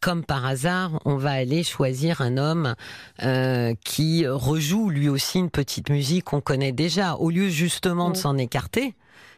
comme 0.01 0.25
par 0.25 0.45
hasard, 0.45 0.99
on 1.05 1.15
va 1.15 1.31
aller 1.31 1.63
choisir 1.63 2.21
un 2.21 2.37
homme 2.37 2.75
euh, 3.23 3.73
qui 3.85 4.27
rejoue 4.27 4.89
lui 4.89 5.07
aussi 5.07 5.37
une 5.39 5.49
petite 5.51 5.89
musique 5.89 6.25
qu'on 6.25 6.41
connaît 6.41 6.71
déjà, 6.71 7.15
au 7.15 7.29
lieu 7.29 7.47
justement 7.49 8.09
de 8.09 8.15
Oui. 8.15 8.21
s'en 8.21 8.37
écarter 8.37 8.95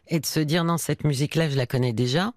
et 0.08 0.20
de 0.20 0.26
se 0.26 0.40
dire 0.40 0.64
non 0.66 0.78
cette 0.78 1.06
musique 1.06 1.36
là 1.36 1.50
je 1.50 1.56
la 1.56 1.66
connais 1.66 1.94
déjà 1.94 2.34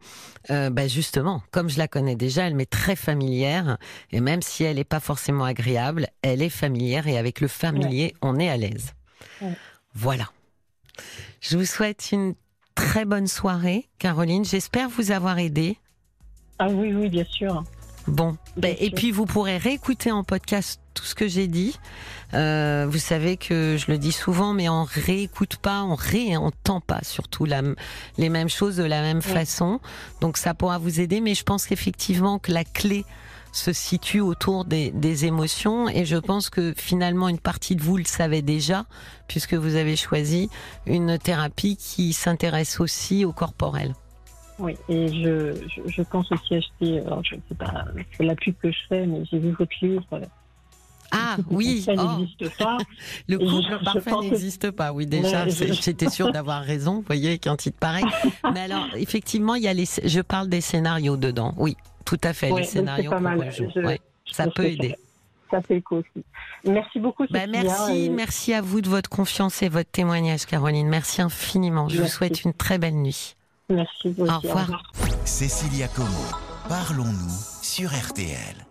euh, 0.51 0.71
bah 0.71 0.87
justement 0.87 1.43
comme 1.51 1.69
je 1.69 1.79
la 1.79 1.89
connais 1.89 2.15
déjà 2.15 2.47
elle 2.47 2.55
m'est 2.55 2.71
très 2.71 2.95
familière. 2.97 3.79
Et 4.13 4.21
même 4.21 4.43
si 4.43 4.63
elle 4.65 4.77
n'est 4.77 4.85
pas 4.85 5.01
forcément 5.01 5.45
agréable 5.45 6.07
elle 6.23 6.43
est 6.43 6.49
familière 6.49 7.09
et 7.09 7.19
avec 7.19 7.41
le 7.41 7.49
familier 7.49 8.15
on 8.23 8.39
est 8.39 8.49
à 8.49 8.57
l'aise. 8.57 8.93
Ouais. 9.41 9.57
voilà. 9.95 10.31
Je 11.41 11.57
vous 11.57 11.65
souhaite 11.65 12.11
une 12.13 12.35
très 12.75 13.05
bonne 13.05 13.27
soirée 13.27 13.89
Caroline. 13.99 14.45
J'espère 14.45 14.89
vous 14.89 15.11
avoir 15.11 15.39
aidé 15.39 15.77
Ah 16.59 16.69
oui, 16.69 16.93
oui, 16.95 17.09
bien 17.09 17.25
sûr. 17.25 17.65
Bon, 18.09 18.37
ben, 18.57 18.77
et 18.79 18.91
puis 18.91 19.11
vous 19.11 19.27
pourrez 19.27 19.57
réécouter 19.57 20.13
en 20.13 20.23
podcast 20.23 20.81
tout 20.95 21.05
ce 21.05 21.15
que 21.15 21.27
j'ai 21.27 21.49
dit. 21.49 21.79
Euh, 22.35 22.87
vous 22.89 22.99
savez 22.99 23.37
que 23.37 23.77
je 23.77 23.91
le 23.91 23.99
dis 23.99 24.13
souvent, 24.13 24.53
mais 24.53 24.69
on 24.69 24.85
réécoute 24.85 25.57
pas, 25.57 25.83
on 25.83 25.97
réentend 25.97 26.81
pas 26.81 27.01
surtout 27.03 27.45
la, 27.45 27.63
les 28.17 28.29
mêmes 28.29 28.49
choses 28.49 28.77
de 28.77 28.85
la 28.85 29.03
même 29.03 29.23
façon. 29.23 29.81
Donc 30.21 30.37
ça 30.37 30.55
pourra 30.55 30.79
vous 30.79 31.01
aider, 31.01 31.21
mais 31.21 31.35
je 31.35 31.43
pense 31.43 31.67
qu'effectivement 31.67 32.39
que 32.39 32.53
la 32.53 32.65
clé 32.65 33.05
se 33.53 33.73
situe 33.73 34.21
autour 34.21 34.65
des, 34.65 34.91
des 34.91 35.25
émotions 35.25 35.89
et 35.89 36.05
je 36.05 36.17
pense 36.17 36.51
que 36.51 36.75
finalement 36.77 37.29
une 37.29 37.39
partie 37.39 37.75
de 37.75 37.83
vous 37.83 37.97
le 37.97 38.05
savait 38.05 38.43
déjà 38.43 38.85
puisque 39.29 39.55
vous 39.55 39.77
avez 39.77 39.97
choisi 39.97 40.51
une 40.87 41.19
thérapie 41.19 41.77
qui 41.77 42.13
s'intéresse 42.13 42.81
aussi 42.81 43.25
au 43.25 43.33
corporel. 43.33 43.95
Oui, 44.59 44.75
et 44.89 45.09
je, 45.09 45.55
je, 45.69 45.83
je 45.91 46.03
pense 46.03 46.31
aussi 46.33 46.55
acheter, 46.55 47.01
alors 47.01 47.23
je 47.25 47.35
ne 47.35 47.41
sais 47.49 47.55
pas, 47.55 47.85
c'est 48.17 48.25
la 48.25 48.35
pub 48.35 48.55
que 48.63 48.71
je 48.71 48.79
fais, 48.89 49.07
mais 49.07 49.23
j'ai 49.31 49.39
vu 49.39 49.51
votre 49.59 49.73
livre. 49.83 50.03
Ah 51.13 51.37
oui, 51.51 51.83
Ça 51.83 51.93
oh. 51.97 52.19
n'existe 52.19 52.59
pas. 52.59 52.79
Le 53.29 53.39
couple 53.39 53.85
parfait 53.85 54.11
que- 54.11 54.21
n'existe 54.23 54.71
pas, 54.71 54.93
oui 54.93 55.07
déjà, 55.07 55.47
j'étais 55.49 56.09
sûre 56.09 56.33
d'avoir 56.33 56.63
raison, 56.63 56.97
vous 56.97 57.03
voyez, 57.07 57.29
avec 57.29 57.47
un 57.47 57.57
titre 57.57 57.79
pareil. 57.79 58.05
Mais 58.55 58.61
alors, 58.61 58.87
effectivement, 58.97 59.55
il 59.55 59.63
y 59.63 59.69
a 59.69 59.75
les, 59.75 59.85
je 60.05 60.21
parle 60.21 60.49
des 60.49 60.61
scénarios 60.61 61.17
dedans, 61.17 61.55
oui, 61.59 61.77
tout 62.05 62.19
à 62.25 62.33
fait, 62.33 62.51
Ouais, 62.51 62.63
les 62.63 62.67
scénarios 62.67 63.11
qu'on 63.11 63.21
mal. 63.21 63.39
rejoue, 63.39 63.69
Je- 63.75 63.81
ouais, 63.81 64.01
ça 64.33 64.49
peut 64.49 64.65
aider. 64.65 64.97
Ça 65.51 65.63
fait 65.63 65.77
écho 65.77 65.99
aussi. 65.99 66.25
Merci 66.65 66.99
beaucoup, 66.99 67.25
Bah, 67.31 67.47
merci, 67.47 68.07
et 68.07 68.09
merci 68.09 68.53
à 68.53 68.61
vous 68.61 68.81
de 68.81 68.89
votre 68.89 69.09
confiance 69.09 69.63
et 69.63 69.69
votre 69.69 69.89
témoignage, 69.91 70.45
Caroline. 70.45 70.89
Merci 70.89 71.23
infiniment. 71.23 71.89
Je 71.89 72.03
vous 72.03 72.09
souhaite 72.09 72.43
une 72.45 72.53
très 72.53 72.79
belle 72.79 72.97
nuit. 72.97 73.36
Merci. 73.69 74.11
vous 74.17 74.27
Au 74.27 74.39
revoir. 74.39 74.83
Cécilia 75.25 75.89
Como, 75.89 76.09
parlons-nous 76.69 77.35
sur 77.63 77.91
RTL. 77.91 78.66